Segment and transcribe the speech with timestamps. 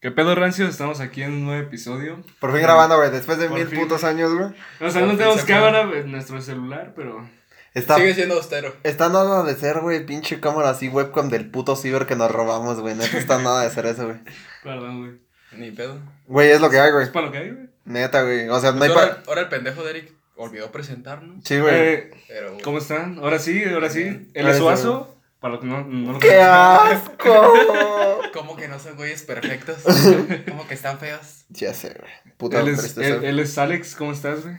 [0.00, 0.66] ¿Qué pedo, Rancio?
[0.66, 2.22] Estamos aquí en un nuevo episodio.
[2.38, 3.80] Por fin grabando, güey, después de Por mil fin.
[3.80, 4.46] putos años, güey.
[4.80, 7.28] O sea, Por no tenemos cámara en nuestro celular, pero.
[7.74, 8.74] Está, Sigue siendo austero.
[8.82, 12.80] está nada de ser, güey, pinche cámara así, webcam del puto ciber que nos robamos,
[12.80, 12.94] güey.
[12.96, 14.18] Neta, está nada de ser eso, güey.
[14.64, 15.20] Perdón, güey.
[15.52, 16.00] Ni pedo.
[16.26, 17.12] Güey, es lo que hay, Es güey.
[17.12, 17.68] para lo que hay, güey.
[17.84, 18.48] Neta, güey.
[18.48, 19.22] O sea, no hay Pues pa...
[19.28, 21.44] ahora, el pendejo de Eric olvidó presentarnos.
[21.44, 21.74] Sí, güey.
[21.74, 22.56] Eh, Pero.
[22.64, 23.18] ¿Cómo están?
[23.18, 24.28] Ahora sí, ahora sí.
[24.34, 27.52] El Suazo, para lo que no, no lo ¡Qué asco!
[28.32, 29.78] ¿Cómo que no son güeyes perfectos?
[30.48, 31.44] ¿Cómo que están feos?
[31.48, 32.34] ya sé, güey.
[32.36, 34.56] Puta Él es, él, él es Alex, ¿cómo estás, güey?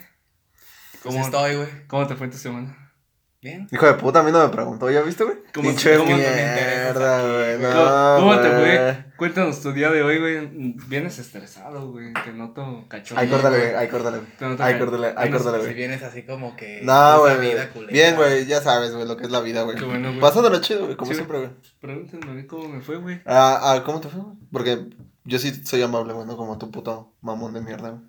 [1.04, 1.88] ¿Cómo ¿Cómo, estoy, güey?
[1.88, 2.94] ¿Cómo te fue esta semana?
[3.42, 3.68] Bien.
[3.72, 5.38] Hijo de puta, a mí no me preguntó, ¿ya viste, güey?
[5.54, 7.58] ¿Cómo- mierda, güey.
[7.60, 7.72] No,
[8.18, 9.06] ¿Cómo, cómo te fue?
[9.22, 10.74] Cuéntanos tu día de hoy, güey.
[10.88, 12.12] Vienes estresado, güey.
[12.26, 13.22] Te noto cachorro.
[13.22, 13.76] Ay, córdale, güey.
[13.76, 14.32] Ay, córdale, güey.
[14.36, 15.76] Te noto Ay, ca- córdale, ay, vienes- córdale, Si güey.
[15.76, 16.80] vienes así como que.
[16.82, 17.56] No, güey.
[17.92, 19.78] Bien, güey, ya sabes, güey, lo que es la vida, güey.
[19.78, 20.20] Qué bueno, güey.
[20.20, 21.52] Pasándolo chido, güey, como Sí, siempre, güey.
[21.80, 23.22] Pregúntame a mí cómo me fue, güey.
[23.28, 24.38] Ah, ah, ¿cómo te fue, güey?
[24.52, 24.88] Porque
[25.26, 28.02] yo sí soy amable, güey, no como tu puto mamón de mierda, güey.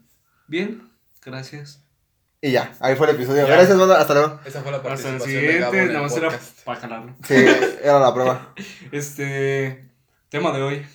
[0.49, 0.89] Bien,
[1.23, 1.85] gracias.
[2.41, 3.47] Y ya, ahí fue el episodio.
[3.47, 3.53] Ya.
[3.55, 4.41] Gracias, banda, hasta luego.
[4.47, 6.81] Esa fue la Hasta el participación de Gabo siguiente, en el nada más era para
[6.81, 7.17] jalarlo.
[7.29, 7.35] Sí,
[7.83, 8.55] era la prueba.
[8.93, 9.91] Este.
[10.31, 10.87] Tema de hoy: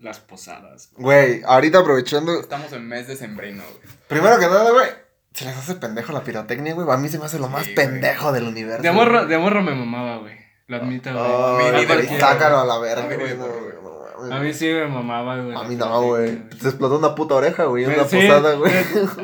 [0.00, 0.90] las posadas.
[0.96, 2.40] Güey, ahorita aprovechando.
[2.40, 3.94] Estamos en mes de sembrino, güey.
[4.08, 4.88] Primero que nada, güey,
[5.32, 6.86] se les hace pendejo la pirotecnia, güey.
[6.90, 7.86] A mí se me hace lo más Sí, güey.
[7.86, 8.82] pendejo del universo.
[8.82, 10.34] De morro, de morro me mamaba, güey.
[10.66, 11.24] Lo admito, güey.
[11.24, 13.34] Oh, güey, sácalo a la verga, güey.
[14.32, 15.56] A mí sí me mamaba, güey.
[15.56, 16.42] A mí no, güey.
[16.60, 18.72] Se explotó una puta oreja, güey, en una Sí, posada, güey.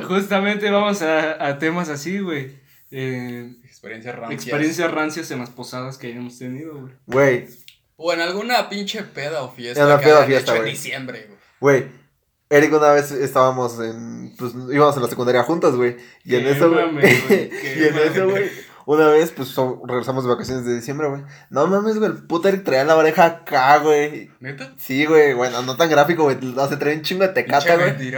[0.08, 2.58] Justamente vamos a, a temas así, güey.
[2.90, 4.42] Eh, Experiencias rancias.
[4.42, 6.92] experiencias rancias en las posadas que hayamos tenido, güey.
[7.06, 7.48] Güey,
[7.96, 9.80] O en alguna pinche peda o fiesta.
[9.80, 10.68] En una peda o fiesta, güey.
[10.68, 11.26] En diciembre,
[11.60, 11.80] güey.
[11.80, 12.06] güey.
[12.48, 15.96] Eric una vez estábamos en, pues íbamos a la secundaria juntos, güey.
[16.24, 16.84] Y en eso, güey.
[17.02, 18.06] y en mame.
[18.06, 18.50] eso, güey.
[18.84, 21.22] Una vez, pues so- regresamos de vacaciones de diciembre, güey.
[21.50, 24.30] No mames, güey, el puto Eric traía la oreja acá, güey.
[24.38, 24.74] ¿Neta?
[24.78, 26.36] Sí, güey, bueno, no tan gráfico, güey.
[26.56, 28.10] O sea, trae un chingo de tecata, güey.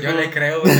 [0.00, 0.74] Yo le creo, güey.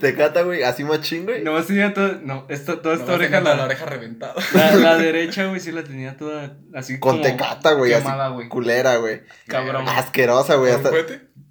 [0.00, 1.42] Tecata, güey, así machín, güey.
[1.44, 4.34] Nomás tenía todo, no, esta, toda esta Nomás oreja, tenía toda la, la oreja reventada.
[4.54, 8.02] la, la derecha, güey, sí la tenía toda así Con como tecata, güey, así.
[8.02, 8.48] quemada, güey.
[8.48, 9.22] Culera, güey.
[9.46, 9.88] Cabrón.
[9.88, 10.74] Asquerosa, güey.
[10.74, 10.90] ¿Un Hasta?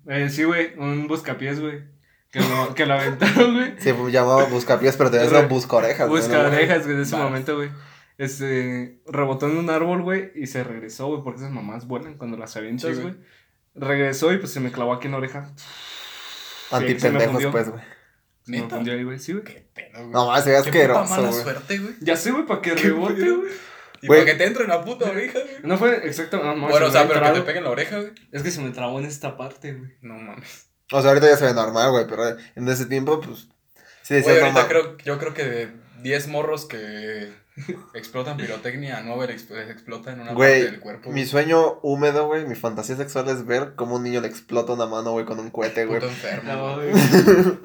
[0.08, 1.84] Eh, sí, güey, un buscapiés, güey.
[2.32, 3.74] Que lo, que lo aventaron, güey.
[3.80, 6.22] se llamaba buscapiés, pero te Re- no busca orejas, güey.
[6.22, 6.48] Busca ¿no?
[6.50, 7.70] orejas, güey, en ese momento, güey.
[8.18, 12.36] Este, rebotó en un árbol, güey, y se regresó, güey, porque esas mamás vuelan cuando
[12.38, 13.16] las avientas, güey.
[13.76, 15.52] Regresó y pues se me clavó aquí en la oreja.
[16.72, 17.82] Antipendejos, pues, güey.
[18.52, 18.76] ¿Neta?
[18.76, 19.44] fundió ahí, güey, sí, güey.
[19.44, 20.12] Qué pedo, güey.
[20.12, 21.94] No más, se ve Qué asqueroso, mala suerte, güey.
[22.02, 23.52] Ya sé, güey, para que Qué rebote, güey.
[24.02, 25.56] Y para que te entre en la puta oreja, güey.
[25.64, 27.46] No fue exacto, no, no, Bueno, o se sea, pero que te entrado.
[27.46, 28.12] pegue en la oreja, güey.
[28.32, 29.92] Es que se me trabó en esta parte, güey.
[30.02, 30.68] No mames.
[30.92, 33.50] O sea, ahorita ya se ve normal, güey, pero en ese tiempo, pues,
[34.02, 35.72] sí decía, Güey, ahorita creo, yo creo que de
[36.02, 37.32] 10 morros que
[37.94, 41.12] explotan pirotecnia, 9 les les explota en una Güey, parte del cuerpo.
[41.12, 44.86] mi sueño húmedo, güey, mi fantasía sexual es ver cómo un niño le explota una
[44.86, 46.00] mano, güey, con un cohete, güey.
[46.00, 46.52] Puto enfermo.
[46.54, 46.92] No, güey.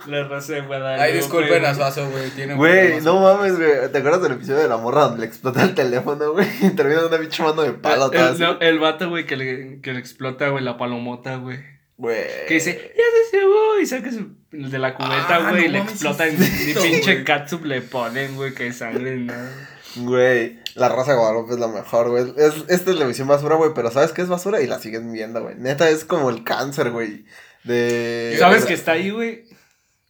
[0.06, 1.02] La raza de Guadalupe.
[1.02, 1.64] Ay, disculpen güey.
[1.66, 2.30] a Suazo, güey.
[2.30, 3.90] Tiene Güey, no mames, güey.
[3.92, 6.46] ¿Te acuerdas del episodio de la morra donde le explota el teléfono, güey?
[6.62, 8.38] Y termina una pinche mano de palo El, atrás.
[8.38, 11.58] no, el vato, güey, que le, que le explota, güey, la palomota, güey.
[11.96, 12.24] Güey.
[12.48, 15.66] Que dice, ya se cebó, y saca su- el de la cubeta, Ah, güey, y
[15.68, 16.26] no le explota.
[16.26, 19.50] en pinche catsup le ponen, güey, que sangre, nada.
[19.96, 22.34] Güey, la raza de Guadalupe es la mejor, güey.
[22.36, 24.60] Es, esta es la visión basura, güey, pero ¿sabes qué es basura?
[24.60, 25.54] Y la siguen viendo, güey.
[25.56, 27.24] Neta, es como el cáncer, güey.
[27.64, 28.36] De...
[28.38, 29.44] ¿Sabes que está ahí, güey?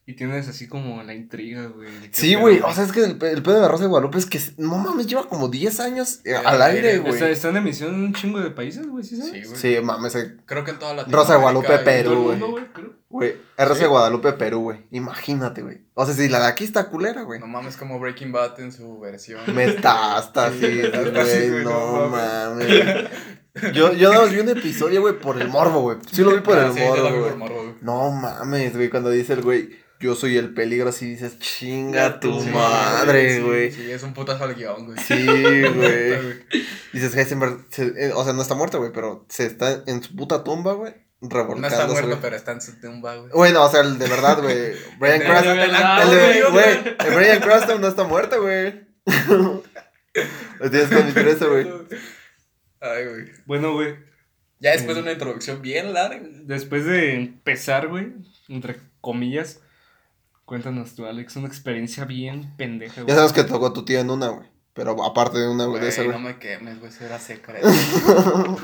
[0.07, 1.89] Y tienes así como la intriga, güey.
[2.13, 2.61] Sí, güey.
[2.61, 4.77] O sea, es que el, pe- el pedo de raza de Guadalupe es que, no
[4.77, 7.15] mames, lleva como 10 años eh, al aire, güey.
[7.15, 9.33] Está, está en emisión en un chingo de países, güey, ¿sí sabes?
[9.33, 9.57] Sí, güey.
[9.57, 12.39] Sí, mames, eh, Creo que en toda la Rosa de Guadalupe, Perú, güey.
[13.09, 13.81] güey, Sí.
[13.81, 14.81] de Guadalupe, Perú, güey.
[14.91, 15.79] Imagínate, güey.
[15.95, 17.41] O sea, si la de aquí está culera, güey.
[17.41, 19.41] No mames, como Breaking Bad en su versión.
[19.55, 21.65] Metástasis, Sí, güey.
[21.65, 23.09] No mames.
[23.73, 25.97] Yo, yo nada más vi un episodio, güey, por el morbo, güey.
[26.13, 27.75] Sí lo vi por Ah, el morbo, güey.
[27.81, 32.31] No mames, güey, cuando dice el güey, yo soy el peligro, así dices, chinga tu
[32.39, 33.73] tu madre, Sí, güey.
[33.73, 34.99] Sí, es un putazo al guion, güey.
[34.99, 35.27] Sí,
[35.75, 36.45] güey.
[36.93, 40.15] Dices, Heisenberg, se- eh, o sea, no está muerto, güey, pero se está en su
[40.15, 43.31] puta tumba, güey, No está muerto, pero está en su tumba, güey.
[43.33, 44.73] Bueno, o sea, el de verdad, güey.
[45.01, 45.59] Brian Cranston.
[45.59, 48.85] El Brian Cranston no está muerto, güey.
[50.61, 51.67] Lo tienes que admitir eso, güey.
[52.81, 53.25] Ay, güey.
[53.47, 53.97] Bueno, güey,
[54.61, 56.21] Ya después de una introducción bien larga.
[56.43, 58.13] después de empezar, güey,
[58.49, 59.61] entre comillas,
[60.45, 63.09] cuéntanos tú, Alex, una experiencia bien pendeja, güey.
[63.09, 64.49] Ya sabes que tocó tu tía en una, güey.
[64.73, 66.23] Pero aparte de una, güey, de Güey, esa, no güey.
[66.35, 67.69] me quemes, güey, eso era secreto.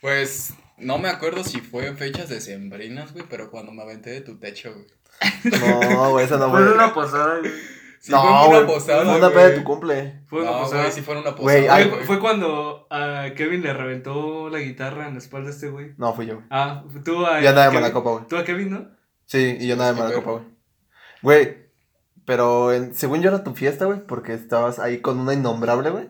[0.00, 4.20] pues, no me acuerdo si fue en fechas decembrinas, güey, pero cuando me aventé de
[4.20, 4.86] tu techo, güey.
[5.60, 6.74] No, güey, esa no, Fue güey.
[6.74, 7.50] una posada, güey.
[8.00, 8.66] Sí, fue no, una güey.
[8.66, 10.22] posada, Fue una peda de tu cumple.
[10.26, 10.82] Fue una no, posada.
[10.82, 11.74] güey, sí fue una Güey, posada.
[11.76, 15.68] ay, Fue, fue cuando a Kevin le reventó la guitarra en la espalda a este
[15.68, 15.92] güey.
[15.98, 16.46] No, fui yo, güey.
[16.48, 17.40] Ah, tú a.
[17.42, 18.26] Yo andaba de Kevin- mala copa, güey.
[18.26, 18.88] Tú a Kevin, ¿no?
[19.26, 20.44] Sí, y yo andaba de mala copa, güey.
[21.22, 21.56] Güey,
[22.24, 26.08] pero en- según yo era tu fiesta, güey, porque estabas ahí con una innombrable, güey.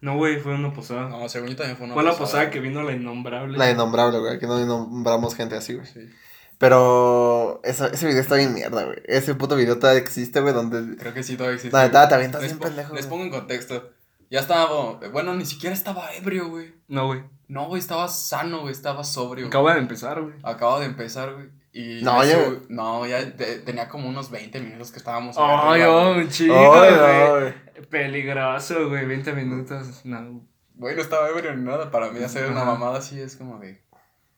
[0.00, 1.08] No, güey, fue una posada.
[1.08, 2.26] No, según yo también fue una fue la posada.
[2.26, 3.56] posada que vino la innombrable.
[3.56, 5.86] La innombrable, güey, que no nombramos gente así, güey.
[5.86, 6.10] Sí.
[6.58, 8.98] Pero esa- ese video está bien mierda, güey.
[9.06, 10.96] Ese puto video todavía existe, güey, donde...
[10.96, 11.76] Creo que sí todavía existe.
[11.76, 13.90] La neta, avientas les, bien pendejo, les pongo en contexto.
[14.30, 14.98] Ya estaba.
[15.12, 16.72] Bueno, ni siquiera estaba ebrio, güey.
[16.88, 17.22] No, güey.
[17.48, 18.72] No, güey, estaba sano, güey.
[18.72, 19.44] Estaba sobrio.
[19.44, 19.48] güey.
[19.48, 20.34] Acaba de empezar, güey.
[20.42, 21.48] Acaba de empezar, güey.
[21.72, 25.36] Y No, ya- sub- No, ya te- tenía como unos 20 minutos que estábamos.
[25.38, 26.90] ahí Ay, oh, un chico, güey.
[26.90, 27.54] no, güey.
[27.88, 29.06] Peligroso, güey.
[29.06, 30.04] 20 minutos.
[30.04, 30.46] No.
[30.74, 31.90] Güey, no estaba ebrio ni nada.
[31.90, 33.82] Para mí hacer una mamada así es como de...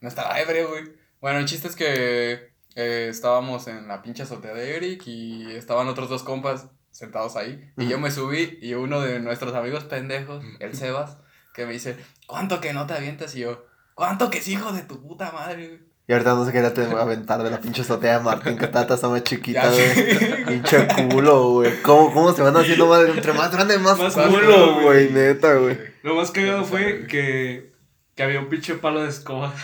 [0.00, 0.84] No estaba ebrio, güey.
[1.20, 5.88] Bueno, el chiste es que eh, estábamos en la pinche azotea de Eric y estaban
[5.88, 7.72] otros dos compas sentados ahí.
[7.78, 11.18] Y yo me subí y uno de nuestros amigos pendejos, el Sebas,
[11.54, 11.96] que me dice,
[12.26, 13.34] ¿cuánto que no te avientas?
[13.34, 13.64] Y yo,
[13.94, 15.80] ¿cuánto que es hijo de tu puta madre, güey?
[16.06, 18.94] Y ahorita no se quería te- aventar de la pinche azotea de Martín, que tata
[18.94, 19.94] está más chiquita, güey.
[19.94, 20.44] sé.
[20.46, 21.80] Pinche culo, güey.
[21.82, 23.00] ¿Cómo, ¿Cómo se van haciendo más?
[23.08, 25.78] Entre más grande, más, Más culo, culo, güey, neta, güey.
[26.02, 27.72] Lo más cagado fue que,
[28.14, 29.54] que había un pinche palo de escoba.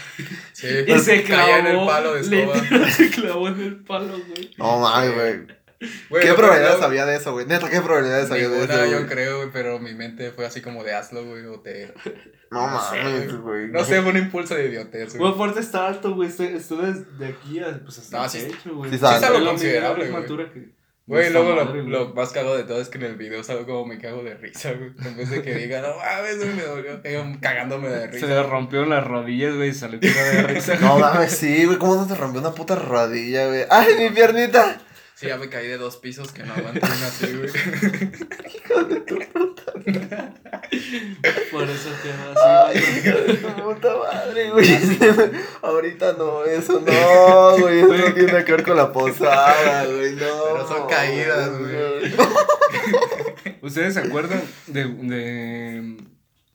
[0.54, 1.56] Sí, Y se clavó.
[1.56, 2.88] en el palo de escoba.
[2.90, 4.50] se clavó en el palo, güey.
[4.56, 5.59] No mames, güey.
[6.10, 7.46] Güey, ¿Qué lo probabilidades peor- había de eso, güey?
[7.46, 8.84] Neta, ¿qué probabilidades había de eso?
[8.86, 9.06] yo güey?
[9.06, 11.92] creo, güey, pero mi mente fue así como de hazlo, güey, o te...
[12.50, 13.68] No No mames, güey.
[13.68, 15.32] No sé, fue un impulso de idiotez, Güey, güey.
[15.34, 16.28] aparte está alto, güey.
[16.28, 18.90] Estoy desde aquí a, pues hasta No, el sí- techo, güey.
[18.90, 19.26] sí está alto.
[19.34, 20.70] Es la considerable, güey.
[21.06, 21.90] Güey, luego lo, madre, güey.
[21.92, 24.34] lo más cagado de todo es que en el video salgo como me cago de
[24.34, 24.90] risa, güey.
[25.04, 28.26] En vez de que diga, no mames, güey, me dolió, caigo cagándome de Se risa.
[28.26, 30.76] le rompieron las rodillas, güey, y salió de risa.
[30.80, 31.78] No mames, sí, güey.
[31.78, 33.64] ¿Cómo no te rompió una puta rodilla, güey?
[33.70, 34.80] ¡Ay, mi piernita!
[35.20, 37.50] Sí, ya me caí de dos pisos que no aguantan una así, güey.
[41.52, 42.32] Por eso quedó
[42.66, 43.36] así, güey.
[43.36, 44.66] Puta madre, güey.
[45.60, 47.80] Ahorita no, eso no, güey.
[47.80, 50.14] Eso no tiene que ver con la posada, güey.
[50.14, 50.44] No.
[50.52, 52.14] Pero son caídas, güey.
[53.60, 55.98] ¿Ustedes se acuerdan de, de,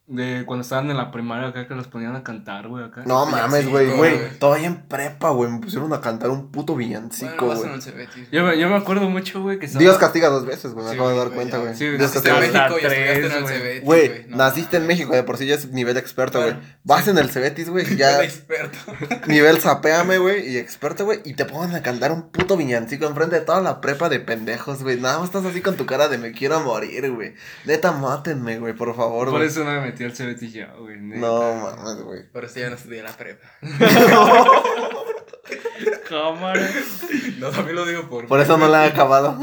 [0.08, 3.02] de cuando estaban en la primaria acá que los ponían a cantar, güey, acá?
[3.08, 4.38] No mames, güey, güey.
[4.38, 5.50] Todavía en prepa, güey.
[5.50, 7.82] Me pusieron a cantar un puto villancico, Bueno, güey.
[7.82, 8.30] Cebetis.
[8.32, 9.82] Yo, me- yo me acuerdo mucho, güey, que estaba...
[9.82, 10.86] Dios castiga dos veces, güey.
[10.86, 11.74] Me Sí, acabo de dar cuenta, güey.
[11.74, 13.58] Sí, Dios Naciste en México y estudiaste en el güey.
[13.58, 14.86] Cebetis, Güey, No naciste en.
[14.88, 16.52] México, de por sí ya es nivel experto, güey.
[16.54, 18.78] Bueno, Vas en el Cebetis, güey, ya Soy experto.
[19.28, 23.40] nivel sapéame, güey, y experto, güey, y te pongan a cantar un puto villancico enfrente
[23.40, 25.00] de toda la prepa de pendejos, güey.
[25.02, 27.34] Nada más estás así con tu cara de me quiero morir, güey.
[27.66, 30.98] Neta, mátenme, güey, por favor, Por eso no me metí al CBT yo, güey.
[31.00, 32.30] No mames, güey.
[32.32, 33.48] Por eso ya no estudié la prepa.
[36.10, 36.70] Cámara.
[37.40, 38.28] No, también lo digo por...
[38.28, 39.38] Por eso no la he acabado.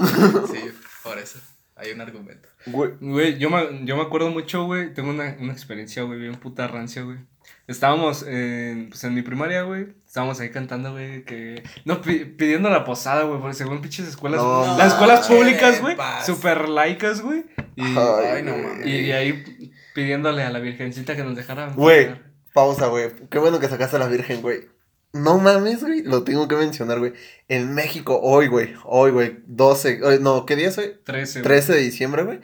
[0.52, 0.60] Sí,
[1.02, 1.38] por eso.
[1.76, 2.48] Hay un argumento.
[2.66, 2.92] Güey.
[3.00, 4.94] Güey, yo me, yo me acuerdo mucho, güey.
[4.94, 7.18] Tengo una, una experiencia, güey, bien puta rancia, güey.
[7.66, 9.88] Estábamos en, pues, en mi primaria, güey.
[10.06, 11.62] Estábamos ahí cantando, güey, que...
[11.84, 14.40] No, pi- pidiendo la posada, güey, porque según pinches escuelas...
[14.40, 17.44] No, las escuelas públicas, güey, super laicas, güey.
[17.74, 18.86] Y, Ay, no mames.
[18.86, 19.61] y, y ahí
[19.94, 21.72] pidiéndole a la virgencita que nos dejara...
[21.74, 22.14] Güey.
[22.54, 23.10] Pausa, güey.
[23.30, 24.68] Qué bueno que sacaste a la Virgen, güey.
[25.14, 26.02] No mames, güey.
[26.02, 27.12] Lo tengo que mencionar, güey.
[27.48, 28.74] En México, hoy, güey.
[28.84, 29.38] Hoy, güey.
[29.46, 30.00] 12.
[30.02, 30.92] eh, No, ¿qué día es hoy?
[31.04, 31.44] 13, güey.
[31.44, 32.40] 13 de diciembre, güey.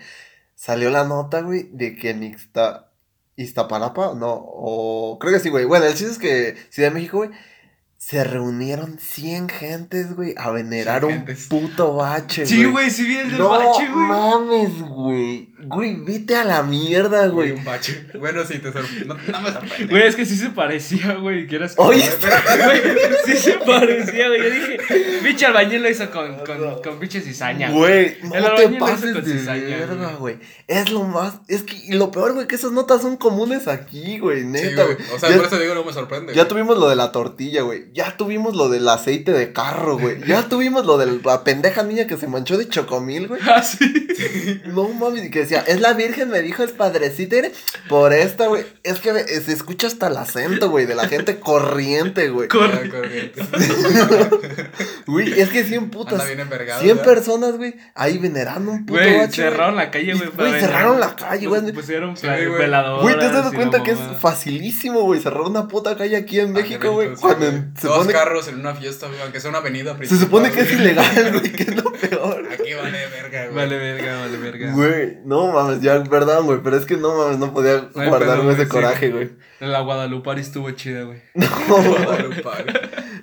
[0.54, 2.90] Salió la nota, güey, de que en Ixta,
[3.36, 5.64] Iztapalapa, no, o creo que sí, güey.
[5.66, 7.30] Bueno, el chiste es que Ciudad de México, güey,
[7.96, 11.46] se reunieron 100 gentes, güey, a venerar 100 un gentes.
[11.46, 14.06] puto bache, Sí, güey, sí vi el del No bache, güey.
[14.06, 15.54] mames, güey.
[15.60, 17.52] Güey, vete a la mierda, Güey, güey.
[17.58, 18.06] un bache.
[18.18, 19.06] Bueno, sí, te sorprende.
[19.06, 19.86] No, no me sorprende.
[19.86, 21.46] Güey, es que sí se parecía, güey.
[21.48, 22.04] que eras Oye,
[22.64, 22.80] Güey,
[23.26, 24.42] sí se parecía, güey.
[24.42, 24.78] Yo dije,
[25.22, 27.70] pinche albañil lo hizo con, con, con pinche cizaña.
[27.70, 30.34] Güey, no El te pases con de cizaña, verga, güey.
[30.36, 30.38] güey.
[30.68, 34.18] Es lo más, es que, y lo peor, güey, que esas notas son comunes aquí,
[34.18, 34.96] güey, Sí, neta, güey.
[34.96, 35.08] güey.
[35.14, 36.34] O sea, Ya- por eso digo, no me sorprende.
[36.34, 36.48] Ya güey.
[36.50, 37.86] tuvimos lo de la tortilla, güey.
[37.92, 40.18] Ya tuvimos lo del aceite de carro, güey.
[40.26, 43.40] Ya tuvimos lo de la pendeja niña que se manchó de chocomil, güey.
[43.48, 44.60] Ah, sí.
[44.66, 47.36] No mames, y que decía, es la virgen, me dijo el padrecito,
[47.88, 48.64] por esta, güey.
[48.84, 52.48] Es que se escucha hasta el acento, güey, de la gente corriente, güey.
[52.48, 53.42] Ya, corriente.
[55.06, 56.14] Güey, es que 100 putas.
[56.14, 56.82] Anda bien envergado.
[56.82, 57.02] 100 ya.
[57.02, 60.28] personas, güey, ahí venerando un puto Güey, cerraron la calle, güey.
[60.30, 61.72] güey, cerraron la calle, güey.
[61.72, 62.58] Pusieron Sí, pla- güey.
[62.58, 63.02] veladoras.
[63.02, 65.20] Güey, ¿te has dado cuenta que es facilísimo, güey?
[65.20, 67.14] Cerrar una puta calle aquí en Ah, México, güey.
[67.14, 67.46] Cuando
[67.78, 70.24] se Dos carros en una fiesta, güey, aunque sea una avenida se principal.
[70.24, 72.48] supone que es ilegal, güey, que es lo peor.
[72.52, 73.54] Aquí vale verga, güey.
[73.54, 74.72] Vale, verga, vale, verga.
[74.72, 78.42] Güey, no mames, ya, perdón, güey, pero es que no mames, no podía No guardarme
[78.54, 79.12] pedo, ese coraje, sí.
[79.12, 79.30] güey.
[79.60, 81.22] La Guadalupari estuvo chida, güey.
[81.34, 82.42] Guadalupe.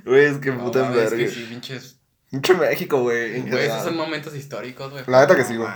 [0.05, 1.99] Güey, es que No, puta mames, es que sí, pinches
[2.31, 3.35] Mucho México, güey.
[3.37, 5.03] en Güey, esos son momentos históricos, güey.
[5.07, 5.71] La neta que sí, No güey.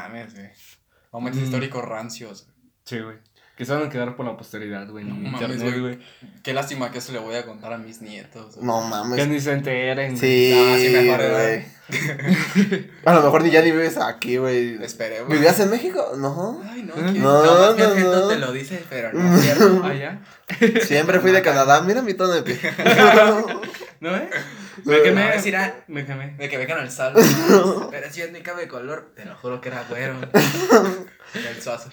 [1.11, 1.45] Momentos Mm.
[1.45, 2.47] históricos rancios.
[2.85, 3.17] Sí, güey.
[3.59, 5.03] Que se van a quedar por la posteridad, güey.
[5.03, 5.99] No mames, internet, güey.
[6.43, 8.55] Qué lástima que eso le voy a contar a mis nietos.
[8.57, 9.27] No Que mames.
[9.27, 10.17] ni se enteren.
[10.17, 11.65] Sí, No, sí, mejor, güey.
[13.05, 14.81] A lo mejor ni ya ni vives aquí, güey.
[14.81, 15.33] Esperé, güey.
[15.33, 16.13] ¿Vivías en México?
[16.17, 16.61] No.
[16.63, 17.21] Ay, no, No, ¿quién?
[17.21, 18.27] no, no, objeto no.
[18.29, 19.81] te lo dice, pero no es cierto.
[19.83, 20.21] Allá.
[20.83, 21.81] Siempre fui de Canadá.
[21.81, 22.59] Mira mi tono de piel.
[23.99, 24.29] ¿No, eh?
[24.85, 25.25] Me quemé.
[25.25, 26.33] No, es ir a- Me quemé.
[26.37, 27.13] De que vengan al sal.
[27.91, 30.15] Pero si es mi cabello de color, te lo juro que era güero.
[31.33, 31.89] El suazo.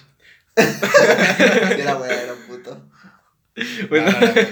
[1.77, 2.81] Era bueno, puto.
[3.89, 4.47] Bueno, No, no, no, güey.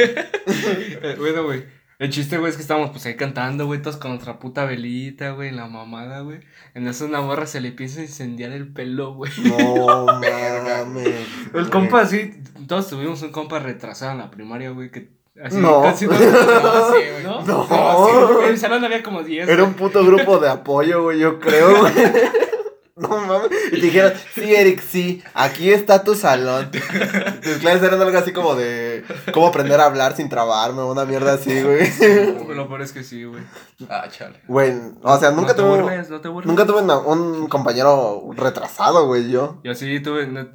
[1.01, 1.65] eh, bueno, güey.
[1.97, 5.31] El chiste, güey, es que estábamos pues ahí cantando, güey, todos con nuestra puta velita,
[5.31, 6.41] güey, la mamada, güey.
[6.73, 9.31] En eso una morra se le empieza a incendiar el pelo, güey.
[9.43, 11.07] No mames.
[11.07, 11.69] El güey.
[11.69, 12.33] compa así,
[12.67, 15.07] todos tuvimos un compa retrasado en la primaria, güey, que
[15.41, 15.83] así No.
[15.83, 16.11] casi no.
[16.19, 17.23] No, sí, güey.
[17.23, 17.41] ¿No?
[17.45, 18.41] No.
[18.43, 19.47] En el salón había como 10.
[19.47, 19.67] Era güey.
[19.69, 21.93] un puto grupo de apoyo, güey, yo creo, güey.
[22.97, 23.49] No mames.
[23.73, 26.71] Y te dijeron, sí, Eric, sí, aquí está tu salón.
[27.43, 31.33] Tus clases eran algo así como de cómo aprender a hablar sin trabarme, una mierda
[31.33, 31.91] así, güey.
[32.55, 33.43] Lo peor es que sí, güey.
[33.89, 34.39] Ah, chale.
[34.47, 34.71] Güey,
[35.01, 35.81] o sea, nunca no te tuve.
[35.81, 36.47] burles, no te burles.
[36.47, 39.59] Nunca tuve una- un compañero retrasado, güey, yo.
[39.65, 40.47] Yo sí tuve, no-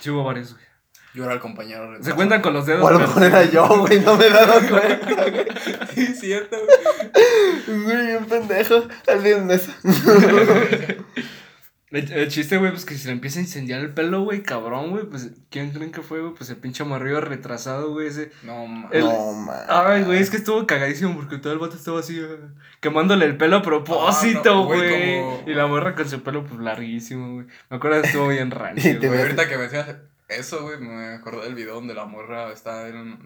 [0.00, 0.66] sí hubo varios, güey.
[1.14, 1.80] Yo era el compañero.
[1.84, 2.16] Se retrasado.
[2.16, 2.84] cuentan con los dedos.
[2.84, 3.28] O a lo mejor sí.
[3.28, 5.46] era yo, güey, no me he dado cuenta, güey.
[5.94, 6.76] Sí, es cierto, güey.
[7.84, 8.82] Güey, un pendejo.
[9.08, 9.72] Olviden eso.
[11.96, 14.90] El, el chiste, güey, pues que se le empieza a incendiar el pelo, güey, cabrón,
[14.90, 15.04] güey.
[15.04, 16.34] Pues, ¿quién creen que fue, güey?
[16.34, 18.30] Pues el pinche morrillo retrasado, güey, ese.
[18.42, 18.90] No, mames.
[18.92, 19.64] El- No, man.
[19.68, 22.20] Ay, güey, es que estuvo cagadísimo porque todo el vato estaba así,
[22.80, 26.44] quemándole el pelo a propósito, Ah, no, güey, como- Y la morra con su pelo,
[26.44, 27.46] pues, larguísimo, güey.
[27.70, 29.08] Me acuerdo que estuvo bien rancio, Y te güey.
[29.10, 29.96] Güey, ahorita que me decías
[30.28, 33.16] eso, güey, me acordé del video donde la morra está en,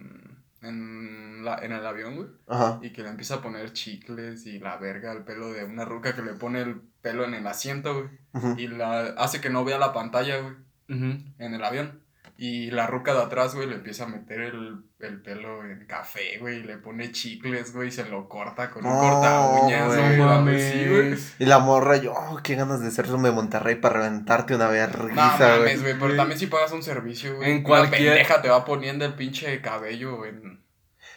[0.62, 2.28] en, la, en el avión, güey.
[2.48, 2.78] Ajá.
[2.82, 6.14] Y que le empieza a poner chicles y la verga al pelo de una ruca
[6.14, 7.94] que le pone el pelo en el asiento,
[8.32, 8.60] güey.
[8.62, 10.54] Y la hace que no vea la pantalla, güey,
[10.88, 12.00] en el avión.
[12.42, 16.38] Y la ruca de atrás, güey, le empieza a meter el, el pelo en café,
[16.40, 19.86] güey, y le pone chicles, güey, y se lo corta con un No, corta uñas,
[19.88, 19.98] güey.
[20.00, 20.16] güey.
[20.16, 20.72] No mames.
[20.72, 21.18] Sí, güey.
[21.38, 24.70] Y la morra, yo, oh, qué ganas de ser de Monterrey para reventarte una No
[24.70, 25.92] vergüenza, mames, güey.
[25.92, 27.50] güey, pero también si pagas un servicio, güey.
[27.50, 30.64] En una cualquier- pendeja te va poniendo el pinche cabello en...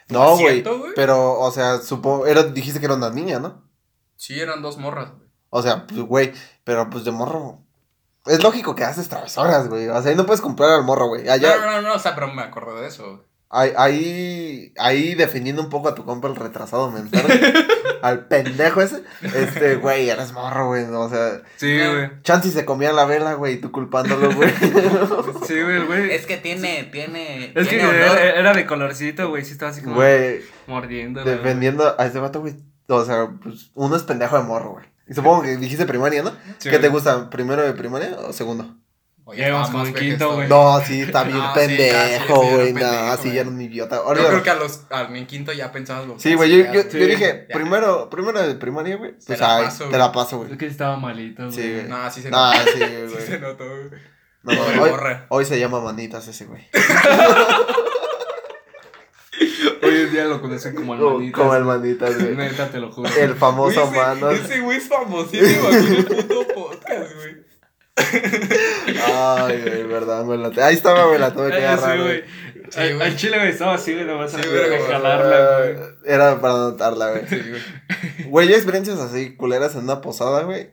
[0.08, 0.62] tu No, güey.
[0.62, 0.92] güey.
[0.94, 3.63] Pero, o sea, supongo, era, dijiste que era una niña, ¿no?
[4.18, 5.23] Sí, eran dos morras, güey.
[5.55, 6.33] O sea, pues, güey,
[6.63, 7.60] pero pues de morro.
[8.25, 9.88] Es lógico que haces travesuras, güey.
[9.88, 11.29] O sea, ahí no puedes comprar al morro, güey.
[11.29, 13.19] Allá, No, no, no, no, o sea, pero me acordé de eso, güey.
[13.50, 17.22] ahí, ahí, ahí defendiendo un poco a tu compa el retrasado mental.
[18.01, 19.03] al pendejo ese.
[19.22, 20.86] Este, güey, eres morro, güey.
[20.86, 22.10] O sea, Sí, güey.
[22.24, 24.50] Chansey se comía la vela, güey, y tú culpándolo, güey.
[25.48, 26.12] Sí, güey, el güey.
[26.13, 27.93] Es que tiene, tiene, Es que olor.
[27.93, 29.45] era, era de colorcito, güey.
[29.45, 31.22] Sí estaba así como Güey, mordiendo.
[31.22, 31.36] güey.
[31.36, 32.55] defendiendo a ese vato, güey.
[32.88, 34.86] O sea, pues uno es pendejo de morro, güey.
[35.07, 36.31] Y supongo que dijiste primaria, ¿no?
[36.60, 36.91] Sí, ¿Qué te güey.
[36.91, 37.29] gusta?
[37.29, 38.77] ¿Primero de primaria o segundo?
[39.25, 40.50] Oye, como en quinto, güey.
[40.50, 42.72] No, sí, está bien No, sí, sí, pendejo, sí, güey.
[42.74, 43.33] un no, sí, güey.
[43.36, 43.95] ya era un idiota.
[44.05, 46.57] Yo creo que a los, al en quinto ya pensabas lo que Sí, güey, yo,
[46.57, 47.53] yo, hacías, yo Sí, dije, ya.
[47.55, 49.12] primero, primero de primaria, güey.
[49.17, 50.00] Te Pues la ahí, paso, te güey.
[50.00, 50.51] la paso, güey.
[50.51, 51.55] Es que estaba malito, güey.
[51.55, 51.88] Sí, güey.
[51.88, 52.72] No, sí se No, notó.
[52.72, 52.79] sí,
[53.10, 53.39] Sí se güey.
[53.41, 54.01] notó, güey.
[54.43, 54.91] No, hoy,
[55.29, 56.67] hoy se llama manitas ese, güey.
[59.81, 61.39] Hoy en día lo conocen como el manitas.
[61.41, 62.35] Como el manitas, güey.
[62.35, 63.09] Neta, te lo juro.
[63.19, 64.33] El famoso Güey, ese- manos.
[64.39, 67.43] Ese güey es famosísimo aquí en el puto podcast, güey.
[69.05, 70.39] Ay, güey, verdad, güey.
[70.39, 72.23] la- Ahí estaba, güey, la tuve que Eh, agarrar, sí, güey.
[72.69, 75.75] Sí, Al- chile, güey, estaba así, güey, nomás Sí, a jalarla, güey.
[76.05, 77.27] Era para anotarla, güey.
[77.27, 77.62] Sí, güey.
[78.29, 80.71] Güey, yo experiencias así culeras en una posada, güey.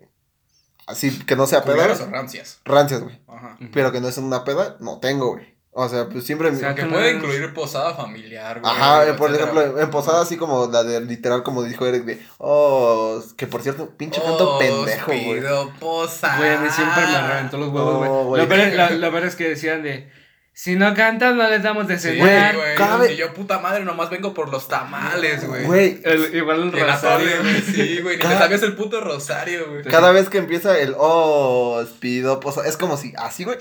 [0.87, 1.75] Así que no sea peda.
[1.75, 2.61] Culeras o rancias.
[2.65, 3.21] Rancias, güey.
[3.29, 3.59] Ajá.
[3.73, 5.57] Pero que no es una peda, no tengo, güey.
[5.73, 6.49] O sea, pues siempre.
[6.49, 8.73] O sea, Que puede incluir posada familiar, güey.
[8.73, 9.85] Ajá, eh, por etcétera, ejemplo, güey.
[9.85, 13.89] en posada así como la de literal, como dijo Eric, de, oh, que por cierto,
[13.97, 15.31] pinche canto Os pendejo, güey.
[15.31, 16.39] Oh, pido posada.
[16.39, 18.11] Güey, a mí siempre me reventó los huevos, güey.
[18.11, 18.43] No, güey.
[18.43, 20.11] lo, peor lo peor es que decían de,
[20.53, 22.57] si no cantas, no les damos de Sí, cenar.
[22.57, 22.75] güey.
[22.75, 25.65] cada vez- yo, puta madre, nomás vengo por los tamales, güey.
[25.67, 27.61] Güey, El- igual el rosario, güey.
[27.63, 28.17] Sí, güey.
[28.17, 29.85] Ni te Cada- sabías el puto rosario, güey.
[29.85, 33.57] cada vez que empieza el, oh, pido posada, es como si, así, güey.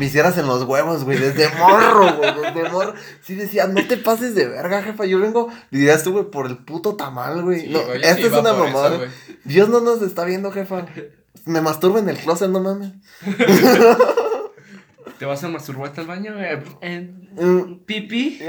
[0.00, 2.94] Me hicieras en los huevos, güey, desde morro, güey, desde morro.
[3.20, 6.56] Sí decía, no te pases de verga, jefa, yo vengo, dirías tú, güey, por el
[6.56, 7.60] puto tamal, güey.
[7.60, 8.98] Sí, no, güey, esta sí es una eso, mamada.
[9.44, 10.86] Dios no nos está viendo, jefa.
[11.44, 12.92] Me masturbo en el closet, no mames.
[15.18, 16.32] ¿Te vas a masturbar al baño?
[16.42, 17.84] Eh, eh, Mm.
[17.84, 18.40] ¿Pipi?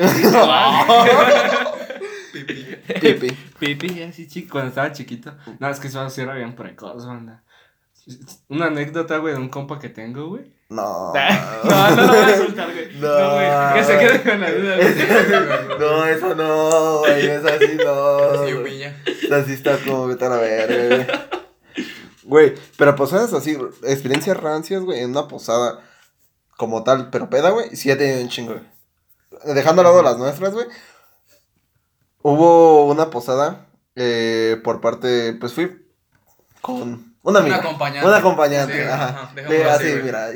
[3.01, 3.37] Pipi.
[3.59, 5.33] Pipi, así chico, cuando estaba chiquito.
[5.59, 7.43] No, es que eso sí era bien precoz, banda.
[8.49, 10.51] Una anécdota, güey, de un compa que tengo, güey.
[10.69, 11.13] No.
[11.63, 12.95] No, no lo voy a soltar, güey.
[12.95, 13.19] No.
[13.19, 13.73] No, güey.
[13.73, 15.77] Que se quede con la duda, güey.
[15.79, 18.45] No, eso no, güey, esa sí no.
[18.45, 18.95] Sí, humilla.
[19.05, 21.07] Esa sí está como vete a la verga, güey.
[22.23, 25.81] Güey, pero posadas así, experiencias rancias, güey, en una posada
[26.57, 29.53] como tal, pero peda, güey, sí he tenido un chingo, güey.
[29.55, 30.67] Dejando a lado las nuestras, güey.
[32.21, 35.85] Hubo una posada eh, por parte, pues fui
[36.61, 37.57] con una amiga.
[37.59, 38.07] Un acompañante.
[38.07, 39.05] Un acompañante, Sí, ajá.
[39.09, 40.03] ajá, dejémoslo así, güey.
[40.03, 40.27] mira,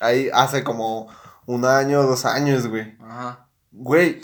[0.00, 1.08] ahí hace como
[1.46, 2.96] un año, dos años, güey.
[3.00, 3.48] Ajá.
[3.72, 4.20] Güey.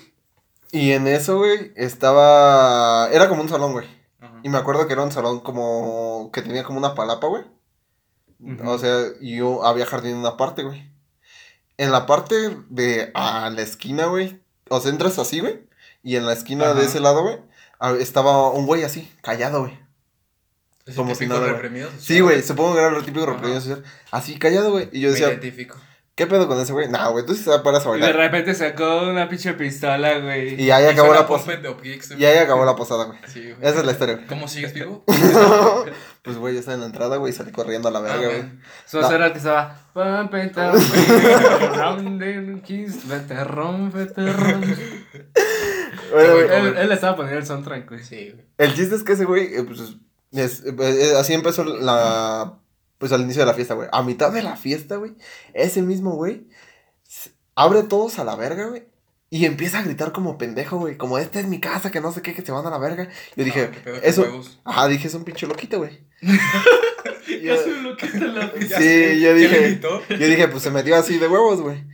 [0.72, 3.08] Y en eso, güey, estaba.
[3.12, 3.86] Era como un salón, güey.
[4.20, 4.40] ajá.
[4.42, 6.30] Y me acuerdo que era un salón como.
[6.32, 7.44] que tenía como una palapa, güey.
[8.64, 10.90] O sea, y yo había jardín en una parte, güey.
[11.76, 13.10] En la parte de.
[13.14, 14.42] a la esquina, güey.
[14.68, 15.66] O sea, entras así, güey.
[16.02, 17.38] Y en la esquina de ese lado, güey.
[18.00, 19.78] Estaba un güey así, callado, güey.
[20.86, 21.62] ¿Es como si típico nada, güey.
[21.62, 22.02] reprimido social?
[22.04, 23.84] Sí, güey, supongo que era lo típico reprimido social.
[24.10, 24.88] Así, callado, güey.
[24.92, 25.76] Y yo Me decía, identifico.
[26.14, 26.88] ¿qué pedo con ese güey?
[26.88, 28.16] Nah, güey, tú sí te paras a Y de bailar.
[28.16, 30.60] repente sacó una pinche pistola, güey.
[30.60, 31.58] Y ahí Y acabó la posada.
[32.18, 33.18] Y ahí acabó la posada, güey.
[33.28, 33.56] Sí, güey.
[33.60, 34.26] Esa es la historia, güey.
[34.26, 35.04] ¿Cómo sigues vivo?
[36.22, 38.26] pues, güey, yo estaba en la entrada, güey, y salí corriendo a la Ah, verga,
[38.26, 38.38] güey.
[38.40, 38.50] güey.
[38.86, 39.10] Su No.
[39.10, 39.78] era que estaba.
[46.14, 48.02] Él, él le estaba poniendo el soundtrack, güey.
[48.02, 48.44] Sí, güey.
[48.58, 49.80] el chiste es que ese güey, eh, pues,
[50.32, 52.58] es- eh, así empezó la,
[52.98, 53.88] pues, al inicio de la fiesta, güey.
[53.92, 55.12] A mitad de la fiesta, güey,
[55.54, 56.46] ese mismo güey
[57.54, 58.84] abre todos a la verga, güey.
[59.28, 60.98] Y empieza a gritar como pendejo, güey.
[60.98, 63.08] Como, esta es mi casa, que no sé qué, que se van a la verga.
[63.34, 64.22] Yo dije, Ah, qué pedo, qué eso...
[64.22, 64.60] huevos.
[64.64, 66.00] Ajá, dije, es un pinche loquito, güey.
[67.42, 69.80] Ya se lo quita la Ya Sí, yo ¿quién dije-?
[69.80, 71.84] Yo dije, pues se metió así de huevos, güey.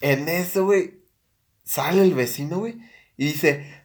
[0.00, 1.00] En eso, güey,
[1.64, 2.78] sale el vecino, güey,
[3.16, 3.82] y dice,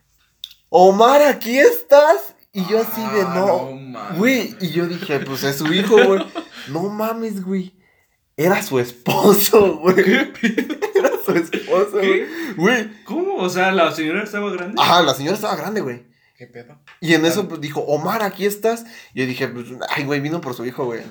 [0.70, 2.36] Omar, aquí estás.
[2.52, 4.56] Y yo así de Ah, no, mames, güey.
[4.60, 6.26] Y yo dije, pues es su hijo, güey.
[6.70, 7.76] No mames, güey.
[8.36, 9.96] Era su esposo, güey.
[10.96, 12.26] Era su esposo, güey.
[12.56, 13.04] Güey.
[13.04, 13.36] ¿Cómo?
[13.36, 14.76] O sea, la señora estaba grande.
[14.82, 16.08] Ajá, la señora estaba grande, güey.
[16.38, 16.80] ¿Qué pedo?
[17.02, 18.86] Y en eso pues, dijo, Omar, aquí estás.
[19.14, 21.02] Y yo dije, pues, ay, güey, vino por su hijo, güey.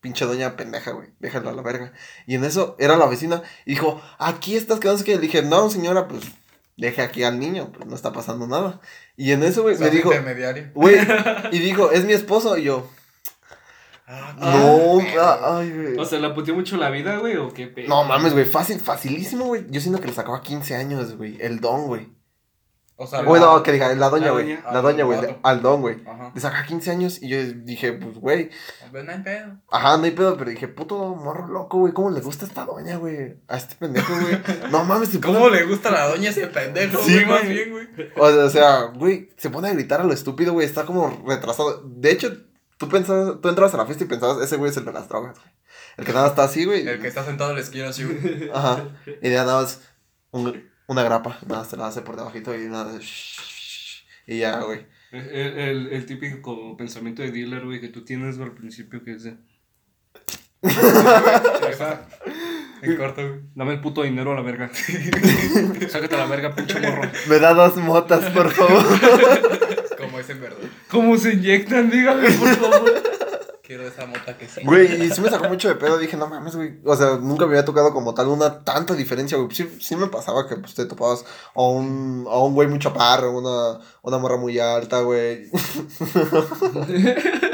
[0.00, 1.08] Pinche doña pendeja, güey.
[1.18, 1.92] Déjalo a la verga.
[2.26, 3.42] Y en eso era la vecina.
[3.64, 5.14] Y dijo, aquí estás, que no sé qué.
[5.16, 6.22] Le dije, no, señora, pues,
[6.78, 7.70] deje aquí al niño.
[7.72, 8.80] Pues no está pasando nada.
[9.16, 10.70] Y en eso, güey, me dijo, intermediario.
[10.74, 10.96] güey.
[11.52, 12.56] Y dijo, es mi esposo.
[12.56, 12.88] Y yo,
[14.10, 15.98] Ah, no, ah, ay, güey.
[15.98, 17.36] O sea, ¿la puteó mucho la vida, güey?
[17.36, 17.88] ¿O qué pedo?
[17.88, 19.66] No mames, güey, fácil, facilísimo, güey.
[19.68, 21.36] Yo siento que le sacaba 15 años, güey.
[21.40, 22.08] El don, güey.
[23.00, 24.58] O sea, Bueno, que diga, la doña, güey.
[24.72, 25.20] La doña, güey.
[25.44, 25.98] Al don, güey.
[26.34, 28.50] Le sacaba 15 años y yo dije, pues, güey.
[28.90, 29.56] Pues no hay pedo.
[29.70, 31.92] Ajá, no hay pedo, pero dije, puto morro loco, güey.
[31.92, 33.36] ¿Cómo le gusta a esta doña, güey?
[33.46, 34.40] A este pendejo, güey.
[34.72, 37.00] No mames, se ¿Cómo le gusta a la doña ese pendejo?
[37.04, 37.86] Sí, güey, más bien, güey.
[38.16, 40.66] O sea, güey, se pone a gritar a lo estúpido, güey.
[40.66, 41.80] Está como retrasado.
[41.84, 42.36] De hecho,
[42.78, 45.08] tú pensabas, tú entrabas a la fiesta y pensabas, ese güey es el de las
[45.08, 45.52] drogas, güey.
[45.98, 46.86] El que nada está así, güey.
[46.86, 48.50] El que está sentado en la esquina así, güey.
[48.52, 48.88] Ajá.
[49.22, 49.82] Y ya nada más
[50.32, 51.38] un- una grapa.
[51.46, 52.92] Nada más te la hace por debajito y nada.
[52.92, 54.86] de shh, Y ya, güey.
[55.12, 59.22] El, el, el típico pensamiento de dealer, güey, que tú tienes al principio, que es
[59.22, 59.36] de,
[62.82, 63.40] En corto, güey.
[63.54, 64.70] dame el puto dinero a la verga.
[65.88, 67.02] Sácate a la verga, pinche morro.
[67.28, 68.84] Me da dos motas, por favor.
[69.98, 70.58] Como es en verdad.
[70.90, 71.90] ¿Cómo se inyectan?
[71.90, 73.02] Dígame, por favor.
[73.68, 74.62] Quiero esa mota que sí.
[74.64, 75.98] Güey, y sí me sacó mucho de pedo.
[75.98, 76.78] Dije, no mames, güey.
[76.86, 79.54] O sea, nunca me había tocado como tal una tanta diferencia, güey.
[79.54, 83.36] Sí, sí me pasaba que pues, te topabas a un, a un güey muy chaparro,
[83.36, 85.50] una, una morra muy alta, güey.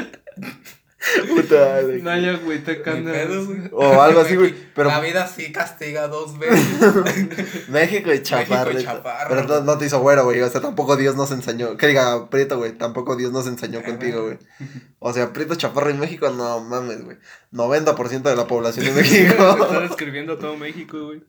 [1.47, 1.79] Puta,
[2.63, 3.11] te Ni canta.
[3.11, 3.59] pedo, güey.
[3.71, 4.53] O algo así, güey.
[4.75, 7.69] Pero La vida sí castiga dos veces.
[7.69, 8.65] México y chaparro.
[8.73, 9.29] México y chaparro.
[9.29, 10.41] Pero no, no te hizo güero, güey.
[10.41, 11.77] O sea, tampoco Dios nos enseñó.
[11.77, 12.73] Que diga, Prieto, güey.
[12.77, 14.37] Tampoco Dios nos enseñó Ah, contigo, güey.
[14.99, 17.17] O sea, Prieto Chaparro en México, no mames, güey.
[17.51, 19.57] 90% de la población de México.
[19.61, 21.23] Está describiendo todo México, güey.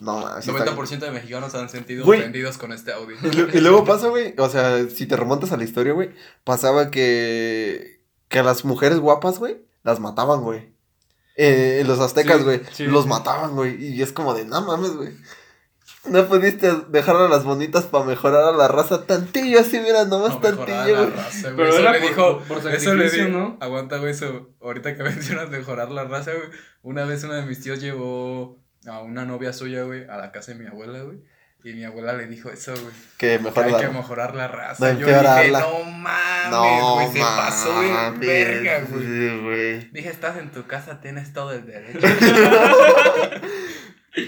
[0.00, 0.44] no mames.
[0.44, 2.20] sí está- 90% de mexicanos han sentido Güey.
[2.20, 3.16] ofendidos con este audio.
[3.52, 6.10] Y y luego pasa, güey, o sea, si te remontas a la historia, güey,
[6.44, 8.00] pasaba que,
[8.32, 10.72] que a las mujeres guapas, güey, las mataban, güey.
[11.36, 13.08] Eh, en los aztecas, güey, sí, los sí.
[13.08, 15.10] mataban, güey, y es como de, no mames, güey.
[16.04, 20.34] No pudiste dejar a las bonitas para mejorar a la raza tantillo, así, mira, nomás
[20.34, 21.12] No tantillo, güey.
[21.56, 23.56] Pero Eso era le por- dijo, por eso le dijo, ¿no?
[23.60, 24.50] Aguanta, güey, eso.
[24.60, 26.48] Ahorita que mencionas mejorar la raza, güey.
[26.82, 30.52] Una vez uno de mis tíos llevó a una novia suya, güey, a la casa
[30.52, 31.22] de mi abuela, güey.
[31.64, 32.92] Y mi abuela le dijo eso, güey.
[33.18, 34.92] Que mejor hay la- que mejorar la No raza.
[34.92, 35.60] Yo dije, empeorarla.
[35.60, 39.02] no mames, No, güey, se pasó de verga, güey.
[39.04, 39.90] sí, güey.
[39.92, 42.00] Dije, estás en tu casa, tienes todo el derecho.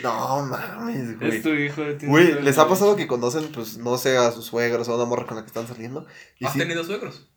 [0.03, 1.37] No mames, güey.
[1.37, 1.83] Es tu hijo.
[2.05, 5.05] Güey, ¿les ha pasado que conocen, pues, no sé, a sus suegros o a una
[5.05, 6.07] morra con la que están saliendo?
[6.38, 7.31] Y ¿Has sí- tenido suegros?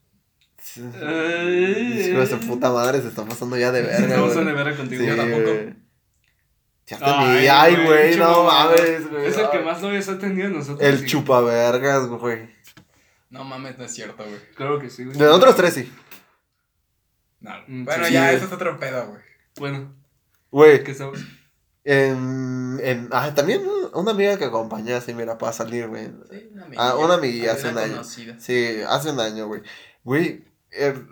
[0.78, 2.12] Ay.
[2.14, 4.46] De su puta madre, se está pasando ya de verga, Vamos a güey.
[4.46, 5.02] nevar contigo.
[5.02, 5.52] Sí, yo tampoco.
[6.88, 7.48] Ya Ay.
[7.48, 9.26] Ay, güey, no mames, güey.
[9.28, 10.82] Es el que más novias ha tenido nosotros.
[10.82, 11.06] El sí.
[11.06, 12.56] chupavergas, güey.
[13.30, 14.40] No mames, no es cierto, güey.
[14.56, 15.18] Claro que sí, güey.
[15.18, 15.92] De nosotros tres sí.
[17.42, 17.52] No.
[17.68, 19.22] Mm, Bueno, sí, ya, eso es otro pedo, güey.
[19.60, 19.94] Bueno,
[20.50, 21.20] Güey, ¿qué sabes?
[21.84, 23.62] en, en, ah, también
[23.94, 26.06] una amiga que acompañé así, mira, para salir, güey.
[26.32, 27.92] Sí, una Ah, una Una hace un año.
[27.92, 28.40] conocida.
[28.40, 29.62] Sí, hace un año, güey.
[30.04, 30.46] Güey,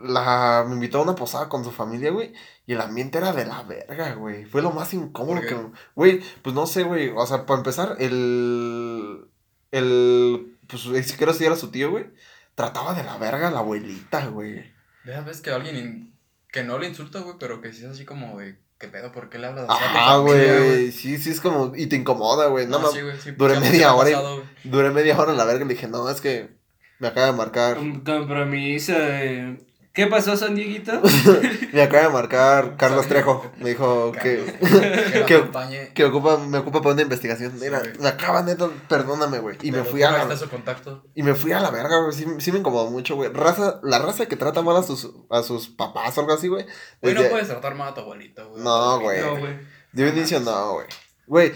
[0.04, 2.34] la, me invitó a una posada con su familia, güey.
[2.65, 4.45] Y el ambiente era de la verga, güey.
[4.45, 5.56] Fue lo más incómodo que...
[5.95, 7.10] Güey, pues no sé, güey.
[7.15, 9.28] O sea, para empezar, el...
[9.71, 10.58] El...
[10.67, 12.08] Pues ni siquiera si era su tío, güey.
[12.56, 14.73] Trataba de la verga a la abuelita, güey.
[15.06, 16.15] Ya ves que alguien in-
[16.51, 19.12] que no le insulta, güey, pero que sí es así como de, ¿qué pedo?
[19.12, 20.91] ¿Por qué le hablas así Ah, güey.
[20.91, 21.73] Sí, sí, es como...
[21.75, 22.65] Y te incomoda, güey.
[22.65, 23.32] No, No, ma- sí, güey, sí.
[23.32, 24.43] duré media hora pasado.
[24.63, 26.56] Duré media hora en la verga y le dije, no, es que
[26.99, 27.77] me acaba de marcar...
[27.77, 29.65] Un compromiso de...
[29.93, 30.91] ¿Qué pasó, San Dieguito?
[31.71, 33.49] Me acaba de marcar Carlos Trejo.
[33.60, 34.43] Me dijo que...
[34.60, 35.93] Carlos, que acompañe.
[35.93, 37.58] que ocupa, me ocupa para una investigación.
[37.62, 39.58] Mira, Sí, me acaba neta, perdóname, güey.
[39.62, 41.05] Y me fui a ¿cómo la, está su contacto?
[41.15, 42.12] y me fui a la verga, güey.
[42.13, 43.31] Sí, sí me incomodó mucho, güey.
[43.31, 46.65] Raza, la raza que trata mal a sus, a sus papás o algo así, güey.
[47.01, 48.63] Güey, no desde- puedes tratar mal a tu abuelito, güey.
[48.63, 49.21] No, güey.
[49.21, 49.60] No, güey.
[49.93, 50.88] De un inicio no, güey.
[51.25, 51.53] Güey,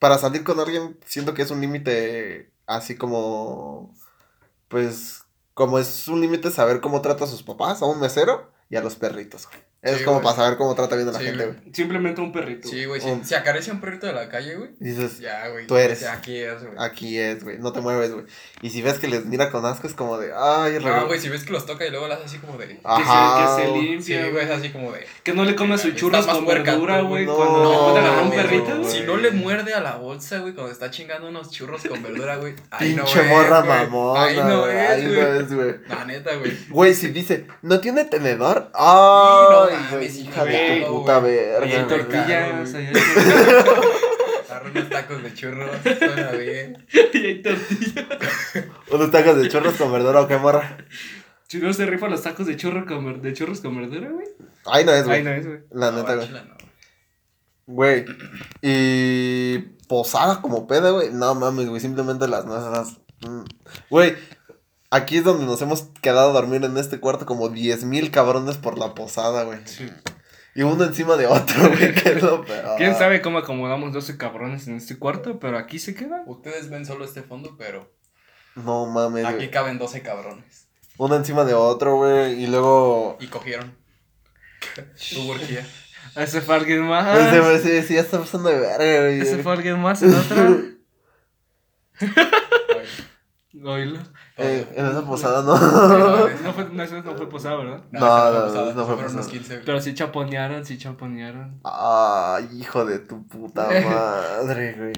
[0.00, 3.94] para salir con alguien siento que es un límite así como,
[4.70, 8.76] pues, como es un límite saber cómo trata a sus papás, a un mesero y
[8.76, 9.69] a los perritos, güey.
[9.82, 10.24] Es Sí, como güey.
[10.24, 11.56] para saber cómo trata bien a la Sí, gente, güey.
[11.72, 12.68] Simplemente un perrito.
[12.68, 13.24] Sí, güey, si, Um.
[13.24, 14.70] si acaricia un perrito de la calle, güey.
[14.78, 15.66] Dices, Ya, güey.
[15.66, 16.04] Tú eres.
[16.06, 16.74] Aquí es, güey.
[16.78, 18.26] aquí es, güey, no te mueves, güey.
[18.60, 21.18] Y si ves que les mira con asco, es como de, ay, No, reg- güey,
[21.18, 22.68] si ves que los toca y luego le haces así como de.
[22.68, 23.56] Que Ajá.
[23.56, 24.44] se, que se Sí, limpia, güey, güey.
[24.44, 25.06] es así como de.
[25.22, 27.24] Que no le sus Estás churros con puerca, verdura, güey.
[27.24, 28.84] no, cuando le encuentran a un perrito, güey.
[28.92, 32.36] Si no le muerde a la bolsa, güey, cuando está chingando unos churros con verdura,
[32.36, 32.54] güey.
[32.70, 35.38] Ahí no Pinche es, morra mamona, Ahí no güey, es, ahí no güey.
[35.42, 35.74] es, güey.
[35.88, 36.52] La neta, güey.
[36.68, 38.70] Güey, si dice, ¿no tiene tenedor?
[38.74, 41.64] Ay, no güey, mames, hija de tu puta verga.
[41.66, 41.86] Hay güey.
[41.88, 42.86] tortillas, hay
[44.50, 45.70] Agarra unos tacos de churros.
[45.82, 46.86] Suena bien.
[47.14, 48.04] ahí hay tortillas.
[48.90, 50.76] Unos tacos de churros con verdura o qué morra.
[51.48, 54.26] Si no se rifa los tacos de churro con, ver- de churros con verdura, güey.
[54.66, 55.18] Ahí no es, güey.
[55.18, 55.60] Ay, no es, güey.
[55.72, 56.28] La No, neta, güey.
[57.66, 58.04] Güey.
[58.62, 61.10] Y posada como peda, güey.
[61.12, 61.80] No mames, güey.
[61.80, 62.98] Simplemente las nuestras.
[63.26, 63.42] mm.
[63.88, 64.16] Güey.
[64.90, 68.56] Aquí es donde nos hemos quedado a dormir en este cuarto como 10 mil cabrones
[68.56, 69.60] por la posada, güey.
[69.64, 69.88] Sí.
[70.56, 71.94] Y uno encima de otro, güey.
[72.02, 72.76] Que es lo peor.
[72.76, 75.38] ¿Quién sabe cómo acomodamos 12 cabrones en este cuarto?
[75.38, 76.24] Pero aquí se queda.
[76.26, 77.88] Ustedes ven solo este fondo, pero
[78.56, 79.50] No mames, aquí güey.
[79.52, 80.66] caben 12 cabrones.
[80.98, 82.42] Uno encima de otro, güey.
[82.42, 83.16] Y luego.
[83.20, 83.76] Y cogieron.
[85.16, 85.64] Hubo orgía.
[86.16, 87.16] Ese fue alguien más.
[87.32, 89.20] Ese sí, sí, ya está pasando de verga, güey.
[89.20, 90.50] Ese fue alguien más en otra.
[93.52, 93.98] Oílo.
[94.36, 95.56] Eh, en esa posada, no.
[95.58, 97.82] No, No fue, no, eso no fue posada, ¿verdad?
[97.90, 99.30] No, no, no fue fueron unos pasada.
[99.32, 99.64] 15, güey.
[99.66, 101.60] Pero sí chaponearon, sí chaponearon.
[101.64, 104.92] Ay, hijo de tu puta madre, güey.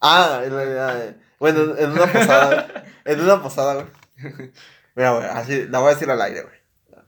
[0.00, 4.52] Ah, en realidad, bueno, en una posada, en una posada, güey.
[4.94, 6.54] Mira, güey, así, la voy a decir al aire, güey.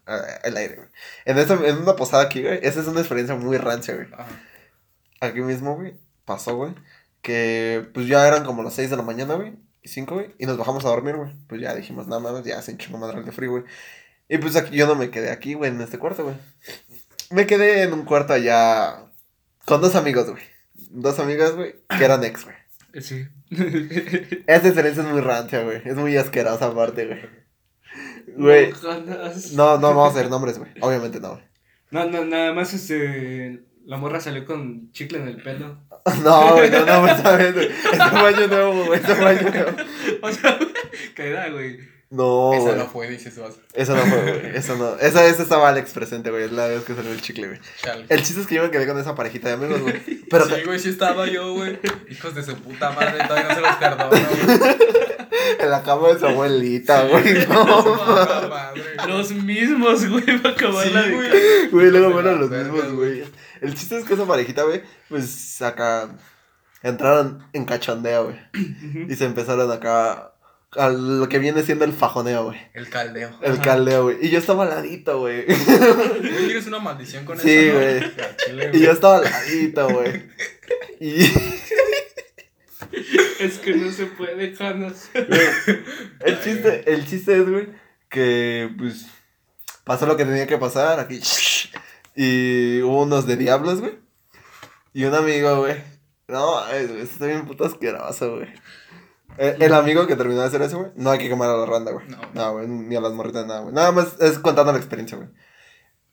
[0.07, 0.89] Ah, Al aire, güey.
[1.25, 4.09] En, esa, en una posada aquí, güey, esa es una experiencia muy rancia, güey.
[4.13, 4.27] Ajá.
[5.21, 6.75] Aquí mismo, güey, pasó, güey,
[7.23, 9.55] que pues ya eran como las 6 de la mañana, güey,
[9.85, 11.31] y 5, güey, y nos bajamos a dormir, güey.
[11.47, 13.65] Pues ya dijimos, nada más, ya se hinchó madre el de frío, güey.
[14.31, 16.37] Y pues aquí yo no me quedé aquí, güey, en este cuarto, güey.
[17.31, 19.05] Me quedé en un cuarto allá
[19.67, 20.43] con dos amigos, güey.
[20.89, 22.57] Dos amigas, güey, que eran ex, güey.
[23.03, 23.27] Sí.
[23.51, 25.83] Esta experiencia es muy rancia, güey.
[25.85, 27.21] Es muy asquerosa aparte, güey.
[28.37, 28.73] Güey.
[28.73, 29.33] Ojalá.
[29.53, 30.71] No, no vamos a hacer nombres, güey.
[30.81, 31.45] Obviamente no, güey.
[31.91, 33.63] No, no, nada más este.
[33.87, 35.79] La morra salió con chicle en el pelo.
[36.23, 37.67] No, güey, no, no, güey, ¿sabes, güey?
[37.67, 39.01] Este fue año nuevo, güey.
[39.01, 39.71] Este fue año nuevo.
[40.21, 40.59] O sea,
[41.15, 41.79] caída, güey.
[42.11, 42.77] No, Esa güey.
[42.77, 43.55] no fue, dices vas.
[43.73, 44.55] Eso no fue, güey.
[44.57, 44.97] Eso no.
[44.99, 46.45] Esa vez estaba Alex presente, güey.
[46.45, 47.59] Es la vez que salió el chicle, güey.
[47.83, 48.05] Chale.
[48.11, 49.95] El chiste es que yo me quedé con esa parejita de amigos, güey.
[50.29, 51.79] Pero sí, güey, sí estaba yo, güey.
[52.11, 54.23] Hijos de su puta madre, todavía no se los perdono, güey.
[55.59, 57.47] en la cama de su abuelita, güey.
[57.49, 57.99] No.
[59.09, 61.69] Los mismos, güey, para acabar Sí, la de- güey.
[61.71, 63.25] Güey, luego fueron los mismos, güey.
[63.65, 66.11] El chiste es que esa parejita, güey, pues acá
[66.83, 68.39] entraron en cachondeo, güey.
[69.09, 70.31] Y se empezaron acá
[70.77, 72.59] a lo que viene siendo el fajoneo, güey.
[72.75, 73.31] El caldeo.
[73.43, 73.63] El Ajá.
[73.63, 74.19] caldeo, güey.
[74.21, 75.47] Y yo estaba al ladito, güey.
[75.47, 77.73] ¿Tienes una maldición con Sí, eso?
[78.51, 78.55] no?
[78.57, 78.77] güey.
[78.77, 80.29] Y yo estaba al ladito, güey.
[81.01, 81.25] Y
[83.39, 85.09] Es que no se puede, Janos.
[85.15, 87.69] el chiste, el chiste es, güey,
[88.09, 89.07] que pues
[89.85, 91.21] pasó lo que tenía que pasar aquí.
[92.15, 93.99] Y hubo unos de diablos, güey.
[94.93, 95.83] Y un amigo, güey.
[96.29, 98.49] No, está bien puto asqueroso, güey.
[99.37, 101.67] Eh, El amigo que terminó de hacer eso, güey, no hay que quemar a la
[101.67, 102.07] randa, güey.
[102.09, 102.19] No.
[102.33, 103.75] No, güey, ni a las morritas, nada, güey.
[103.75, 105.29] Nada más es contando la experiencia, güey.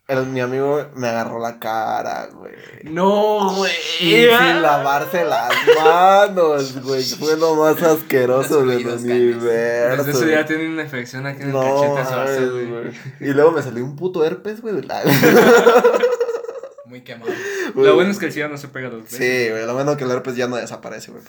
[0.08, 2.54] El- mi amigo me agarró la cara, güey.
[2.84, 3.72] No, güey.
[4.02, 7.04] Y sin lavarse las manos, güey.
[7.04, 10.04] Fue lo más asqueroso Los del universo.
[10.04, 13.30] Desde eso ya tiene una infección aquí en el No, cachete ese mames, vato, güey.
[13.30, 14.76] Y luego me salió un puto herpes, güey.
[14.76, 15.02] de la-
[16.86, 17.32] Muy quemado.
[17.76, 19.18] Lo bueno es que el SIDA no se pega dos veces.
[19.18, 19.66] Sí, güey.
[19.66, 21.24] Lo bueno que el herpes ya no desaparece, güey.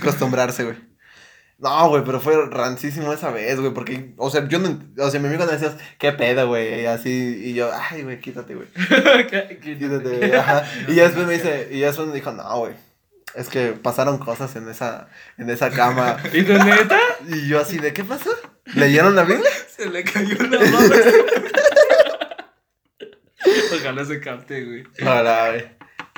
[0.00, 0.76] Acostumbrarse, güey.
[1.58, 3.72] No, güey, pero fue rancísimo esa vez, güey.
[3.72, 4.78] Porque, o sea, yo no.
[4.98, 6.82] O sea, mi amigo me decías, ¿qué pedo, güey?
[6.82, 7.42] Y así.
[7.44, 8.66] Y yo, ay, güey, quítate, güey.
[9.30, 10.34] ¿Qué- qué- Quítate, güey.
[10.34, 10.64] Ajá.
[10.88, 12.74] Y ya después me dice, y ya después me dijo, no, güey.
[13.34, 16.18] Es que pasaron cosas en esa, en esa cama.
[16.32, 16.98] ¿Y tu neta?
[17.28, 18.30] Y yo así, ¿de qué pasó?
[18.74, 19.50] ¿Leyeron la Biblia?
[19.76, 20.94] Se le cayó la mano.
[23.74, 24.84] Ojalá se capte, güey.
[25.02, 25.64] Hola, güey.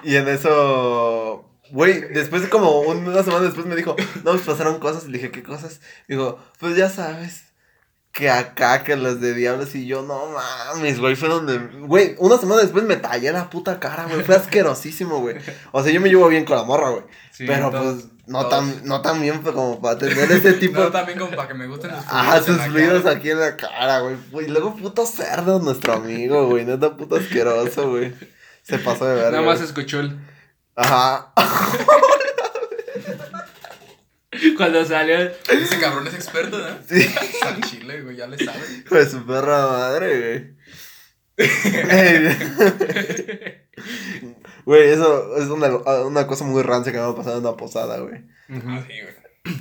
[0.02, 4.78] Y en eso, güey, después de como una semana después me dijo, no, pues pasaron
[4.78, 5.04] cosas.
[5.04, 5.80] Y le dije, ¿qué cosas?
[6.08, 7.44] Digo, pues ya sabes,
[8.12, 9.74] que acá, que las de diablos.
[9.74, 13.78] Y yo, no mames, güey, fue donde, güey, una semana después me tallé la puta
[13.78, 14.22] cara, güey.
[14.22, 15.36] Fue asquerosísimo, güey.
[15.72, 17.02] O sea, yo me llevo bien con la morra, güey.
[17.30, 18.50] Sí, pero entonces- pues, no todos.
[18.50, 21.54] tan, no tan bien pues, como para tener ese tipo No, también como para que
[21.54, 24.16] me gusten los Ah, sus fluidos aquí en la cara, güey.
[24.44, 26.64] Y luego puto cerdo nuestro amigo, güey.
[26.64, 28.12] Neta puto asqueroso, güey.
[28.62, 29.30] Se pasó de verga.
[29.30, 30.18] Nada más escuchó el.
[30.76, 31.32] Ajá.
[34.56, 35.18] Cuando salió.
[35.18, 36.78] Ese cabrón es experto, ¿no?
[36.86, 37.06] Sí.
[37.42, 38.58] Al chile, güey, ya le sabe.
[38.88, 40.56] Pues su perra madre, güey.
[41.38, 42.28] Ey.
[44.64, 45.68] Güey, eso es una,
[46.06, 48.24] una cosa muy rancia que me ha pasado en una posada, güey.
[48.48, 49.14] Ah, sí, güey.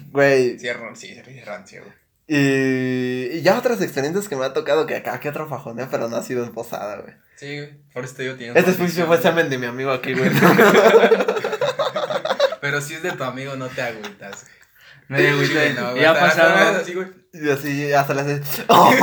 [0.09, 1.93] Güey, Sí, sí, es rancio, güey.
[2.27, 6.09] Y, y ya otras experiencias que me ha tocado que acá que otro fajoneo, pero
[6.09, 7.13] no ha sido en posada, güey.
[7.35, 7.73] Sí, güey.
[7.93, 10.31] Por eso te digo, tienes Este fue, fue semen de mi amigo aquí, güey.
[12.61, 14.47] Pero si es de tu amigo, no te agüitas,
[15.07, 15.27] güey.
[15.29, 15.47] Agüita.
[15.47, 16.39] Sí, güey, no, güey, ya vez
[16.81, 17.07] así, güey.
[17.31, 18.41] Y así hasta hace.
[18.69, 18.91] ¡Oh!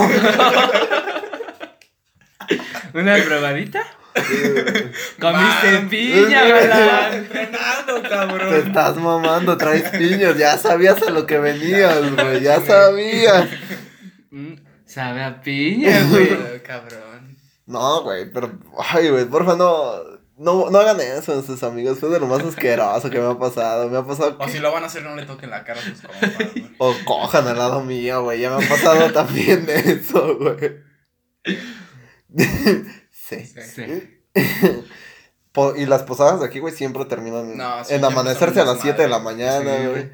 [2.95, 3.87] ¿Una probadita?
[4.15, 5.89] Comiste Man.
[5.89, 7.15] piña, galán.
[7.15, 8.55] Entrenando, Te cabrón.
[8.55, 13.49] estás mamando, traes piños, ya sabías a lo que venías, güey, ya sabías.
[14.31, 14.55] Mm,
[14.87, 16.63] Sabe a piña, güey.
[16.67, 17.37] Cabrón.
[17.67, 18.53] No, güey, pero,
[18.93, 19.95] ay, güey, porfa, no,
[20.37, 23.39] no, no hagan eso a sus amigos, fue de lo más asqueroso que me ha
[23.39, 25.65] pasado, me ha pasado O que- si lo van a hacer, no le toquen la
[25.65, 26.71] cara a sus compas, güey.
[26.79, 30.77] o cojan al lado mío, güey, ya me ha pasado también eso, güey.
[33.41, 33.61] Sí.
[33.63, 33.85] Sí.
[34.35, 34.85] Sí.
[35.53, 38.81] Po- y las posadas de aquí, güey, siempre terminan No, sí, en amanecerse a las
[38.81, 40.11] 7 de la mañana, güey.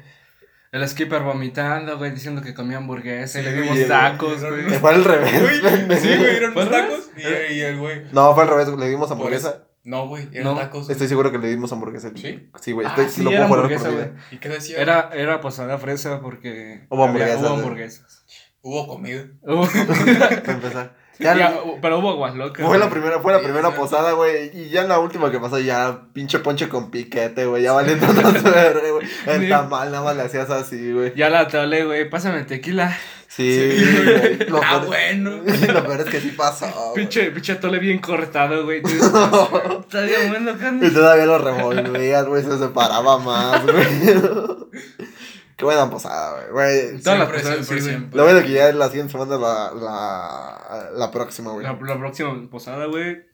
[0.71, 4.63] El skipper vomitando, güey, diciendo que comía hamburguesa y le dimos tacos, güey.
[4.79, 6.01] Fue al revés, Güey, pendejo.
[6.01, 7.09] sí, güey, eran ¿Fue unos al tacos.
[7.17, 8.03] Y, y el güey.
[8.11, 9.63] No, fue al revés, le dimos hamburguesa.
[9.85, 10.83] No, güey, eran No, tacos.
[10.83, 10.91] güey.
[10.91, 12.11] Estoy seguro que le dimos hamburguesa.
[12.13, 12.49] ¿Sí?
[12.61, 14.11] Sí, güey, Ah, estoy, sí, lo era puedo jurar por vida.
[14.29, 14.77] ¿Y qué decía?
[14.79, 18.25] Era, era posada fresa porque Hubo había- hamburguesas, hubo hamburguesas.
[18.61, 19.25] Hubo comida.
[19.41, 19.67] Hubo-
[20.19, 20.95] Para empezar.
[21.19, 22.65] Ya, Ya, pero hubo aguas locas.
[22.65, 23.75] fue la primera, fue la primera sí.
[23.77, 24.51] posada, güey.
[24.57, 27.61] Y ya en la última que pasó, ya pinche ponche con piquete, güey.
[27.63, 29.07] Ya valiendo verga, güey.
[29.25, 29.49] El Sí.
[29.49, 31.13] tamal nada más le hacías así, güey.
[31.15, 32.97] Ya la tole, güey, pásame tequila.
[33.27, 33.85] Sí, Sí.
[34.05, 34.37] güey.
[34.49, 35.31] Lo Ah, peor- bueno.
[35.73, 36.65] Lo peor es que sí pasó.
[36.67, 36.95] güey.
[36.95, 38.81] Pinche, pinche tole bien cortado, güey.
[38.85, 40.51] Está bien bueno,
[40.81, 42.43] Y todavía lo revolvías, güey.
[42.43, 43.85] Se separaba más, güey.
[45.59, 46.51] Qué buena posada, güey.
[46.51, 47.01] güey.
[47.03, 48.09] Todas las posadas, sí, güey.
[48.13, 51.65] Lo bueno que ya la siguiente semana la, la, la próxima, güey.
[51.65, 53.25] La, la próxima posada, güey,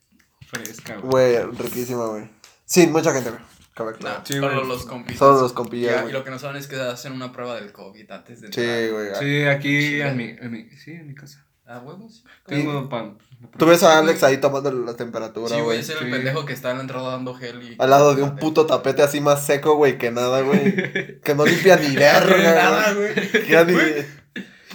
[0.47, 1.35] fresca, güey.
[1.35, 2.27] Güey, riquísima, güey.
[2.65, 3.41] Sí, mucha gente, güey.
[3.77, 4.21] Aclarar.
[4.25, 5.19] Sí, solo los compitas.
[5.19, 8.09] Solo los compillas, y lo que no saben es que hacen una prueba del COVID
[8.09, 9.09] antes de Sí, güey.
[9.19, 11.45] Sí, aquí en mi, en mi, sí, en mi casa.
[11.67, 12.23] ¿A huevos?
[12.45, 13.17] Tengo pan.
[13.57, 16.05] Tú ves a Alex ahí tomando la temperatura, Sí, güey, es el Sí.
[16.05, 17.75] pendejo que está en la entrada dando gel y...
[17.79, 21.19] Al lado de un puto tapete así más seco, güey, que nada, güey.
[21.23, 23.13] Que no limpia ni verga, Nada, güey.
[23.15, 23.75] Que ya ni...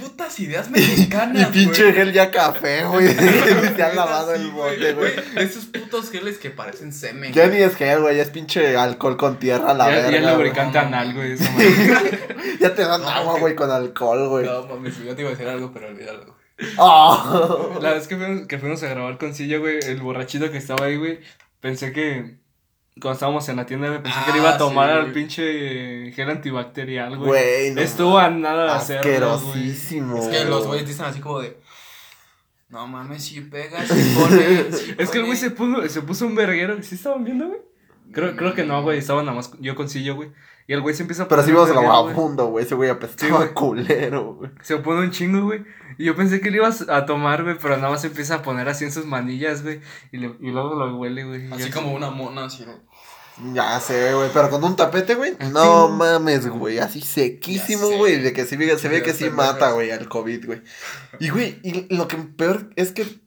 [0.01, 1.95] Putas ideas Y mexicanas, pinche güey.
[1.95, 3.09] gel ya café, güey.
[3.13, 5.13] Se han lavado el bote, güey.
[5.37, 7.33] Esos putos geles que parecen semen.
[7.35, 8.17] Ya ni es gel, güey.
[8.17, 10.21] Ya es pinche alcohol con tierra a la Ya, verga.
[10.21, 11.37] ya lubricante anal, güey.
[12.61, 14.47] Ya te dan No, agua, güey, con alcohol, güey.
[14.47, 16.40] No, mames, yo te iba a decir algo, pero olvídalo, güey.
[16.79, 17.79] Oh.
[17.81, 20.87] La vez que fuimos, que fuimos a grabar con Silla, güey, el borrachito que estaba
[20.87, 21.21] ahí, güey,
[21.61, 22.39] pensé que
[23.01, 25.03] cuando estábamos en la tienda, güey, pensé que le iba Ah, a tomar sí, al
[25.03, 25.15] güey.
[25.15, 27.29] pinche gel antibacterial, güey.
[27.29, 27.81] Güey, no.
[27.81, 29.15] Estuvo a nada de hacerlo, güey.
[29.15, 30.19] Asquerosísimo.
[30.19, 31.59] Es que los güeyes dicen así como de...
[32.69, 34.79] No mames, si pegas, si pones...
[34.81, 35.77] si Es que el güey se pone".
[35.77, 36.81] puso, se puso un verguero.
[36.83, 37.61] ¿Sí estaban viendo, güey?
[38.13, 38.99] Creo, creo que no, güey.
[38.99, 40.31] Estaba nada más yo con Sillo, güey.
[40.71, 42.05] Y el güey se empieza a Pero sí vimos el verguero, güey.
[42.15, 42.65] vagabundo, güey.
[42.65, 43.53] Ese güey apestaba Sí, güey.
[43.55, 44.51] culero, güey.
[44.63, 45.65] Se pone un chingo, güey.
[45.99, 48.43] Y yo pensé que le ibas a tomar, güey, pero nada más se empieza a
[48.43, 49.81] poner así en sus manillas, güey.
[50.13, 51.53] Y, le- y luego lo huele, güey.
[51.53, 52.75] Así como una mona, así, ¿no?
[53.53, 55.35] Ya sé, güey, pero con un tapete, güey.
[55.53, 59.73] No mames, güey, así sequísimo, güey, de que se ve, se ve que sí mata,
[59.73, 60.63] güey, al COVID, güey.
[61.19, 63.19] Y, güey, y lo que peor es que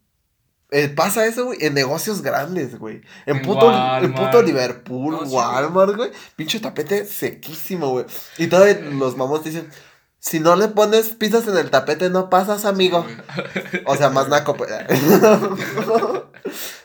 [0.73, 3.01] eh, pasa eso, güey, en negocios grandes, güey.
[3.25, 4.15] En, En puto, en Walmart.
[4.15, 6.11] puto Liverpool, No, Walmart, güey.
[6.35, 8.05] Pinche tapete sequísimo, güey.
[8.37, 9.69] Y todavía los mamás dicen,
[10.19, 13.05] si no le pones pizzas en el tapete, no pasas, amigo.
[13.85, 14.71] O sea, más naco, pues.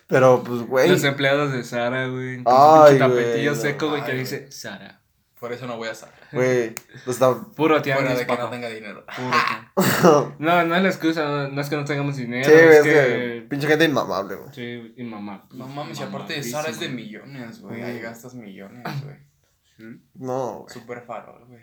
[0.07, 0.89] Pero, pues, güey.
[0.89, 2.43] Los empleados de Sara, güey.
[2.47, 3.61] Ay, güey, tapetillo no.
[3.61, 5.03] seco, güey, que dice Sara.
[5.39, 6.11] Por eso no voy a estar.
[6.33, 7.33] Güey, pues está...
[7.35, 9.05] Puro Fuera tianguis, de que no tenga dinero.
[9.17, 10.35] Puro.
[10.39, 12.45] No, no es la excusa, no, no es que no tengamos dinero.
[12.45, 12.91] Sí, es es que...
[12.91, 14.53] que pinche gente inmamable, güey.
[14.55, 15.47] Sí, mamá.
[15.53, 17.83] No mames, y aparte de Sara es de millones, güey.
[17.83, 19.99] Ahí gastas millones, güey.
[20.15, 20.75] No, güey.
[20.75, 21.63] Super farol, güey.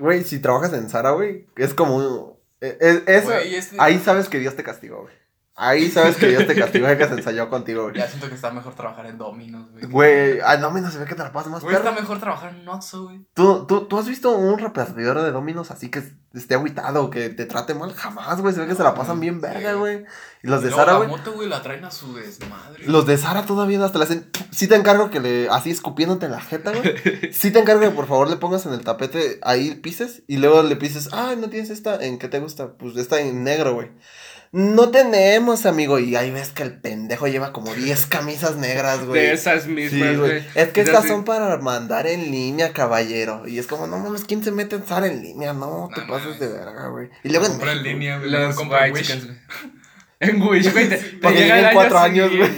[0.00, 2.34] Güey, si trabajas en Sara, güey, es como un...
[2.60, 5.14] eso- Güey, este- Ahí sabes que Dios te castigó, güey.
[5.56, 7.94] Ahí sabes que Dios te castigó que se ensayó contigo, güey.
[7.94, 9.84] Ya siento que está mejor trabajar en Dominos, güey.
[9.86, 12.56] Güey, ay, no, no se ve que te la pasas más Güey, está mejor trabajar
[12.56, 13.20] en Oxxo, güey.
[13.34, 16.02] ¿Tú, tú, ¿Tú has visto un repartidor de Dominos así que
[16.34, 17.92] esté agüitado, que te trate mal?
[17.94, 18.52] Jamás, güey.
[18.52, 20.04] Se ve que se la pasan bien verga, güey.
[20.42, 21.08] Y los de Y luego Sara, la güey.
[21.10, 22.88] moto, güey, la traen a su desmadre.
[22.88, 24.30] Los de Sara todavía hasta le hacen.
[24.50, 25.48] Sí te encargo que le.
[25.50, 27.30] Así escupiéndote en la jeta, güey.
[27.32, 30.24] Sí te encargo que por favor le pongas en el tapete ahí pises.
[30.26, 31.10] Y luego le pises.
[31.12, 32.04] Ah, no tienes esta.
[32.04, 32.72] ¿En qué te gusta?
[32.72, 33.92] Pues esta en negro, güey.
[34.56, 35.98] No tenemos, amigo.
[35.98, 39.20] Y ahí ves que el pendejo lleva como 10 camisas negras, güey.
[39.20, 40.16] De esas Sí, mismas, güey.
[40.18, 40.44] güey.
[40.54, 41.08] Es que Es estas así.
[41.08, 43.48] son para mandar en línea, caballero.
[43.48, 45.52] Y es como, no mames, ¿quién se mete en Sara en línea?
[45.54, 46.40] No, te No pases mames.
[46.40, 47.08] de verga, güey.
[47.24, 48.30] Y luego en Compra en línea, güey.
[48.30, 49.28] Los compra en Wish.
[50.20, 50.88] En Wish, güey.
[50.88, 52.50] te- te Porque llega el llegué en año cuatro años, güey.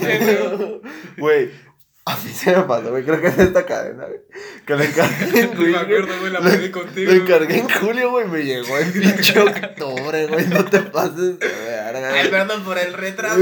[1.17, 1.51] Güey,
[2.07, 3.03] a mí se me pasó, güey.
[3.03, 4.19] Creo que es esta cadena, güey.
[4.65, 7.11] Que le encargué en No me acuerdo, güey, la Le- pedí contigo.
[7.11, 7.21] Güey.
[7.21, 8.27] encargué en julio, güey.
[8.27, 10.47] Me llegó en pinche octubre, güey.
[10.47, 13.39] No te pases de verga, Ay, perdón por el retraso.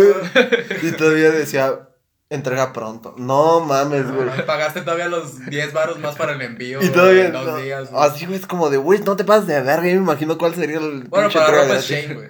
[0.81, 1.89] Y todavía decía,
[2.29, 3.13] entrega pronto.
[3.17, 4.45] No mames, güey.
[4.45, 6.81] Pagaste todavía los 10 baros más para el envío.
[6.83, 7.57] Y todavía en dos no.
[7.57, 7.91] días.
[7.91, 8.03] güey.
[8.03, 9.87] Así, güey, es como de, güey, no te pases de verga.
[9.87, 11.77] Yo me imagino cuál sería el Bueno, para ropa.
[11.79, 12.29] Shane, güey.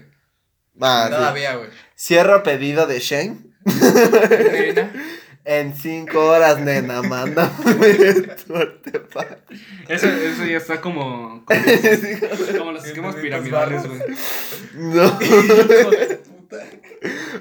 [0.81, 1.07] Ah.
[1.09, 1.69] Todavía, güey.
[1.97, 3.51] Cierro pedido de Shane.
[5.47, 7.51] En cinco horas, nena, mándame
[8.47, 9.53] tu artefacto.
[9.87, 11.45] Eso, eso ya está como.
[11.45, 11.61] Como,
[12.57, 14.01] como los esquemas piramidales, güey.
[14.73, 15.19] No,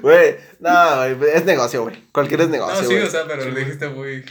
[0.03, 1.97] güey, no, es negocio, güey.
[2.13, 3.03] Cualquier es No, negocio, sí, güey.
[3.07, 4.25] o sea, pero Sí, lo dijiste muy.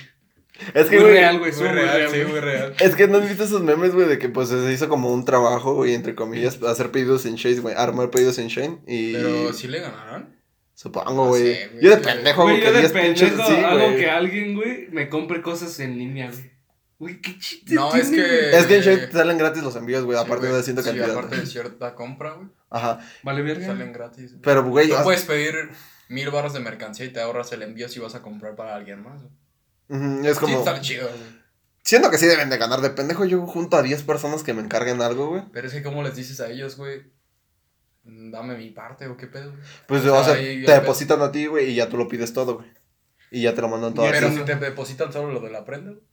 [0.74, 1.52] Es que, Muy güey, real, güey.
[1.52, 2.76] Muy Estuvo muy real, real, sí, muy real.
[2.80, 5.26] Es que no has visto esos memes, güey, de que pues se hizo como un
[5.26, 9.14] trabajo, güey, entre comillas, hacer pedidos en Shane, güey, armar pedidos en Shane y...
[9.14, 10.33] Pero sí le ganaron.
[10.76, 11.44] Supongo, No güey.
[11.56, 11.72] sé.
[11.82, 14.88] Yo de pendejo, Güey, yo que de 10 pinches, pendejo sí, hago que alguien, güey,
[14.92, 16.52] me compre cosas en línea, güey.
[17.00, 18.50] Güey, qué chiste No, es que-?
[18.58, 20.58] Es que en Shane te salen gratis los envíos, güey, Sí, aparte güey.
[20.58, 21.12] de cierta Sí, cantidad.
[21.12, 22.48] aparte de cierta compra, güey.
[22.70, 23.00] Ajá.
[23.24, 23.68] Vale, verga.
[23.68, 24.36] Salen gratis.
[24.42, 25.54] Pero, güey, Tú puedes pedir
[26.10, 29.04] mil barras de mercancía y te ahorras el envío si vas a comprar para alguien
[29.04, 29.22] más.
[29.90, 30.58] ujú, es Sí, como...
[30.60, 31.44] está chido, güey.
[31.84, 32.80] Siento que sí deben de ganar.
[32.82, 35.44] De pendejo yo junto a 10 personas que me encarguen algo, güey.
[35.52, 37.02] Pero es que, ¿cómo les dices a ellos, güey?
[38.04, 39.52] Dame mi parte o qué pedo.
[39.52, 39.62] güey?
[39.88, 42.08] Pues, O o sea, ahí te el depositan a ti, güey, y ya tú lo
[42.08, 42.68] pides todo, güey.
[43.32, 44.06] Y ya te lo mandan todo.
[44.12, 44.38] Pero así.
[44.38, 46.04] si te depositan solo lo de la prenda, güey.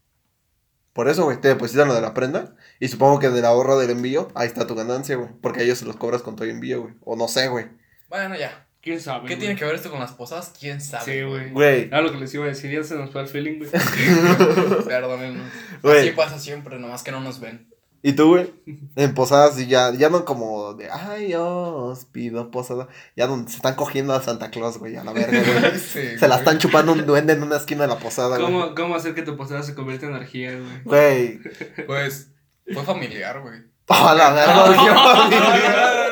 [0.93, 2.57] Por eso, güey, te depositan lo de la prenda.
[2.81, 5.31] Y supongo que del ahorro del envío, ahí está tu ganancia, güey.
[5.41, 6.95] Porque a ellos se los cobras con todo envío, güey.
[7.03, 7.67] O no sé, güey.
[8.09, 8.67] Bueno, ya.
[8.83, 9.29] ¿Quién sabe?
[9.29, 9.39] ¿Qué güey?
[9.39, 10.53] tiene que ver esto con las posadas?
[10.59, 11.05] ¿Quién sabe?
[11.05, 11.51] Sí, güey.
[11.51, 11.85] Güey.
[11.85, 13.71] Era lo que les iba a decir, ya se nos fue el feeling, güey.
[14.87, 15.47] Perdónenos.
[15.83, 16.01] Güey.
[16.01, 17.70] Así pasa siempre, nomás que no nos ven.
[18.03, 18.51] ¿Y tú, güey?
[18.97, 22.89] En posadas y ya, ya no como de, ay, yo os pido posada.
[23.15, 25.79] Ya donde se están cogiendo a Santa Claus, güey, a la verga, güey.
[25.79, 28.51] Sí, Se la están chupando un duende en una esquina de la posada, güey.
[28.51, 30.83] ¿Cómo, ¿Cómo hacer que tu posada se convierta en energía, güey?
[30.85, 31.41] Güey.
[31.87, 32.31] Pues,
[32.73, 33.61] fue familiar, güey.
[33.89, 35.97] A la verga.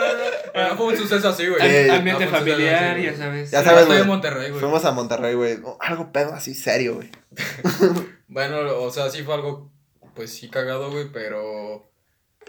[0.54, 1.88] No fue un suceso así, güey.
[1.88, 3.50] Ambiente No familiar, así, ya sabes.
[3.52, 4.02] Ya Sí, sabes, estoy güey.
[4.02, 4.60] en Monterrey, güey.
[4.60, 5.58] Fuimos a Monterrey, güey.
[5.64, 7.10] Oh, Algo pedo así serio, güey.
[8.26, 9.70] Bueno, o sea, sí fue algo,
[10.18, 11.88] pues sí cagado, güey, pero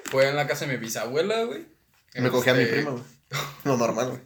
[0.05, 1.67] fue en la casa de mi bisabuela, güey.
[2.15, 3.03] Me cogí a mi Este, prima, güey.
[3.63, 4.21] Lo normal, güey.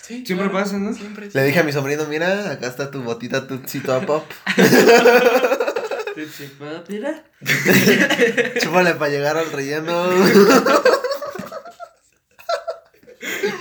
[0.00, 0.94] Sí, Siempre claro, pasa, ¿no?
[0.94, 1.28] Siempre.
[1.30, 4.24] Le dije a mi sobrino, mira, acá está tu botita Tutsi Top Pop.
[8.62, 10.08] Chúpale para llegar al relleno.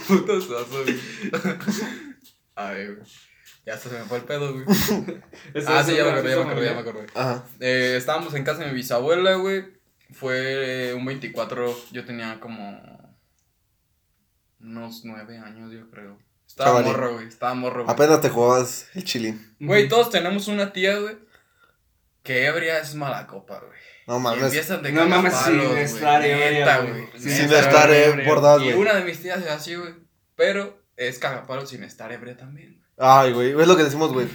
[0.07, 0.97] Puto sazo, güey.
[2.55, 2.99] Ay, güey.
[3.65, 4.65] Ya se me fue el pedo, güey.
[5.67, 7.05] Ah, sí, ya me acordé, ya me acordé, ya me acordé.
[7.15, 7.43] Ajá.
[7.59, 9.65] Eh, estábamos en casa de mi bisabuela, güey.
[10.13, 13.15] Fue un 24, yo tenía como
[14.59, 16.17] unos 9 años, yo creo.
[16.47, 16.91] Estaba Chavalín.
[16.91, 17.27] morro, güey.
[17.27, 17.93] Estaba morro, güey.
[17.93, 19.55] Apenas te jugabas el chilín.
[19.59, 21.17] Güey, todos tenemos una tía, güey,
[22.23, 23.79] que ebria es mala copa, güey.
[24.07, 24.43] No Y mames.
[24.43, 27.07] empiezan de No mames, cagapalos, sin estar ebria, neta, güey.
[27.17, 28.75] Sin estar eh, bordado, Y güey.
[28.77, 29.95] una de mis tías es así, güey.
[30.35, 32.84] Pero es cagapalos sin estar ebria también.
[32.97, 33.59] Ay, güey.
[33.59, 34.27] Es lo que decimos, güey.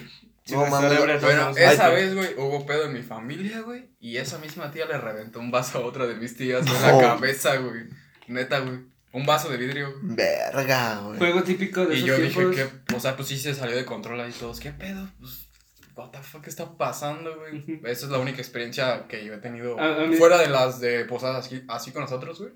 [0.45, 0.91] Sí, No me mames.
[0.91, 3.91] celebra, Bueno, esa vez, güey, hubo pedo en mi familia, güey.
[4.01, 7.01] Y esa misma tía le reventó un vaso a otra de mis tías en No.
[7.01, 7.85] la cabeza, güey.
[8.27, 8.81] Neta, güey.
[9.13, 9.93] Un vaso de vidrio.
[10.03, 10.17] güey.
[10.17, 11.19] Verga, güey.
[11.19, 12.19] Juego típico de Y esos yo
[12.51, 14.61] dije que, o sea, pues sí se salió de control ahí todos.
[14.61, 15.09] ¿Qué pedo?
[15.19, 15.49] Pues,
[15.95, 17.81] what the fuck está pasando, güey?
[17.85, 20.81] Esa es la única experiencia que yo he tenido A- a mí- fuera de las
[20.81, 22.53] de posadas así, así con nosotros, güey.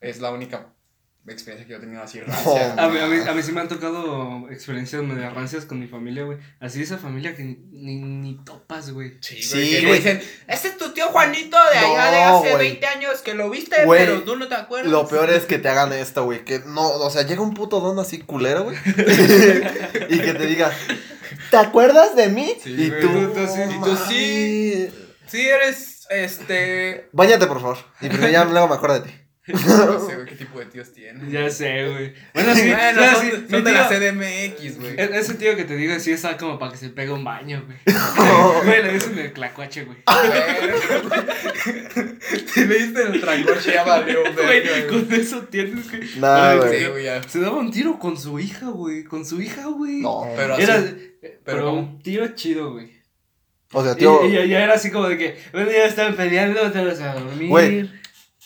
[0.00, 0.72] Es la única
[1.32, 2.74] experiencia que yo he tenido así rancia.
[2.76, 5.86] A mí, a, mí, a mí sí me han tocado experiencias medio rancias con mi
[5.86, 6.36] familia, güey.
[6.60, 9.16] Así esa familia que ni, ni topas, güey.
[9.20, 9.70] Sí, Sí, güey.
[9.80, 9.98] que güey.
[10.00, 12.68] dicen, este es tu tío Juanito de allá de hace güey.
[12.68, 14.90] 20 años que lo viste, Güey, pero tú no te acuerdas.
[14.90, 16.44] Lo peor es que te hagan esto, güey.
[16.44, 18.76] Que no, o sea, llega un puto don así culero, güey.
[20.08, 20.72] y que te diga,
[21.50, 22.54] ¿te acuerdas de mí?
[22.62, 24.74] Sí, y tú, tú- tú sí, "No y tú sí".
[24.90, 25.04] mames".
[25.26, 27.08] Sí, eres, este...
[27.12, 27.78] Báñate, por favor.
[28.02, 29.14] Y primero ya luego me acuerdo de ti.
[29.46, 29.58] No
[30.08, 31.30] sé, güey, qué tipo de tíos tienes.
[31.30, 32.14] Ya sé, güey.
[32.32, 34.94] Bueno, sí, bueno, no, son, sí, son de la CDMX, güey.
[34.96, 37.78] Ese tío que te digo sí está como para que se pegue un baño, güey.
[38.64, 39.98] Güey, le dicen el clacuache, güey.
[42.54, 46.00] Te leíste el trancoche, ya valió, Güey, con eso tienes que.
[46.18, 46.78] Nah, güey.
[46.80, 47.22] Sí, güey, ya.
[47.28, 49.04] Se daba un tiro con su hija, güey.
[49.04, 50.00] Con su hija, güey.
[50.00, 50.74] No, Pero Era.
[50.76, 51.10] así-
[51.44, 52.94] Pero, un tiro chido, güey.
[53.72, 55.36] O sea, Y, tío, y ya, ya era así como de que.
[55.52, 57.48] Un día estaban peleando, te vas a dormir.
[57.48, 57.90] Güey.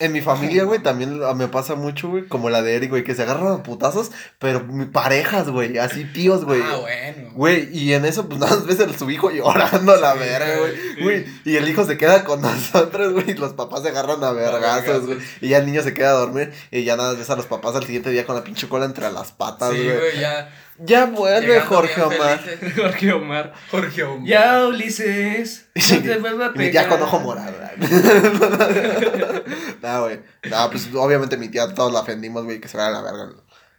[0.01, 3.15] En mi familia, güey, también me pasa mucho, güey, como la de Eric, güey, que
[3.15, 6.61] se agarran a putazos, pero parejas, güey, así tíos, güey.
[6.63, 7.31] Ah, bueno.
[7.35, 10.19] Güey, y en eso, pues nada más ves a su hijo llorando a la Sí,
[10.21, 10.57] verga,
[11.01, 11.25] güey.
[11.25, 11.41] sí.
[11.45, 15.07] Y el hijo se queda con nosotros, güey, y los papás se agarran a vergazos,
[15.07, 15.19] güey.
[15.41, 17.47] Y ya el niño se queda a dormir, y ya nada más ves a los
[17.47, 19.97] papás al siguiente día con la pinche cola entre las patas, Sí, güey.
[19.97, 20.49] güey, ya.
[20.81, 22.39] Ya vuelve llegando Jorge Omar.
[22.39, 22.75] felices.
[22.77, 23.53] Jorge Omar.
[23.71, 24.27] Jorge Omar.
[24.27, 25.69] Ya, Ulises.
[25.75, 26.71] No te a pegar.
[26.71, 27.57] tía con ojo morado.
[29.83, 30.21] no, güey.
[30.51, 33.31] No, pues obviamente mi tía todos la ofendimos, güey, que se vaya a la verga.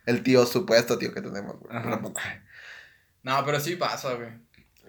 [0.05, 1.73] El tío supuesto, tío, que tenemos, güey.
[3.23, 4.29] No, pero sí pasa, güey.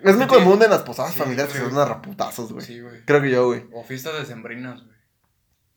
[0.02, 0.28] Es muy Sí.
[0.30, 2.64] común en las posadas Sí, familiares que dan a raputazos, güey.
[2.64, 3.04] Sí, güey.
[3.04, 3.64] Creo que yo, güey.
[3.72, 4.96] O fiestas decembrinas, güey.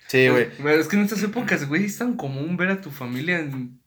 [0.07, 0.49] Sí, güey.
[0.57, 3.81] Pero Es que en estas épocas, güey, es tan común ver a tu familia en.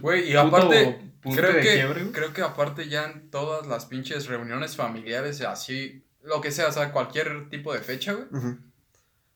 [0.00, 2.12] Güey, y aparte, punto creo de que, quiebre, güey.
[2.12, 6.72] creo que aparte ya en todas las pinches reuniones familiares, así, lo que sea, o
[6.72, 8.56] sea, cualquier tipo de fecha, güey,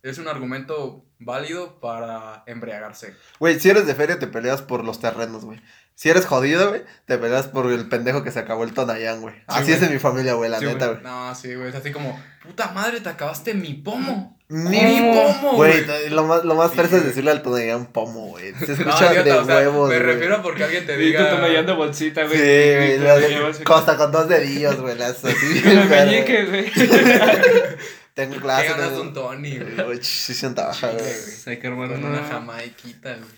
[0.02, 3.16] es un argumento válido para embriagarse.
[3.38, 5.60] Güey, si eres de feria, te peleas por los terrenos, güey.
[5.96, 9.34] Si eres jodido, güey, te peleas por el pendejo que se acabó el Tonayán, güey.
[9.46, 9.88] Así es güey.
[9.90, 11.00] en mi familia, güey, la Sí, neta, güey.
[11.00, 11.12] güey.
[11.12, 14.36] No, sí, güey, es así como, puta madre, te acabaste mi pomo.
[14.48, 16.10] Mi pomo, Güey, güey.
[16.10, 17.02] lo más, lo más Sí, es güey.
[17.02, 18.52] decirle al Tonayán pomo, güey.
[18.54, 20.12] Se escucha de o sea, huevos, me güey.
[20.14, 21.30] refiero porque alguien te Y diga...
[21.30, 22.74] tú tomando bolsita, Sí, güey.
[22.76, 25.62] güey, Y le hace- te llevas- costa con dos dedillos, güey, haces así.
[25.62, 26.72] Con el pero- meñique, güey.
[28.14, 28.68] Tengo ¿Qué clase.
[28.68, 29.98] ganas de tengo- un Tony, güey?
[30.02, 31.56] Sí se antoja, Sí, güey.
[31.56, 32.06] Hay que armar una.
[32.08, 33.28] una jamaiquita, güey.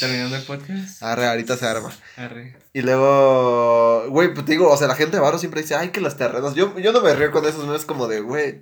[0.00, 1.02] Terminando el podcast.
[1.04, 1.92] Arre, ahorita se arma.
[2.16, 2.56] Arre.
[2.72, 5.90] Y luego, güey, pues te digo, o sea, la gente de Varo siempre dice, ay,
[5.90, 6.54] que los terrenos.
[6.56, 8.60] Yo, yo no me río con esos, no es como de, güey,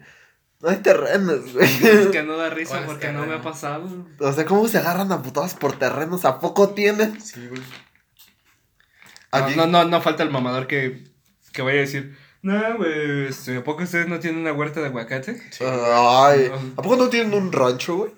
[0.60, 1.64] no hay terrenos, güey.
[1.86, 3.88] Es que no da risa ¿Cuál es porque no me ha pasado.
[4.20, 6.26] O sea, ¿cómo se agarran a putadas por terrenos?
[6.26, 7.18] ¿A poco tienen?
[7.18, 7.62] Sí, güey.
[9.30, 9.54] Aquí.
[9.56, 11.04] No, no, no falta el mamador que,
[11.52, 14.86] que vaya a decir, no, güey, este, ¿a poco ustedes no tienen una huerta de
[14.86, 15.40] aguacate?
[15.50, 16.50] Sí, Ay.
[16.76, 18.10] ¿a poco no tienen un rancho, güey?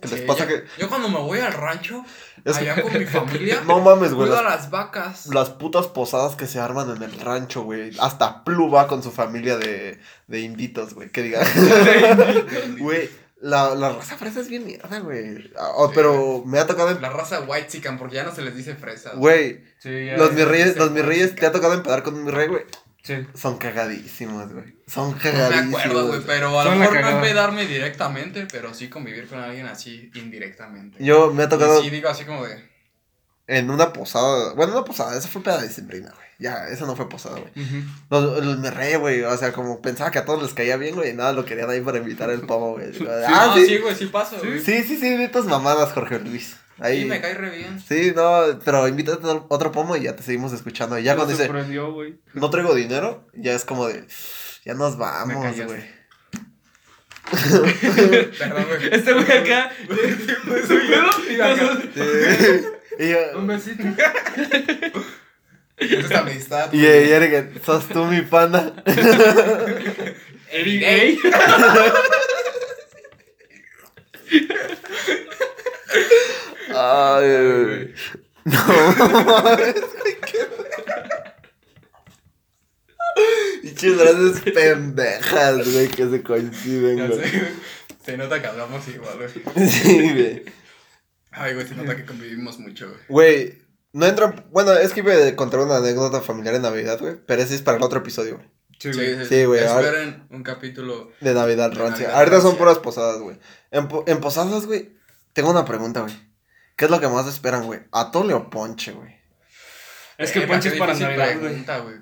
[0.00, 0.64] ¿Qué les pasa yo, que.?
[0.78, 2.04] yo cuando me voy al rancho,
[2.44, 4.28] Es- allá con mi familia, No mames, güey.
[4.28, 5.26] cuido a Las, las vacas.
[5.28, 7.90] las putas posadas que se arman en el rancho, güey.
[7.98, 11.08] Hasta Plu va con su familia de, de inditos, güey.
[11.10, 11.40] Que diga.
[12.78, 13.08] Güey,
[13.40, 15.50] la, la raza fresa es bien mierda, güey.
[15.58, 16.90] Ah, oh, Sí, pero me ha tocado.
[16.90, 19.16] en- La raza white chican, porque ya no se les dice fresas.
[19.16, 22.48] Güey, Sí, los mis reyes, los mis reyes, te ha tocado empezar con mi rey,
[22.48, 22.64] güey.
[23.06, 23.24] Sí.
[23.34, 24.74] Son cagadísimos, güey.
[24.88, 25.80] Son No me cagadísimos.
[25.80, 27.16] acuerdo, güey, pero a lo mejor no cagada.
[27.16, 31.02] empedarme directamente, pero sí convivir con alguien así indirectamente.
[31.04, 32.68] Yo me ha tocado Y sí digo así como de,
[33.46, 34.54] en una posada.
[34.54, 36.26] Bueno, una posada, esa fue peda de sembrina, güey.
[36.38, 37.52] Ya, esa no fue posada, güey.
[38.10, 39.22] Los, los mi rey, güey.
[39.22, 41.10] O sea, como pensaba que a todos les caía bien, güey.
[41.10, 42.86] y Nada, lo querían ahí para invitar el pomo, güey.
[43.08, 43.78] ah, Ah, sí, sí.
[43.78, 44.58] güey, sí paso, güey.
[44.60, 46.56] Sí, sí, sí, de tus mamadas, Jorge Luis.
[46.78, 47.02] Ahí.
[47.02, 47.80] Sí, me cae re bien.
[47.80, 50.98] Sí, no, pero invítate otro- otro pomo y ya te seguimos escuchando.
[50.98, 51.48] Y ya Me cuando dice,
[52.34, 54.06] no traigo dinero, ya es como de,
[54.64, 55.96] ya nos vamos, güey.
[58.38, 58.88] Perdón, güey.
[58.92, 59.70] Este güey acá.
[59.88, 61.32] Pues, soy yo.
[61.32, 62.64] Y acá, Sí.
[63.00, 63.82] y yo, Un besito.
[65.78, 66.72] Esa es amistad.
[66.72, 66.84] y.
[66.86, 68.72] Eric, sos tú mi pana.
[70.52, 71.18] Eric Gay.
[76.78, 77.94] Ay, güey.
[78.44, 80.38] No mames, güey, qué.
[83.62, 87.30] Pinches frases pendejas, güey, que se coinciden, güey.
[88.04, 89.28] Se nota que hablamos igual, güey.
[89.68, 90.44] Sí, güey.
[91.32, 93.00] Ay, güey, se nota que convivimos mucho, güey.
[93.08, 93.62] Güey,
[93.92, 94.46] no entran.
[94.50, 97.16] Bueno, es que iba a contar una anécdota familiar en Navidad, güey.
[97.26, 98.48] Pero ese es para el otro episodio, güey.
[98.78, 99.18] Sí, güey.
[99.20, 101.10] sí, Sí, güey, Esperen un capítulo.
[101.20, 102.06] De Navidad De rancia.
[102.08, 103.38] Navidad Ahorita son puras posadas, güey.
[103.70, 104.96] En, po- en posadas, güey,
[105.32, 106.14] tengo una pregunta, güey.
[106.76, 107.80] ¿Qué es lo que más esperan, güey?
[107.92, 109.16] ¿Atole o ponche, güey?
[110.18, 111.38] Es que Eh, ponche es qué para Navidad,
[111.82, 111.96] güey.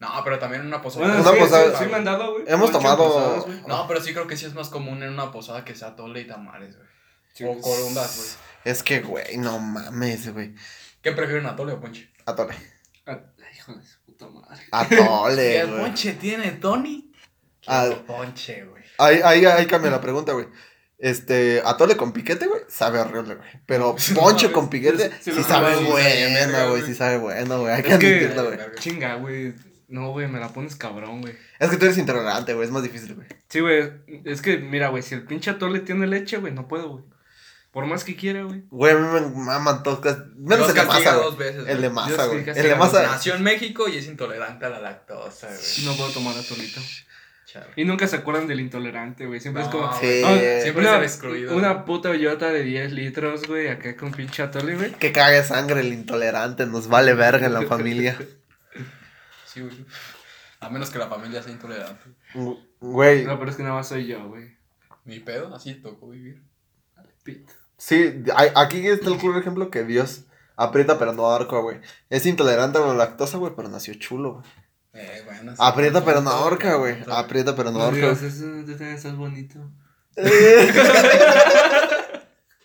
[0.00, 1.06] No, pero también en una posada.
[1.06, 2.44] Bueno, Una sí, posada- sí, sí me han dado, güey.
[2.46, 3.62] Hemos tomado- posadas, güey.
[3.66, 6.20] No, pero sí creo que sí es más común en una posada que sea tole
[6.20, 6.88] y tamales, güey.
[7.34, 8.28] Sí, o corundas, güey.
[8.64, 10.54] Es que, güey, no mames, güey.
[11.02, 12.10] ¿Qué prefieren, atole o ponche?
[12.26, 12.54] Atole.
[13.06, 13.18] Ah,
[13.56, 14.64] Hijo de su puta madre.
[14.70, 15.80] Atole, güey.
[15.80, 17.12] ponche tiene Tony,
[17.60, 18.84] quiero ponche, güey.
[18.98, 20.46] Ahí, ahí, ahí cambia la pregunta, güey.
[20.98, 23.48] Este, atole con piquete, güey, sabe horrible, güey.
[23.66, 24.50] Pero ponche mames.
[24.52, 27.72] con piquete, Sí, sabe bueno, güey, sí sabe bueno, güey.
[27.74, 28.58] Hay que Es que- admitirlo, güey.
[28.80, 29.54] Chinga, güey.
[29.86, 31.34] No, güey, me la pones cabrón, güey.
[31.58, 33.26] Es que tú eres intolerante, güey, es más difícil, güey.
[33.48, 33.90] Sí, güey.
[34.24, 37.04] Es que, mira, güey, si el pinche atole tiene leche, güey, no puedo, güey.
[37.70, 38.64] Por más que quiera, güey.
[38.70, 40.00] Güey, a mí me maman todos.
[40.36, 41.24] Menos Dios el de masa, güey.
[41.24, 41.68] dos veces.
[41.68, 42.38] El de masa, güey.
[42.48, 43.02] El de masa.
[43.02, 45.84] Nació en México y es intolerante a la lactosa, güey.
[45.84, 46.80] No puedo tomar atolito.
[47.50, 47.66] Chale.
[47.76, 49.40] Y nunca se acuerdan del intolerante, güey.
[49.40, 49.92] Siempre es No, como.
[49.98, 50.22] Sí.
[50.22, 51.56] "Ah, Siempre una, excluido.
[51.56, 54.92] Una puta bellota de 10 litros, güey, acá con pinche atole, güey.
[54.92, 58.18] Que cague sangre el intolerante, nos vale verga en la familia.
[59.46, 59.86] Sí, güey.
[60.60, 62.04] A menos que la familia sea intolerante.
[62.80, 64.56] Güey, No, pero es que nada más soy yo, güey.
[65.06, 66.42] Ni pedo, así tocó vivir.
[67.24, 67.48] Pit.
[67.78, 70.24] sí, hay- aquí está el claro ejemplo que Dios
[70.56, 71.78] aprieta pero no ahorca, güey.
[72.10, 74.44] Es intolerante a la lactosa, güey, pero nació chulo, güey.
[75.00, 75.52] Eh, bueno.
[75.52, 75.58] sí.
[75.60, 76.96] Aprieta pero no ahorca, güey.
[77.10, 78.14] Aprieta pero no ahorca.
[78.14, 78.16] tú
[78.66, 79.58] también estás bonito.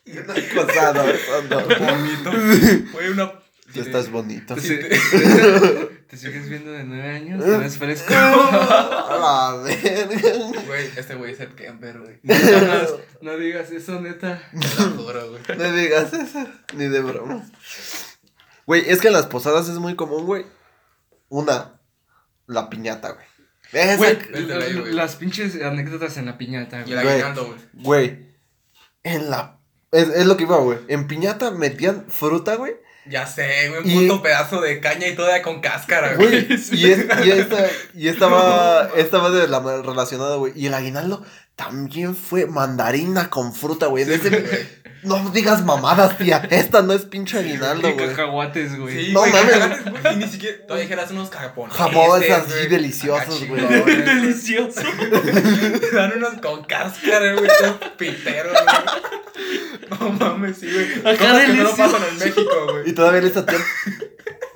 [0.05, 1.61] Acosado, eso no.
[1.61, 2.31] Bonito.
[2.93, 3.31] Güey, una.
[3.73, 4.53] Tú estás bonito.
[4.55, 8.13] Te, Sí, si- te- te sigues viendo de 9 años, te ves fresco.
[8.13, 10.61] A verga.
[10.67, 12.19] Güey, este güey es el Kemper, güey.
[12.21, 14.41] No, digas- no digas eso, neta.
[14.51, 15.57] Te lo juro, güey.
[15.57, 17.43] No digas eso, ni de broma.
[18.67, 20.45] Güey, es que en las posadas es muy común, güey.
[21.29, 21.79] Una,
[22.48, 23.26] la piñata, güey.
[23.72, 24.94] Esa- Güey, Vete de ahí, güey.
[24.94, 27.04] las pinches anécdotas en la piñata, Y el güey.
[27.04, 27.08] Güey.
[27.16, 27.60] aguinaldo, güey.
[27.74, 28.26] Güey,
[29.04, 29.60] en la...
[29.91, 30.80] Es, es lo que iba, güey.
[30.88, 32.74] En piñata metían fruta, güey.
[33.06, 36.48] Ya sé, güey, un Y- puto pedazo de caña y todavía con cáscara, Güey, güey.
[36.50, 36.89] y, es- y
[37.32, 40.54] esta, y esta va, esta va de la relacionada, güey.
[40.56, 41.26] Y el aguinaldo
[41.56, 44.06] también fue mandarina con fruta, güey.
[45.04, 46.47] No digas mamadas, tía.
[46.49, 48.08] Esta no es pinche aguinaldo, Y güey.
[48.08, 49.08] cacahuates, güey.
[49.08, 50.14] Sí, No mames.
[50.14, 50.58] Y ni siquiera.
[50.66, 51.78] Todavía dijeras unos japoneses.
[51.78, 52.68] Jamones así güey.
[52.70, 53.68] deliciosos, güey.
[53.86, 54.82] Delicioso.
[54.82, 57.49] Te dan unos con cáscara, güey,
[57.97, 59.99] piteros, güey.
[59.99, 61.14] No mames, sí, güey.
[61.16, 62.89] Acá que no pasan en México, güey.
[62.89, 63.45] Y todavía le está.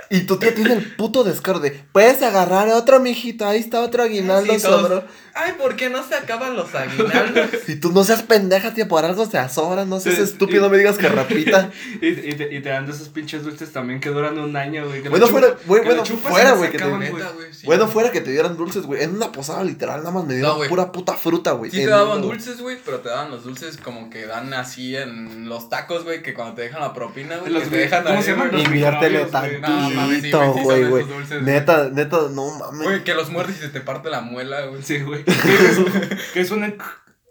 [0.10, 4.03] Y tu tía tiene el puto descaro de, puedes agarrar otro, mijito, ahí está otro
[4.03, 5.03] aguinaldo Sí, sobró.
[5.34, 7.47] Ay, ¿por qué no se acaban los aguinaldos?
[7.68, 10.70] Y tú no seas pendeja, tía, por algo se azora, no seas Sí, estúpido, no
[10.70, 11.72] me digas que repita.
[12.01, 14.88] Y, y, te, y te dan de esos pinches dulces también que duran un año,
[14.88, 15.01] güey.
[15.01, 17.34] Bueno, fuera, güey, bueno, fuera, güey, que te, acaban, Neta, güey.
[17.34, 17.66] güey, sí.
[17.66, 19.03] bueno, fuera que te dieran dulces, güey.
[19.03, 21.72] En una posada literal nada más me dieron No, pura puta fruta, güey.
[21.72, 25.47] Sí te daban dulces, güey, pero te daban los dulces como que dan así en
[25.49, 28.18] los tacos, güey, que cuando te dejan la propina, güey, Los que te dejan ¿cómo
[28.18, 28.58] ahí, se llaman?
[28.58, 31.06] Inviértele microbios, tantito, güey, güey.
[31.41, 32.88] Neta, neta, no mames.
[32.88, 34.82] Güey, que los muerdes y se te parte la muela, güey.
[34.82, 35.24] Sí, güey.
[36.34, 36.74] Que una...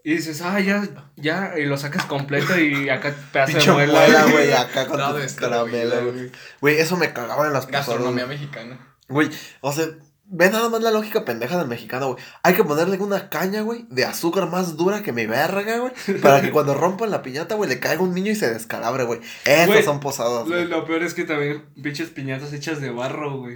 [0.03, 0.87] Y dices, ah, ya,
[1.17, 3.99] ya, y lo sacas completo y acá pedazo de muela.
[3.99, 6.31] muela, güey, acá con tu caramelo, güey.
[6.61, 6.79] güey.
[6.79, 7.87] Eso me cagaba en las posadas.
[7.87, 8.79] Gastronomía mexicana.
[9.09, 9.87] Güey, o sea,
[10.29, 12.23] ve nada más la lógica pendeja del mexicano, güey.
[12.43, 15.93] Hay que ponerle una caña, güey, de azúcar más dura que mi verga, güey.
[16.21, 19.19] Para que cuando rompan la piñata, güey, le caiga un niño y se descalabre, güey.
[19.45, 20.65] Esas Güey, son posadas, Lo, güey.
[20.67, 23.55] lo peor es que también pinches piñatas hechas de barro, güey.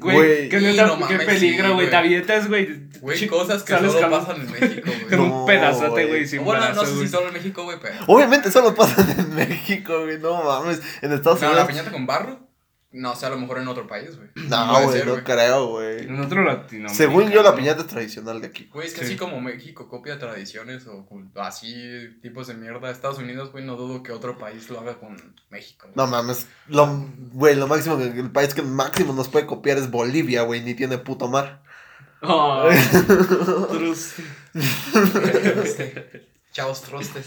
[0.00, 0.48] Güey.
[0.48, 1.74] Sí, neta, no qué mames, peligro, sí, güey.
[1.74, 1.90] güey.
[1.90, 2.88] te avientas, güey.
[3.00, 5.16] Güey, cosas que solo con- pasan en México, Con güey.
[5.28, 6.26] No, un pedazote, güey.
[6.26, 7.96] sin Bueno, no sé si solo en México, güey, pero.
[8.06, 10.18] Obviamente eso lo pasan en México, güey.
[10.20, 10.80] No mames.
[11.02, 11.68] En Estados No, la Unidos.
[11.70, 12.47] piñata con barro.
[12.90, 14.30] No, o sea, a lo mejor en otro país, güey.
[14.48, 16.04] No, güey, ser, no creo, güey.
[16.06, 16.88] En otro latino.
[16.88, 18.70] Según yo, la piñata es tradicional de aquí.
[18.72, 19.06] Güey, es que Sí.
[19.08, 21.70] así como México copia tradiciones o así
[22.22, 25.16] tipos de mierda, Estados Unidos, güey, no dudo que otro país lo haga con
[25.50, 25.86] México.
[25.86, 25.92] güey.
[25.96, 26.46] No mames.
[26.68, 26.86] Lo,
[27.32, 30.62] güey, lo máximo que el país que máximo nos puede copiar es Bolivia, güey.
[30.62, 31.62] Ni tiene puto mar.
[32.22, 32.68] Oh,
[33.70, 34.14] trus.
[36.52, 37.26] Chavos trostes.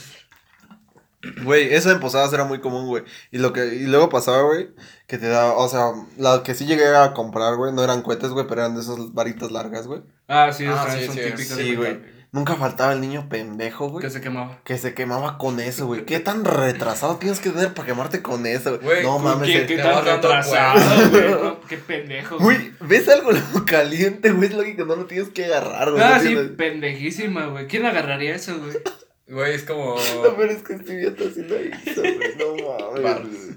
[1.43, 3.03] Güey, eso en posadas era muy común, güey.
[3.31, 4.69] Y lo que, y luego pasaba, güey,
[5.07, 8.31] que te daba, o sea, la que sí llegué a comprar, güey, no eran cohetes,
[8.31, 10.01] güey, pero eran de esas varitas largas, güey.
[10.27, 11.57] Ah, sí, Ah, sí, son sí, típicas.
[11.57, 12.21] sí, güey.
[12.33, 14.01] Nunca faltaba el niño pendejo, güey.
[14.05, 14.61] Que se quemaba.
[14.63, 16.05] Que se quemaba con eso, güey.
[16.05, 18.81] ¿Qué tan retrasado tienes que tener para quemarte con eso, güey?
[18.85, 19.49] Güey, No ¿tú mames.
[19.49, 19.65] ¿Qué, eh.
[19.65, 21.29] qué tan retrasado, güey?
[21.29, 22.37] No, Qué pendejo.
[22.39, 23.31] Güey, ves algo
[23.65, 24.47] caliente, güey.
[24.47, 26.01] Es lógico, no lo tienes que agarrar, güey.
[26.01, 27.67] Ah, no sí, tienes- pendejísima, güey.
[27.67, 28.77] ¿Quién agarraría eso, güey?
[29.31, 29.95] Güey, es como.
[30.23, 32.35] No, pero es que este idiota sí lo hizo, güey.
[32.37, 33.51] No mames.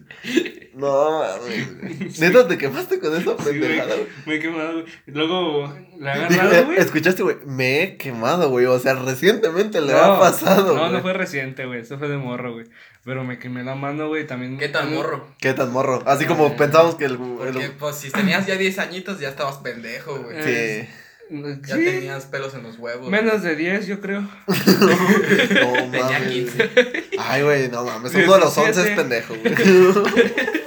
[0.75, 1.81] No mames.
[1.81, 2.11] güey.
[2.20, 3.61] Neta, te quemaste con esa Sí, güey.
[3.61, 4.07] pendejada, güey.
[4.27, 6.79] Me he quemado, Luego le ha Dije, agarrado, güey.
[6.79, 7.37] Escuchaste, güey.
[7.47, 8.66] Me he quemado, güey.
[8.66, 10.77] O sea, recientemente le No, ha pasado.
[10.77, 11.81] No, no fue reciente, güey.
[11.81, 12.66] Eso fue de morro, güey.
[13.05, 14.27] Pero me quemé la mano, güey.
[14.27, 14.59] También.
[14.59, 15.29] ¿Qué tan morro?
[15.39, 16.03] ¿Qué tan morro?
[16.07, 17.18] Así como pensábamos que el.
[17.18, 20.43] Porque, el- pues, si tenías ya 10 añitos, ya estabas pendejo, güey.
[20.43, 20.89] Sí.
[21.31, 21.85] Ya Sí.
[21.85, 23.09] tenías pelos en los huevos.
[23.11, 24.20] Menos de 10, yo creo.
[24.47, 26.33] No Tenía mames.
[26.33, 26.70] 15.
[27.18, 28.14] Ay, güey, no mames.
[28.14, 28.97] Uno de los 11 es 17.
[29.03, 29.55] pendejo, güey.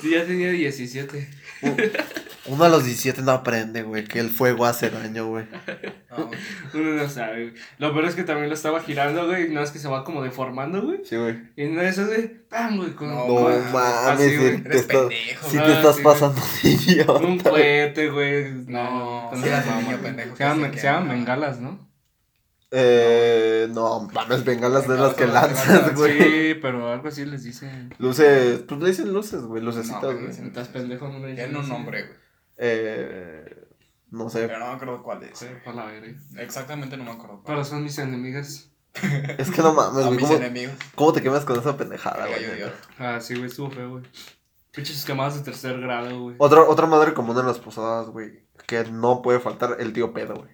[0.00, 1.28] Sí, ya tenía 17.
[2.46, 4.04] Uno a los 17 no aprende, güey.
[4.04, 5.44] Que el fuego hace daño, güey.
[6.10, 6.38] No, güey.
[6.74, 7.62] Uno no sabe, güey.
[7.78, 9.46] Lo peor es que también lo estaba girando, güey.
[9.46, 11.00] Y no es que se va como deformando, güey.
[11.04, 11.38] Sí, güey.
[11.56, 12.78] Y no es así, ¡pam!
[12.78, 12.92] güey.
[12.94, 14.48] Con, No, mames, así, güey.
[14.64, 15.50] Eres estás, pendejo.
[15.50, 16.14] sí Ah, te estás sí, güey.
[16.14, 17.12] pasando idiota.
[17.12, 18.52] Un cohete, güey.
[18.66, 21.90] No, eras niño pendejo Se llaman, se llaman bengalas, ¿no?
[22.72, 26.18] Eh, no, mames, bengalas de las que lanzas, güey.
[26.18, 27.92] Sí, pero algo así les dicen.
[27.98, 30.26] Luces, pues le dicen luces, güey, lucecitas, güey.
[30.26, 32.19] güey, Estás pendejo, no me dicen Tiene un nombre, güey.
[32.62, 33.56] Eh,
[34.10, 35.38] no sé, Pero no me acuerdo cuál es.
[35.38, 36.12] Sí, por la verga.
[36.38, 37.46] Exactamente no me acuerdo cuál.
[37.46, 38.70] Pero son mis enemigas.
[39.38, 40.74] es que no mames, güey, mis ¿cómo, enemigos.
[40.94, 42.40] cómo te quemas con esa pendejada, güey?
[42.98, 44.04] Ah, sí, güey, estuvo feo, güey.
[44.72, 46.36] Pinches quemadas de tercer grado, güey.
[46.38, 50.34] Otra, otra madre común en las posadas, güey, que no puede faltar el tío pedo,
[50.36, 50.50] güey.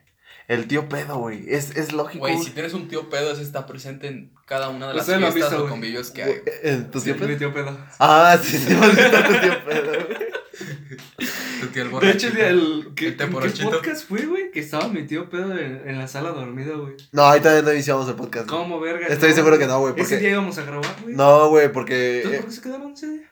[0.48, 3.66] El tío pedo, güey, es, es lógico, Güey, si tienes un tío pedo, ese está
[3.66, 6.30] presente en cada una de las fiestas visto, o convivios que hay.
[6.30, 6.42] güey.
[6.62, 7.28] ¿En tu Sí, tío pedo?
[7.28, 7.76] mi tío pedo.
[7.98, 10.16] Ah, sí, sí, visto tu tío pedo, güey.
[11.60, 13.70] Tu tío el De hecho, el, día- el, ¿qué, El te ¿en ¿qué borrachito.
[13.70, 14.50] podcast fue, güey?
[14.50, 16.94] Que estaba mi tío pedo en, en la sala dormido, güey.
[17.12, 18.46] No, ahorita no iniciamos el podcast.
[18.46, 19.06] ¿Cómo, verga?
[19.06, 19.34] Estoy no?
[19.36, 20.16] seguro que no, güey, Ese porque...
[20.18, 21.14] día íbamos a grabar, güey.
[21.14, 22.22] No, güey, porque...
[22.22, 23.30] ¿Entonces eh, por qué se quedaron ese día?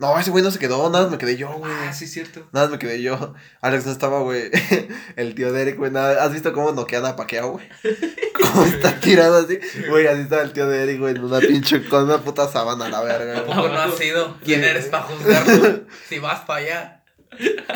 [0.00, 1.70] No, ese güey no se quedó, nada más me quedé yo, güey.
[1.70, 2.48] Ah, sí, cierto.
[2.52, 3.34] Nada más me quedé yo.
[3.60, 4.50] Alex no estaba, güey.
[5.16, 5.90] El tío de Eric, güey.
[5.90, 7.68] nada- ¿Has visto cómo noquean a Paqueo, güey?
[8.40, 9.60] Cómo está tirado así.
[9.90, 12.88] Güey, así está el tío de Eric, güey, en una pinche, con una puta sábana
[12.88, 13.46] la verga, güey.
[13.46, 14.36] ¿Tampoco no has ido?
[14.42, 15.80] ¿Quién eres para juzgarlo?
[16.08, 17.04] Si vas para allá.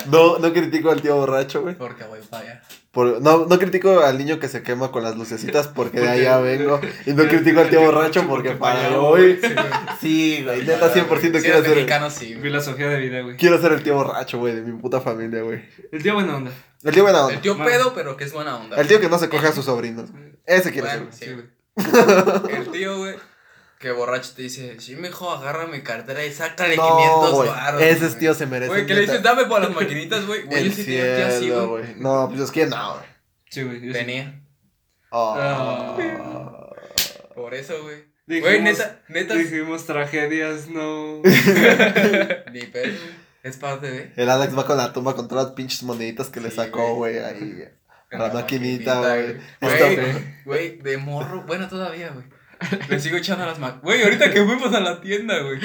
[0.06, 1.74] No, no critico al tío borracho, güey.
[1.76, 2.62] Porque voy para allá.
[2.94, 6.38] Por- no, no critico al niño que se quema con las lucecitas porque de allá
[6.38, 6.80] vengo.
[7.04, 9.38] Y no critico al tío borracho porque para voy.
[10.00, 12.34] Sí, güey, neta 100% Si quiero ser, mexicano, sí.
[12.40, 13.36] Filosofía de vida, güey.
[13.36, 15.64] quiero ser el tío borracho, güey, de mi puta familia, güey.
[15.90, 16.52] El tío buena onda.
[16.84, 17.34] El tío buena onda.
[17.34, 18.76] El tío pedo, pero que es buena onda.
[18.80, 20.10] El tío que no se coge a sus sobrinos.
[20.46, 21.00] Ese quiero ser.
[21.00, 21.18] Bueno, güey.
[21.18, 22.56] sí, güey.
[22.56, 23.16] El tío, güey,
[23.84, 27.48] que borracho te dice, sí, mijo, agarra mi cartera y sácale No, 500 güey.
[27.50, 27.82] baros.
[27.82, 28.18] Esos güey.
[28.18, 28.74] tíos se merecen.
[28.74, 30.42] Güey, que le dices, dame para las maquinitas, güey.
[30.46, 31.82] Güey, tío así, cielo, güey.
[31.84, 31.94] güey.
[32.00, 33.04] No, pues es que no, güey.
[33.50, 33.80] Sí, güey.
[33.80, 33.92] sí.
[33.92, 34.40] Tenía.
[35.12, 35.96] Ah.
[37.34, 38.04] Por eso, güey.
[38.26, 39.34] Dijimos- Güey, neta, neta.
[39.34, 41.16] Dijimos tragedias, no.
[42.52, 43.24] Ni pedo, güey.
[43.42, 44.12] Es parte de.
[44.16, 47.18] El Alex va con la tumba con todas las pinches moneditas que le sacó, güey.
[47.18, 47.64] ahí.
[48.10, 49.36] La maquinita, güey.
[50.46, 51.42] Güey, de morro.
[51.46, 52.24] Bueno, todavía, güey.
[52.88, 53.82] Le sigo echando a las maquinitas.
[53.84, 55.58] Güey, ahorita que fuimos a la tienda, güey.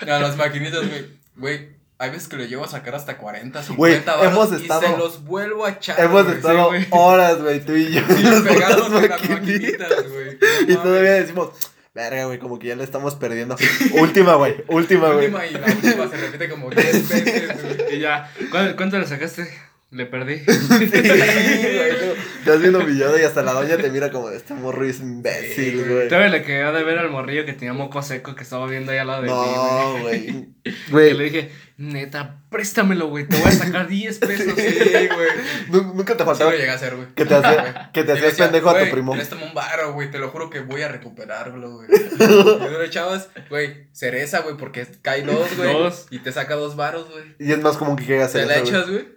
[0.00, 1.06] A las maquinitas, güey.
[1.36, 4.62] Güey, hay veces que le llevo a sacar hasta 40, 50 Güey, varos hemos y
[4.62, 5.98] estado- se los vuelvo a echar.
[6.00, 6.36] Hemos güey.
[6.36, 6.86] estado güey.
[6.90, 8.00] horas, güey, tú y yo.
[8.08, 10.08] Sí, las pegamos maquinitas.
[10.10, 10.38] güey.
[10.68, 11.50] Y todavía decimos,
[11.94, 13.56] verga, güey, como que ya le estamos perdiendo.
[14.00, 15.26] última, güey, última, güey.
[15.26, 17.96] Última y la última se repite como 10 veces, güey.
[17.96, 18.30] Y ya.
[18.50, 19.48] ¿Cuánto, cuánto le sacaste?
[19.90, 20.38] Le perdí.
[20.40, 20.46] Sí,
[20.90, 25.54] güey, has bien humillado y hasta la doña te mira como, este morro es imbécil,
[25.80, 26.08] Sí, güey.
[26.08, 28.98] Todavía le quedó de ver al morrillo que tenía moco seco que estaba viendo ahí
[28.98, 30.26] al lado de No, mí, güey.
[30.64, 33.26] Que le Güey, dije, neta, préstamelo, güey.
[33.28, 34.54] Te voy a sacar 10 pesos.
[34.56, 35.28] Sí, güey.
[35.70, 37.08] nu- nunca te Sí faltaba lo llegué a hacer, güey.
[37.14, 37.72] que te hacía- Güey.
[37.92, 39.12] que te hacías decía, pendejo a tu "Güey, primo".
[39.12, 40.10] Préstame un varo, güey.
[40.10, 41.88] Te lo juro que voy a recuperarlo, güey.
[41.90, 45.72] Y tú le echabas, güey, cereza, güey, porque cae dos, güey.
[45.72, 46.06] Dos.
[46.10, 47.24] Y te saca dos varos, güey.
[47.38, 48.68] Y es más común que llegue a hacer Te la güey.
[48.68, 49.15] echas, güey.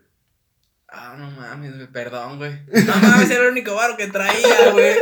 [0.92, 2.52] Ah, no mames, güey, perdón, güey.
[2.86, 4.96] No mames, era el único varo que traía, güey.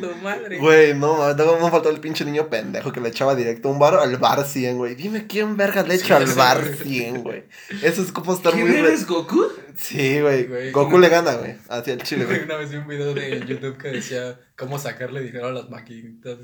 [0.00, 0.58] Tu madre.
[0.58, 3.94] Güey, no, mames, me faltó el pinche niño pendejo que le echaba directo un bar
[3.96, 4.94] al bar 100, güey.
[4.94, 6.76] Dime quién verga le Sí, echa al bar güey.
[6.76, 7.44] 100, güey.
[7.82, 8.76] Eso es como estar ¿Quién muy...
[8.76, 9.48] re- eres, Goku?
[9.76, 10.70] Sí, güey.
[10.70, 11.56] Goku le gana, güey.
[11.68, 12.44] Hacia el chile, güey.
[12.44, 16.38] Una vez vi un video de YouTube que decía cómo sacarle dinero a las maquinitas.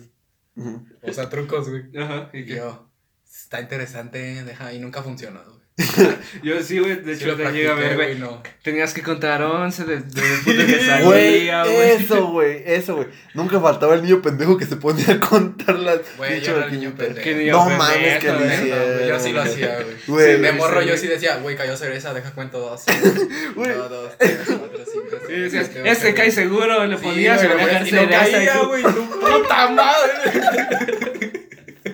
[1.03, 1.85] O sea, trucos, güey.
[1.97, 2.31] Ajá.
[2.33, 2.91] ¿y yo,
[3.33, 5.56] está interesante, deja, y nunca funcionó, güey.
[6.43, 6.97] Yo sí, güey.
[7.03, 8.19] De Sí hecho, lo te llega a ver, güey.
[8.19, 8.43] no.
[8.63, 10.05] Tenías que contar 11 desde
[10.35, 11.91] el punto que Güey, salía, güey.
[11.91, 13.09] eso, güey, eso, güey.
[13.35, 16.73] Nunca faltaba el niño pendejo que se ponía a contar las Güey, yo era el
[16.73, 17.53] niño pendejo.
[17.53, 18.55] No mames, que lo güey.
[18.55, 19.09] hicieron.
[19.09, 19.97] Yo sí lo hacía, güey.
[20.07, 20.89] Güey, de sí, morro sí.
[20.89, 22.83] yo sí decía, güey, cayó cereza, deja cuento dos.
[23.55, 23.71] Güey.
[23.73, 27.89] Uno, dos, tres, cuatro, cinco, Sí, seis, este cae seguro, le Sí, ponías y güey,
[27.89, 31.46] y no caía, güey, tu puta madre.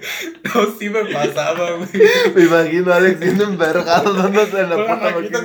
[0.55, 1.89] No, sí me pasaba, güey.
[2.35, 5.41] Me imagino a Alex siendo envergado dándose en la Con puta maquinita.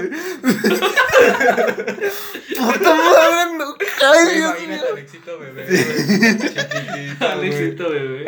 [2.58, 3.76] Puta madre, no.
[4.04, 4.82] Ay, Güey, Dios mío.
[4.92, 7.32] Alexito bebé, güey.
[7.32, 8.26] Alexito, bebé.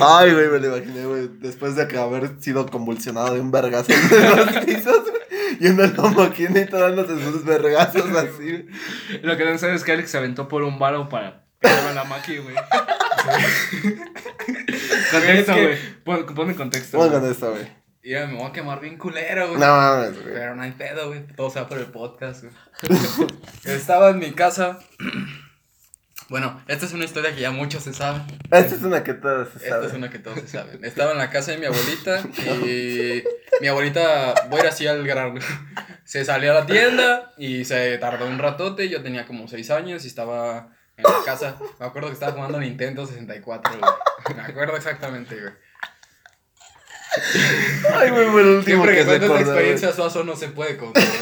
[0.00, 1.28] Ay, güey, me lo imaginé, güey.
[1.40, 5.16] Después de que haber sido convulsionado de un vergazo de los pisos, güey.
[5.60, 8.66] Y una la maquinita dándose sus vergazos así, güey.
[9.22, 11.94] Lo que no sabes es que Alex se aventó por un baro para pegarme a
[11.94, 12.54] la maqui, güey.
[15.10, 15.78] contexto, güey.
[16.04, 16.98] Pon, pon en contexto.
[16.98, 17.66] Güey.
[18.02, 19.60] Mira, me voy a quemar bien culero, güey.
[19.60, 20.34] No mames, güey.
[20.34, 21.26] Pero no hay pedo, güey.
[21.28, 22.54] Todo sea por el podcast, güey.
[23.64, 24.78] Estaba en mi casa.
[26.28, 28.22] Bueno, esta es una historia que ya muchos se saben.
[28.50, 29.88] Esta es una que todos se Esta saben.
[29.88, 30.84] es una que todos se saben.
[30.84, 32.20] Estaba en la casa de mi abuelita
[32.66, 33.22] y
[33.60, 35.38] mi abuelita, voy a ir así al grano.
[36.02, 38.88] Se salió a la tienda y se tardó un ratote.
[38.88, 41.56] Yo tenía como 6 años y estaba en la casa.
[41.78, 44.36] Me acuerdo que estaba jugando Nintendo 64, güey.
[44.36, 45.52] Me acuerdo exactamente, güey.
[47.94, 50.36] Ay, güey, fue el último Siempre que que se cuento esta acordó, experiencia, Suazo no
[50.36, 51.12] se puede controlar.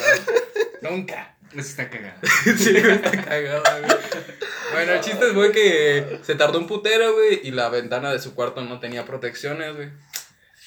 [0.82, 1.36] Nunca.
[1.52, 2.18] Eso está cagado.
[2.56, 3.96] Sí, güey, está cagado, güey.
[4.72, 8.18] Bueno, el chiste es, güey, que se tardó un putero, güey, y la ventana de
[8.18, 9.90] su cuarto no tenía protecciones, güey.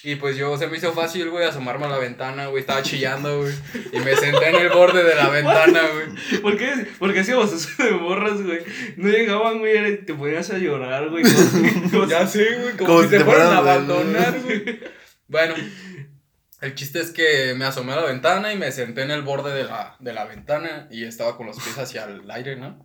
[0.04, 3.42] Y pues yo se me hizo fácil, güey, asomarme a la ventana, güey, estaba chillando,
[3.42, 3.54] güey.
[3.92, 6.42] Y me senté en el borde de la ventana, güey.
[6.42, 6.88] ¿Por qué?
[7.00, 8.60] Porque hacíamos eso de morras, güey.
[8.96, 11.24] No llegaban, güey, te ponías a llorar, güey.
[12.10, 14.80] Ya sé, güey, como, Como si te te fueran a abandonar, güey.
[15.28, 15.56] Bueno,
[16.62, 19.54] el chiste es que me asomé a la ventana y me senté en el borde
[19.54, 22.84] de la, de la ventana y estaba con los pies hacia el aire, ¿no?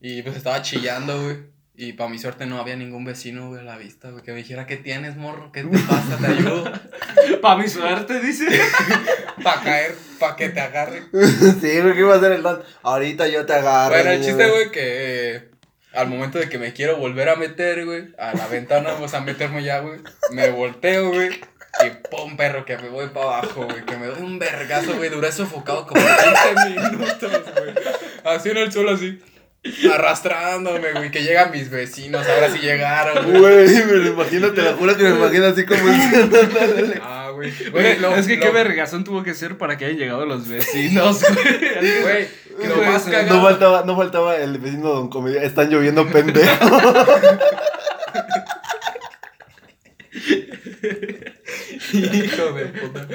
[0.00, 1.53] Y pues estaba chillando, güey.
[1.76, 4.38] Y para mi suerte no había ningún vecino, güey, a la vista, güey, que me
[4.38, 5.50] dijera, ¿qué tienes, morro?
[5.50, 6.18] ¿Qué te pasa?
[6.20, 6.70] ¿Te ayudo?
[7.42, 8.46] Pa' mi suerte, dice.
[9.42, 11.02] Para caer, para que te agarre.
[11.12, 12.62] Sí, güey, ¿qué iba a hacer el don?
[12.82, 13.92] Ahorita yo te agarro.
[13.94, 15.48] Bueno, el chiste, güey, que eh,
[15.92, 19.20] al momento de que me quiero volver a meter, güey, a la ventana, vamos a
[19.20, 20.00] meterme ya, güey,
[20.30, 24.22] me volteo, güey, y pum, perro, que me voy para abajo, güey, que me doy
[24.22, 27.74] un vergazo, güey, duré sofocado como 15 minutos, güey,
[28.24, 29.20] así en el suelo, así,
[29.92, 33.40] arrastrándome, güey, que llegan mis vecinos, ahora sí llegaron, güey.
[33.40, 35.80] Güey, me lo imagino, te lo juro que me imagino así como.
[37.02, 39.98] Ah, güey, Güey, lo- es que lo- qué vergazón tuvo que ser para que hayan
[39.98, 42.02] llegado los vecinos, güey.
[42.02, 42.28] Güey,
[42.68, 43.36] lo Güey, más no cagado.
[43.36, 45.42] No faltaba, no faltaba el vecino Don Comedia.
[45.42, 46.70] Están lloviendo pendejos.
[51.92, 53.06] Hijo de puta.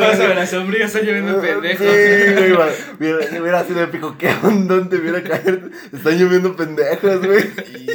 [0.00, 1.86] Vas a ver, la sombría está lloviendo pendejos.
[1.86, 2.68] Sí, güey, va.
[2.98, 4.16] Hubiera, hubiera sido épico.
[4.18, 4.88] ¿Qué onda?
[4.88, 5.70] Te viera caer.
[5.92, 7.44] Están lloviendo pendejos, güey.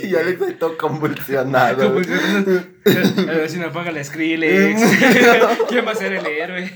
[0.04, 1.78] Y Alex ahí todo convulsionado.
[1.78, 2.06] Como güey.
[2.06, 4.82] si- El vecino apaga la Skrillex.
[5.70, 6.72] ¿Quién va a ser el héroe?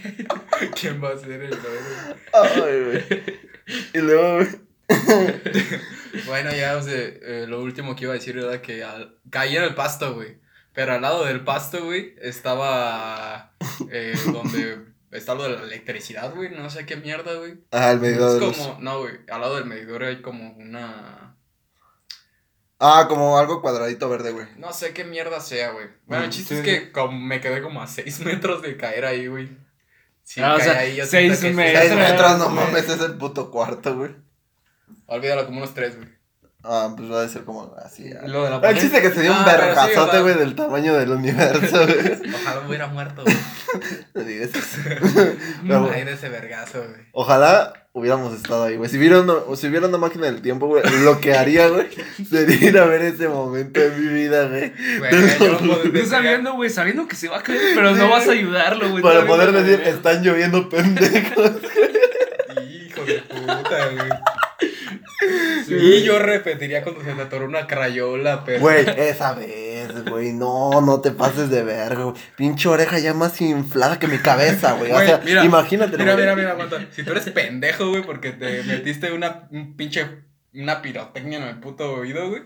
[0.80, 1.60] ¿Quién va a ser el héroe?
[2.34, 3.04] Ay, güey.
[3.94, 4.48] Y luego, güey.
[6.28, 9.56] Bueno, ya, o sea, eh, lo último que iba a decir era que al- caí
[9.58, 10.43] en el pasto, güey.
[10.74, 13.54] Pero al lado del pasto, güey, estaba
[13.92, 16.50] eh, donde está lo de la electricidad, güey.
[16.50, 17.64] No sé qué mierda, güey.
[17.72, 21.38] Ah, el medidor Es como, no, güey, al lado del medidor hay como una...
[22.80, 24.48] Ah, como algo cuadradito verde, güey.
[24.58, 25.88] No sé qué mierda sea, güey.
[26.06, 28.76] Bueno, el Mm, chiste sí, es que como me quedé como a 6 metros de
[28.76, 29.50] caer ahí, güey.
[30.24, 31.54] Sí, Ah, o caí sea, ahí, yo seis siento que sí.
[31.54, 31.84] metros.
[31.84, 34.16] Seis metros, no mames, es el puto cuarto, güey.
[35.06, 36.10] Olvídalo, como unos 3, güey.
[36.66, 38.10] Ah, pues va a ser como así.
[38.14, 38.26] ah.
[38.26, 40.56] Lo de la El chiste que se dio un Ah, sí, o vergazote, güey, del
[40.56, 42.34] tamaño del universo, güey.
[42.34, 43.36] Ojalá me hubiera muerto, güey.
[44.14, 44.82] No digas eso.
[45.68, 47.02] Pero, Ay, de ese vergazo, güey.
[47.12, 48.90] Ojalá hubiéramos estado ahí, güey.
[48.90, 51.88] Si hubiera una, si hubiera una máquina del tiempo, güey, lo que haría, güey,
[52.30, 54.72] sería ir a ver ese momento de mi vida, güey.
[55.92, 59.04] Tú sabiendo, güey, sabiendo que se va a caer, pero no vas a ayudarlo, güey.
[59.04, 61.52] Para poder decir, están lloviendo pendejos.
[62.64, 64.10] Hijo de puta, güey.
[65.68, 68.60] Y yo repetiría cuando se me atoró una crayola, pero.
[68.60, 72.16] Güey, esa vez, güey, no, no te pases de verga, güey.
[72.36, 74.92] Pinche oreja ya más inflada que mi cabeza, güey.
[74.92, 75.98] O sea, mira, imagínate.
[75.98, 76.86] Mira, mira, mira, aguanta.
[76.92, 80.08] Si tú eres pendejo, güey, porque te metiste una un pinche.
[80.56, 82.44] Una pirotecnia en el puto oído, güey.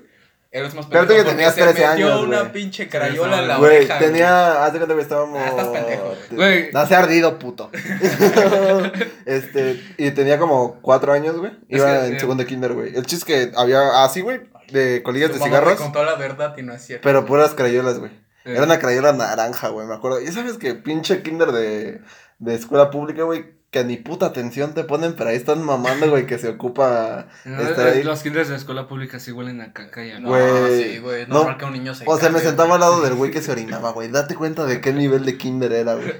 [0.49, 1.25] Eres más Pero tú pendejo.
[1.25, 2.51] que tenías se 13 metió años, una güey.
[2.53, 3.97] pinche crayola en la Güey, oreja.
[3.97, 4.07] güey.
[4.09, 5.39] tenía, haz de cuenta que estábamos.
[5.43, 6.71] Ah, estás pendejo, Güey.
[6.71, 7.69] No se ha ardido, puto.
[9.25, 11.51] este, y tenía como cuatro años, güey.
[11.69, 12.95] Es Iba que, en eh, segundo de kinder, güey.
[12.95, 14.41] El chiste es que había así, güey,
[14.71, 17.03] de colillas Tu de mamá cigarros, Me contó la verdad y no es cierto.
[17.03, 18.11] pero puras crayolas, güey.
[18.45, 20.21] Eh, Era una crayola naranja, güey, me acuerdo.
[20.21, 22.01] Y sabes que pinche kinder de,
[22.39, 26.25] de escuela pública, güey, que ni puta atención te ponen, pero ahí están mamando, güey,
[26.25, 28.03] que se ocupa no, estar eh, ahí.
[28.03, 30.83] Los kinders de la escuela pública sí huelen a caca y a No, güey.
[30.83, 31.27] sí, güey.
[31.27, 31.57] No.
[31.57, 32.05] que un niño se.
[32.07, 34.07] O sea, me sentaba al lado del güey que se orinaba, güey.
[34.09, 36.13] Date cuenta de qué nivel de kinder era, güey.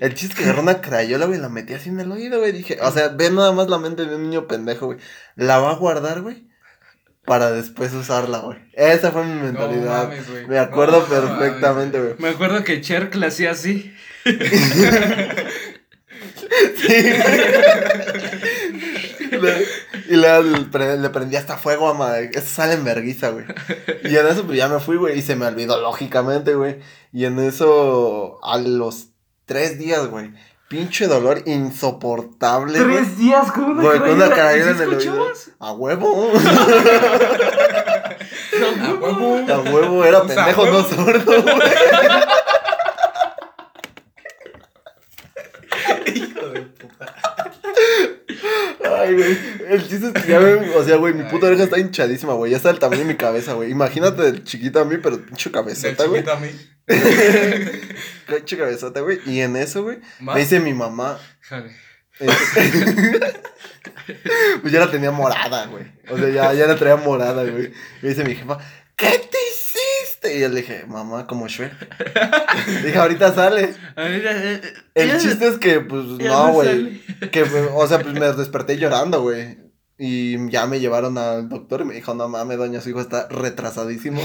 [0.00, 2.52] El chiste que agarró una crayola, güey, la metí así en el oído, güey.
[2.52, 4.98] Dije, o sea, ve nada más la mente de un niño pendejo, güey.
[5.34, 6.48] La va a guardar, güey,
[7.26, 8.58] para después usarla, güey.
[8.72, 10.04] Esa fue mi No mentalidad.
[10.04, 10.48] mames.
[10.48, 12.14] Me acuerdo No perfectamente, güey.
[12.18, 13.92] Me acuerdo que Cher le hacía así.
[19.32, 19.66] Le-
[20.08, 22.30] y le, le pre- le prendí hasta fuego a madre.
[22.32, 23.44] Eso sale en verguiza, güey.
[24.04, 25.18] Y en eso, pues ya me fui, güey.
[25.18, 26.78] Y se me olvidó, lógicamente, güey.
[27.12, 29.08] Y en eso, a los
[29.44, 30.30] tres días, güey.
[30.68, 32.96] Pinche dolor insoportable, güey.
[32.96, 34.44] Tres días con una Güey, con una caída.
[34.44, 35.32] caída ¿Y en el oído.
[35.60, 36.32] A huevo.
[38.56, 39.46] A huevo.
[39.52, 41.54] A huevo, era pendejo, no sordo, güey.
[46.46, 47.14] Hijo de puta.
[48.98, 49.38] Ay, güey.
[49.68, 50.74] El chiste es que ya me.
[50.74, 52.50] O sea, güey, mi puta oreja está hinchadísima, güey.
[52.50, 53.70] Ya está el tamaño de mi cabeza, güey.
[53.70, 56.22] Imagínate del chiquito a mí, pero pinche cabezota, güey.
[56.22, 56.50] chiquito a mí.
[58.28, 59.18] Pinche cabezota, güey.
[59.26, 61.18] Y en eso, güey, me dice mi mamá.
[61.40, 61.70] Jale.
[62.20, 62.28] eh,
[64.62, 65.84] pues ya la tenía morada, güey.
[66.08, 67.72] O sea, ya, ya la traía morada, güey.
[68.02, 68.58] Me dice mi jefa,
[68.94, 69.38] ¿qué te?
[70.34, 71.72] Y yo le dije, mamá, como Shrek.
[72.84, 73.74] dije, ahorita sale.
[74.94, 77.00] El chiste es que, pues, no, güey.
[77.30, 77.42] Que,
[77.74, 79.58] o sea, pues me desperté llorando, güey.
[79.98, 83.28] Y ya me llevaron al doctor y me dijo, no mames, doña, su hijo está
[83.28, 84.20] retrasadísimo.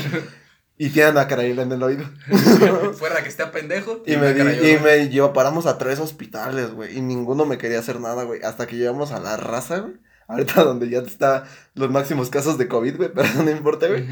[0.78, 2.04] y tiene una caraíla en el oído.
[2.98, 4.04] Fuera que esté pendejo.
[4.06, 6.98] y me, di- y me llevó, paramos a tres hospitales, güey.
[6.98, 8.42] Y ninguno me quería hacer nada, güey.
[8.44, 9.94] Hasta que llegamos a la raza, güey.
[10.28, 11.44] Ahorita donde ya está
[11.74, 13.12] los máximos casos de COVID, güey.
[13.14, 14.08] Pero no importa, güey.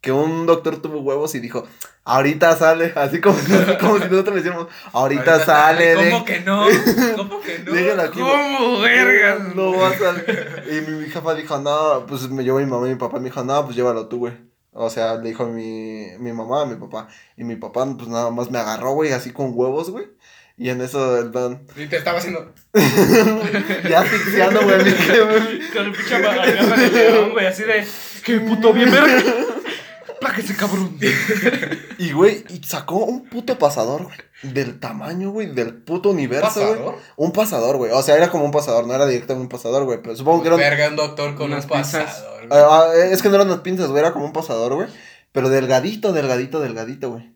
[0.00, 1.66] Que un doctor tuvo huevos y dijo,
[2.04, 2.92] ahorita sale.
[2.96, 3.36] Así como,
[3.80, 5.94] como si nosotros le decíamos, ahorita, sale.
[5.96, 6.66] de- ¿Cómo que no?
[7.16, 7.72] ¿Cómo que no?
[7.72, 8.18] Déjala aquí.
[8.20, 9.54] ¿Cómo, vergas?
[9.54, 10.64] No va a salir.
[10.70, 13.18] Y mi, mi jefa dijo, no, pues me llevó mi mamá y mi papá.
[13.18, 14.32] Me dijo, no, pues llévalo tú, güey.
[14.72, 17.08] O sea, le dijo mi, mi mamá a mi papá.
[17.36, 20.06] Y mi papá, pues nada más me agarró, güey, así con huevos, güey.
[20.56, 21.66] Y en eso el don.
[21.76, 22.52] Y te estaba haciendo.
[23.88, 24.78] ya asfixiando, güey.
[25.74, 27.84] Con el pinche agarra de león, güey, así de.
[28.24, 29.22] ¡Qué puto bien, verga!
[30.20, 30.98] ¡Páquese, cabrón!
[31.98, 34.16] Y, güey, y sacó un puto pasador, güey.
[34.54, 36.96] Del tamaño, güey, del puto universo.
[37.16, 37.92] Un pasador, güey.
[37.92, 40.00] O sea, era como un pasador, no era directamente un pasador, güey.
[40.02, 42.04] Pero supongo que era un Verga, un doctor con Unas un pinzas.
[42.04, 42.48] pasador.
[42.48, 42.60] güey.
[42.62, 44.88] Ah, es que no eran unas pinzas, güey, era como un pasador, güey.
[45.32, 47.34] Pero delgadito, delgadito, delgadito, güey.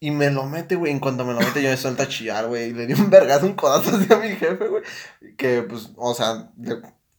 [0.00, 0.90] Y me lo mete, güey.
[0.90, 2.70] En cuanto me lo mete, yo me suelto a chillar, güey.
[2.70, 4.82] Y le di un vergazo, un codazo así a mi jefe, güey.
[5.36, 6.50] Que, pues, o sea,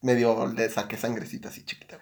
[0.01, 1.92] medio le saqué sangrecita así chiquita,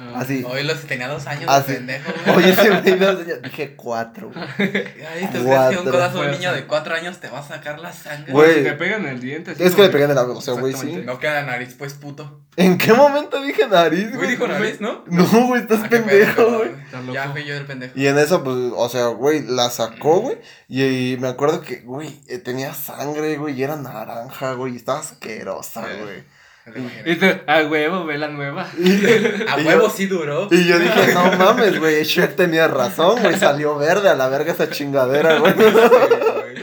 [0.00, 0.14] güey.
[0.22, 0.44] Así.
[0.46, 1.72] Hoy los tenía dos años Así.
[1.72, 2.36] de pendejo, güey.
[2.36, 4.30] Oye, ese güey, no, señor, dije cuatro.
[4.58, 5.90] Ay, ¿te crees que un Cuatro.
[5.92, 8.32] codazo de un niño de cuatro años te va a sacar la sangre?
[8.32, 8.54] Güey.
[8.58, 9.52] Si te pegan el diente.
[9.52, 11.02] así Es que le pegué en el labio, o sea, güey, sí.
[11.04, 12.40] No queda nariz, pues, puto.
[12.56, 14.30] ¿En qué momento dije nariz, Güey, güey?
[14.30, 15.04] dijo nariz, ¿no?
[15.06, 16.70] No, güey, estás Ah, pendejo, güey.
[17.12, 17.92] Ya fui yo el pendejo.
[17.96, 20.38] Y en eso, pues, o sea, güey, la sacó, güey.
[20.68, 24.76] Y, y me acuerdo que, güey, eh, tenía sangre, güey, y era naranja, güey, y
[24.76, 26.00] estaba asquerosa, Sí.
[26.02, 26.37] güey.
[26.68, 27.16] Me lo Y imaginé.
[27.16, 28.66] te, a huevo, ve la nueva.
[28.78, 28.90] Y,
[29.48, 30.48] A y huevo yo, sí duró.
[30.50, 34.52] y yo dije, no mames, güey, Shrek tenía razón, güey, salió verde a la verga
[34.52, 35.54] esa chingadera, güey.
[35.54, 36.62] Sí.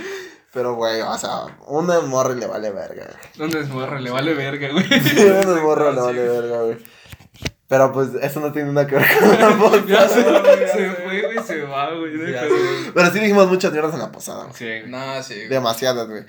[0.53, 3.17] Pero, güey, o sea, una morra le vale verga, güey.
[3.35, 3.99] ¿Dónde es morra?
[3.99, 4.85] Le vale verga, güey.
[5.43, 6.77] Una morra le vale verga, güey.
[7.67, 10.67] Pero, pues, eso no tiene nada que ver con la Ya se, posada.
[10.71, 12.13] se fue, güey, se va, güey.
[12.15, 12.91] sí.
[12.93, 14.53] Pero sí dijimos muchas mierdas en la posada, güey.
[14.55, 14.87] Sí.
[14.87, 15.33] No, sí.
[15.35, 15.49] güey.
[15.49, 16.23] Demasiadas, güey.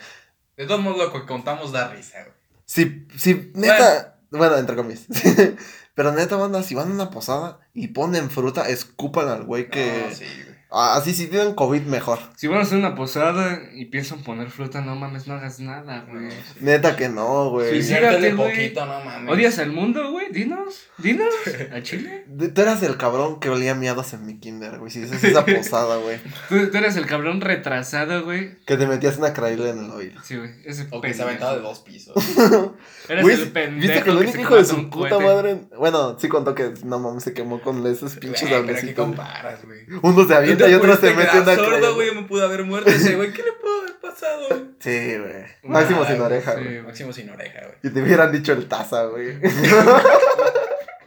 [0.57, 2.36] De todos modos, lo que contamos da risa, güey.
[2.67, 5.07] Si, si, neta, bueno, entre comillas.
[5.95, 10.09] Pero neta, banda, si van a una posada y ponen fruta, escupan al güey que.
[10.09, 10.46] No, sí, güey.
[10.46, 12.19] Ah, Así si tienen COVID mejor.
[12.35, 16.05] Si van a hacer una posada y piensan poner fruta, no mames, no hagas nada,
[16.11, 16.29] güey.
[16.61, 17.71] Neta que no, güey.
[17.71, 19.33] Suicídate, poquito, no mames.
[19.33, 20.33] ¿Odias al mundo, güey?
[20.33, 21.33] Dinos, dinos,
[21.73, 22.25] a Chile.
[22.53, 25.99] Tú eras el cabrón que olía miadas en mi kinder, güey, si dices esa posada,
[25.99, 26.19] güey.
[26.49, 28.59] Tú, tú eras el cabrón retrasado, güey.
[28.65, 30.21] Que te metías una craíla en el oído.
[30.25, 32.17] Sí, güey, ese O que se aventaba de dos pisos.
[33.09, 36.29] eras güey, el pendejo Viste que el único hijo de su puta madre, bueno, sí
[36.29, 38.51] contó que, no mames, se quemó con esos pinches
[40.03, 42.91] Unos de avión 30 y otro se mete una sordo, güey, me pudo haber muerto
[42.91, 43.33] ese, güey.
[43.33, 44.49] ¿Qué le pudo haber pasado?
[44.81, 45.45] Sí, güey.
[45.63, 46.69] Máximo sin oreja, güey.
[46.69, 47.79] Sí, máximo sin oreja, güey.
[47.83, 49.39] Y te hubieran dicho el taza, güey.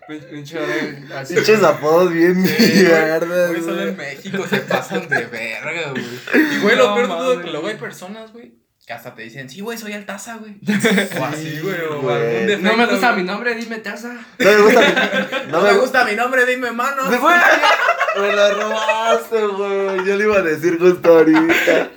[0.07, 3.61] Pinches apodos bien mierda, güey.
[3.61, 6.03] Solo en México se pasan de verga, güey.
[6.33, 9.21] Y, güey, lo peor de todo es que luego hay personas, güey que hasta te
[9.21, 10.55] dicen, sí, güey, soy Altaza, güey.
[11.21, 12.15] O así, güey, o güey.
[12.15, 12.71] algún defecto.
[12.71, 13.21] No me gusta güey.
[13.21, 14.13] mi nombre, dime taza.
[14.39, 14.81] No me gusta.
[15.47, 16.05] No No me gusta.
[16.05, 17.03] mi nombre, dime mano.
[17.03, 17.33] Fue.
[18.19, 20.05] Me la robaste, güey.
[20.07, 21.91] Yo le iba a decir justo ahorita.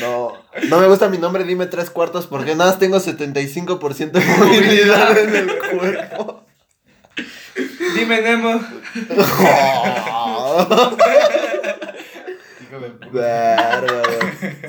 [0.00, 0.32] No.
[0.68, 5.16] No me gusta mi nombre, dime tres cuartos porque nada más tengo 75% de movilidad
[5.16, 6.44] en el cuerpo.
[7.94, 8.60] Dime Nemo.
[12.60, 13.80] Hijo de puta.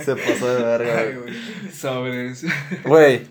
[0.04, 1.72] Se pasó de verga, güey.
[1.72, 2.46] Sobres.
[2.84, 3.28] Güey.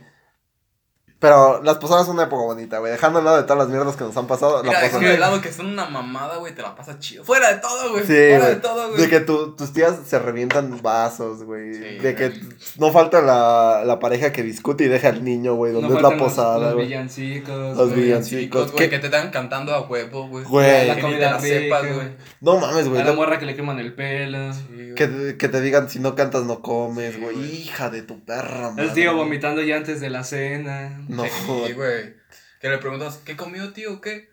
[1.23, 2.93] Pero las posadas son una época bonita, güey.
[2.93, 4.61] Dejando al lado de todas las mierdas que nos han pasado.
[4.63, 5.13] Mira, la dejando posada.
[5.13, 7.25] de lado que son una mamada, güey, te la pasas chido.
[7.25, 8.03] Fuera de todo, güey.
[8.03, 8.55] Sí, Fuera güey.
[8.57, 9.01] de todo, güey.
[9.03, 11.73] De que tu- tus tías se revientan vasos, güey.
[11.75, 12.33] Sí, de que
[12.79, 15.73] no falta la, la pareja que discute y deja al niño, güey.
[15.73, 16.87] Donde No es la los- posada, los, güey.
[16.89, 17.77] villancicos.
[17.77, 18.73] Los villancicos.
[18.73, 20.45] güey, que te están cantando a huevo, güey.
[20.45, 20.89] Güey.
[20.89, 22.09] La comida la sepas, rica, güey.
[22.41, 23.01] No mames, güey.
[23.01, 24.53] A la morra que le queman el pelo.
[24.53, 24.61] Sí.
[24.97, 27.39] Que, que te digan si no cantas no comes, güey.
[27.63, 28.89] Hija de tu perra, El madre.
[28.91, 31.01] tío vomitando ya antes de la cena.
[31.13, 32.15] No, Sí, güey.
[32.61, 34.01] Que le preguntas, ¿qué comió, tío?
[34.01, 34.31] ¿Qué?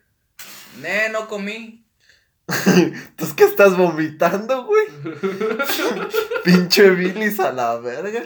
[0.80, 1.86] Nee, no comí.
[3.16, 4.86] ¿Tú qué estás vomitando, güey?
[6.44, 8.22] Pinche bilis a la verga.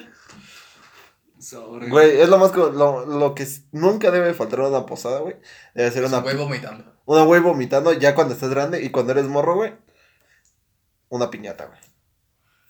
[1.38, 1.88] Sobre.
[1.88, 2.52] Güey, es lo más.
[2.52, 5.36] co- Lo, lo que nunca debe faltar en una posada, güey.
[5.74, 6.20] Debe ser una.
[6.20, 6.94] Güey vomitando.
[7.06, 9.74] Una güey vomitando ya cuando estás grande y cuando eres morro, güey.
[11.08, 11.78] Una piñata, güey.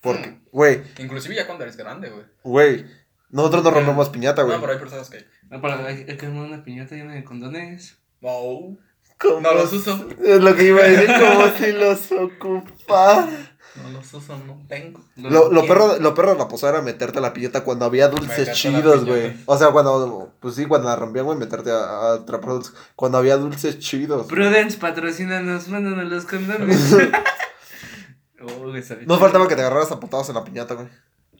[0.00, 0.44] Porque, Mm.
[0.50, 2.24] güey, Inclusive ya cuando eres grande, güey.
[2.42, 2.86] güey.
[3.30, 4.54] Nosotros no rompemos piñata, güey.
[4.56, 5.24] No, pero hay personas que...
[5.50, 7.98] No, para, que armar una piñata llena de condones.
[8.20, 8.78] Wow.
[9.18, 9.40] ¿Cómo?
[9.40, 10.08] No los uso.
[10.22, 13.54] Es lo que iba a decir, como si los ocupara.
[13.76, 15.00] No los uso, no tengo.
[15.16, 18.08] Lo, lo, perro, lo perro de la posada era meterte a la piñata cuando había
[18.08, 19.36] dulces Meterte chidos, güey.
[19.46, 22.74] O sea, cuando, pues sí, cuando la rompían, güey, meterte a, a atrapar dulces.
[22.94, 24.26] Cuando había dulces chidos.
[24.26, 26.92] Prudence, patrocínanos, mándanos los condones.
[28.42, 28.72] oh,
[29.06, 30.88] No faltaba que te agarraras a putados en la piñata, güey.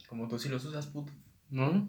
[0.09, 1.12] Como tú sí los usas, puto.
[1.50, 1.88] ¿No?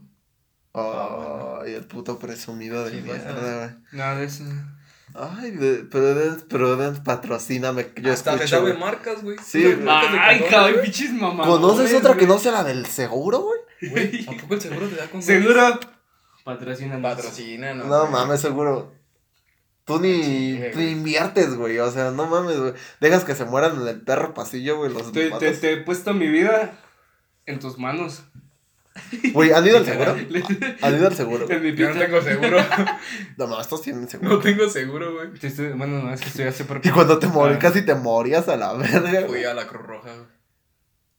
[0.76, 3.76] Ay, el puto presumido de Sí, mierda, güey.
[3.94, 4.44] Nada de eso.
[5.14, 7.92] Ay, de, Prudence, Prudence, patrocíname.
[8.02, 9.38] Yo Hasta escucho, sabe marcas, güey.
[9.38, 9.86] Sí, ¿Sabes güey.
[9.86, 10.84] marcas de Ay, cabrón, güey?
[10.84, 11.48] pinches mamás.
[11.48, 13.60] ¿Conoces otra que no sea la del seguro, güey?
[13.92, 15.26] Güey, ¿a poco el seguro te da condones?
[15.26, 15.80] Seguro.
[16.44, 17.16] Patrocínanos.
[17.16, 17.86] Patrocina, no.
[17.86, 18.94] No mames, seguro.
[19.86, 21.78] Tú ni, Sí, tú inviertes, güey.
[21.80, 22.74] O sea, no mames, güey.
[23.00, 24.92] Dejas que se mueran en el perro pasillo, güey.
[24.92, 26.78] Los Te, te, te he puesto mi vida
[27.46, 28.24] en tus manos.
[29.34, 30.12] Güey, ¿han ido al seguro?
[30.82, 31.50] ¿Han ido al seguro?
[31.50, 32.58] En mi Yo no tengo seguro.
[33.38, 34.30] No, no, estos tienen seguro.
[34.36, 35.34] No tengo seguro, güey.
[35.34, 36.80] Te estoy- bueno, no, es que estoy hace por...
[36.84, 39.26] Y cuando te morí, Ah, casi te morías a la verga.
[39.28, 40.28] Fui a la Cruz Roja, güey.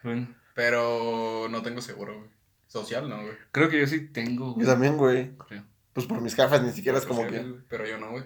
[0.02, 2.30] Bueno, Pero no tengo seguro, güey.
[2.66, 3.34] Social, no, güey.
[3.52, 4.66] creo que yo sí tengo, Yo güey.
[4.66, 5.36] también, güey.
[5.48, 5.64] Creo.
[5.92, 7.38] Pues por mis jefas ni siquiera es como que.
[7.38, 8.24] güey, Pero yo no, güey.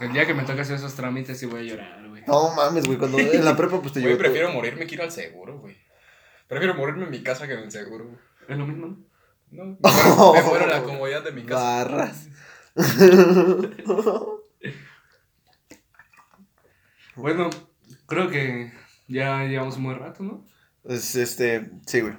[0.00, 2.22] El día que me toque hacer esos trámites sí voy a llorar, güey.
[2.26, 2.96] No mames, güey.
[2.98, 5.76] Cuando en la prepa, pues te Güey, prefiero morirme que ir al seguro, güey.
[6.54, 8.16] Prefiero morirme en mi casa que en el seguro.
[8.48, 8.86] Es lo mismo,
[9.50, 9.64] ¿no?
[9.80, 11.60] Me muero, me muero en la comodidad de mi casa.
[11.84, 12.28] Barras.
[17.16, 17.50] Bueno,
[18.06, 18.72] creo que
[19.08, 20.46] ya llevamos un buen rato, ¿no?
[20.84, 21.70] Es este.
[21.86, 22.14] Sí, güey.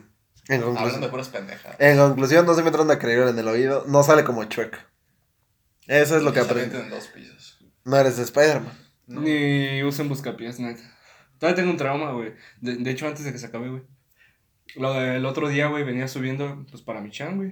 [0.49, 1.75] En Hablando de puras pendejas.
[1.79, 3.85] En conclusión, no se metan a creer en el oído.
[3.87, 4.77] No sale como Shrek.
[5.87, 6.75] Eso es lo que Y aprendí.
[6.77, 7.63] en dos pisos.
[7.85, 8.73] No eres Spider-Man.
[9.07, 9.21] No.
[9.21, 10.81] Ni usen buscapiés, neta.
[11.39, 12.33] Todavía tengo un trauma, güey.
[12.61, 13.83] De, de hecho, antes de que se acabe, güey.
[14.75, 17.51] Lo del otro día, güey, venía subiendo, pues, para mi chan, güey.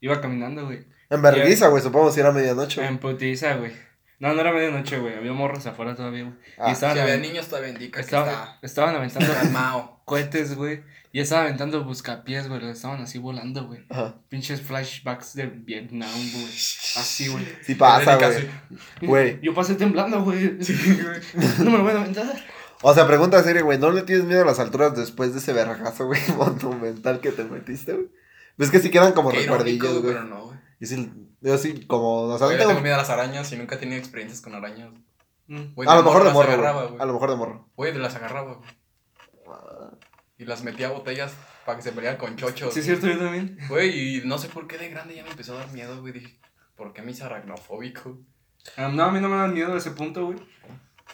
[0.00, 0.84] Iba caminando, güey.
[1.10, 1.82] En vergüenza, güey.
[1.82, 2.80] Supongo si era medianoche.
[2.80, 2.88] güey.
[2.88, 3.72] En putiza, güey.
[4.18, 5.14] No, no era medianoche, güey.
[5.14, 6.34] Había morros afuera todavía, güey.
[6.58, 10.82] Ah, y estaban, Si había niños, todavía indica que estaba- está estaban aventando cohetes, güey.
[11.12, 12.68] Y estaba aventando buscapiés, güey.
[12.70, 13.84] Estaban así volando, güey.
[14.28, 16.44] Pinches flashbacks de Vietnam, güey.
[16.46, 17.44] Así, güey.
[17.62, 18.32] Sí pasa, güey.
[19.00, 19.06] sí.
[19.06, 19.40] Güey.
[19.42, 20.58] Yo pasé temblando, güey.
[21.58, 22.44] No me lo voy a aventar.
[22.82, 23.78] O sea, pregunta seria, güey.
[23.78, 27.44] ¿No le tienes miedo a las alturas después de ese vergazo, güey, monumental que te
[27.44, 28.08] metiste, güey?
[28.58, 30.14] Ves que sí quedan como Qué irónico, recuerdillos, güey.
[30.14, 30.58] pero no, güey.
[30.80, 33.10] Y sí, yo sí, como, o sea, no Yo le tengo- tengo miedo a las
[33.10, 34.90] arañas y nunca he tenido experiencias con arañas.
[35.46, 35.74] Mm.
[35.74, 36.88] Güey, A lo mejor de las morro, agarraba, güey.
[36.92, 37.02] güey.
[37.02, 37.68] A lo mejor de morro.
[37.76, 38.68] Güey, de las agarraba, güey.
[40.38, 41.32] Y las metía a botellas
[41.64, 42.74] para que se pelearan con chochos.
[42.74, 43.58] Sí, es cierto, yo también.
[43.68, 46.12] Güey, y no sé por qué de grande ya me empezó a dar miedo, güey.
[46.12, 46.38] Dije,
[46.76, 48.18] ¿por qué me hice aracnofóbico?
[48.76, 50.38] Ah, no, a mí no me dan miedo a ese punto, güey.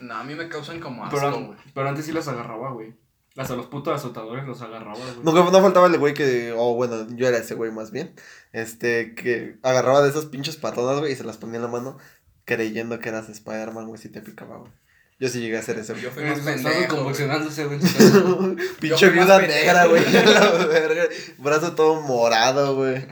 [0.01, 1.59] No, a mí me causan como Pero, asco, an- güey.
[1.75, 2.95] pero antes sí las agarraba, güey.
[3.37, 5.17] Hasta los putos azotadores los agarraba, güey.
[5.23, 8.15] Nunca, no faltaba el güey que, o bueno, yo era ese güey más bien,
[8.53, 11.97] este, que agarraba de esas pinches patonas, güey, y se las ponía en la mano,
[12.45, 14.73] creyendo que eras Spider-Man, güey, si te picaba, güey.
[15.19, 16.03] Yo sí llegué a hacer eso, güey.
[16.05, 16.75] Yo fui más pendejo.
[16.75, 16.89] güey.
[16.89, 17.79] convulsionándose, güey.
[18.81, 20.03] Pinche viuda negra, güey.
[20.03, 20.25] güey.
[20.35, 21.05] la verga.
[21.39, 23.07] Brazo todo morado, güey.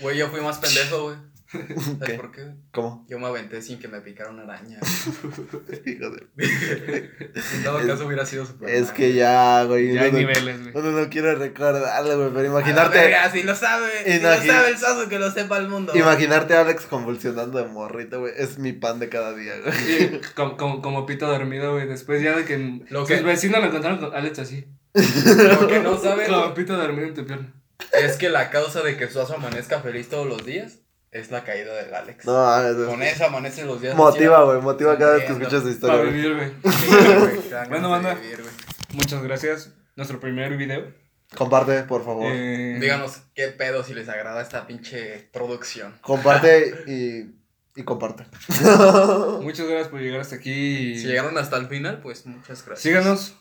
[0.00, 1.16] Güey, yo fui más pendejo, güey.
[1.52, 2.14] ¿Sabes ¿Qué?
[2.14, 2.42] por qué?
[2.72, 3.04] ¿Cómo?
[3.08, 4.78] Yo me aventé sin que me picara una araña.
[5.86, 6.26] Hijo de-
[7.56, 8.68] En todo Es- caso hubiera sido super.
[8.70, 9.92] Es que ya, güey.
[9.94, 10.74] Ya hay no, niveles, güey.
[10.74, 12.98] no, no, no quiero recordarlo, güey, pero Imagínate.
[12.98, 13.38] imaginarte.
[13.40, 13.88] si lo sabe.
[14.04, 15.92] Si Imagi- lo sabe el saso, que lo sepa el mundo.
[15.96, 18.32] Imaginarte a Alex convulsionando de morrito, güey.
[18.36, 19.72] Es mi pan de cada día, güey.
[19.72, 21.88] Sí, como, como, como pito dormido, güey.
[21.88, 24.66] Después ya de que Lo sus que- vecinos lo encontraron con Alex así.
[24.94, 27.52] Lo que no saben Como pito dormido en tu pierna.
[27.92, 30.80] es que la causa de que Suazo amanezca feliz todos los días
[31.12, 32.24] es la caída del Alex.
[32.24, 32.86] No, mames.
[32.88, 33.94] Con eso amanece los días.
[33.96, 34.60] Motiva, güey.
[34.60, 36.12] Motiva cada vez que escuchas su Para historia, güey.
[36.12, 36.50] vivir, güey.
[37.50, 38.18] Bueno, Bueno, banda.
[38.92, 39.72] Muchas gracias.
[39.96, 40.92] Nuestro primer video.
[41.36, 42.26] Comparte, por favor.
[42.32, 45.94] Eh, Díganos qué pedo si les agrada esta pinche producción.
[46.00, 47.34] Comparte y,
[47.78, 48.24] y comparte.
[49.40, 50.50] Muchas gracias por llegar hasta aquí.
[50.92, 52.80] y Si llegaron hasta el final, pues muchas gracias.
[52.80, 53.36] Síganos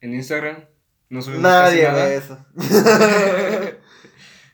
[0.00, 0.64] en Instagram.
[1.08, 2.04] No subimos Nadie casi nada.
[2.06, 2.46] ve eso.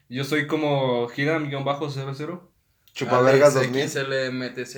[0.09, 2.41] Yo soy como gira-00.
[2.95, 3.89] Chupavergas Alex 2000.
[3.89, 4.77] XLMTZ.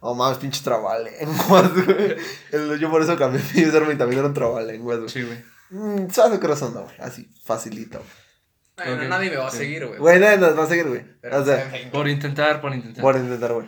[0.00, 2.16] Oh, mames, pinche trabalenguas, güey.
[2.52, 5.08] El- Yo por eso cambié mi username y también era un trabalenguas, güey.
[5.10, 5.38] Sí, güey.
[5.70, 6.94] Mm, ¿Sabes qué corazón no, güey?
[7.00, 9.08] Así, facilito, güey.
[9.08, 9.58] Nadie me va a Sí.
[9.58, 9.98] seguir, güey.
[9.98, 11.04] Güey, nadie nos va a seguir, güey.
[11.32, 11.70] O sea.
[11.92, 13.02] Por intentar, por intentar.
[13.02, 13.66] por intentar, güey.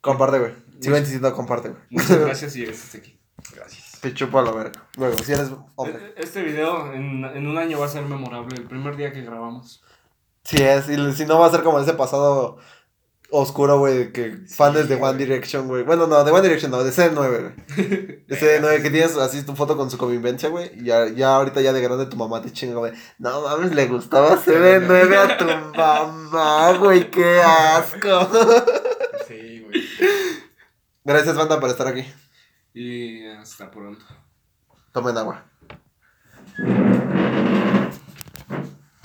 [0.00, 0.52] Comparte, güey.
[0.80, 1.82] Sigo insistiendo, comparte, güey.
[1.90, 3.18] Muchas gracias y llegaste hasta aquí.
[3.56, 3.98] Gracias.
[4.00, 4.86] Te chupo a la verga.
[4.96, 6.14] Luego, si eres hombre.
[6.16, 8.56] Este video en, en un año va a ser memorable.
[8.56, 9.82] El primer día que grabamos.
[10.44, 12.58] Si es, y si no va a ser como ese pasado
[13.32, 15.18] oscuro, güey, que fans de One.
[15.18, 15.82] Direction, güey.
[15.82, 18.24] Bueno, no, de One Direction no, de CD9, güey.
[18.26, 20.70] De CD9 que tienes así tu foto con su convivencia, güey.
[20.78, 22.92] Y ya, ya ahorita ya de grande tu mamá te chinga, güey.
[23.18, 25.44] No mames, le gustaba CD9 a tu
[25.76, 28.28] mamá, güey, qué asco.
[29.26, 29.82] Sí, güey.
[31.04, 32.04] Gracias, banda, por estar aquí.
[32.74, 34.04] Y hasta pronto.
[34.92, 35.44] Tomen agua.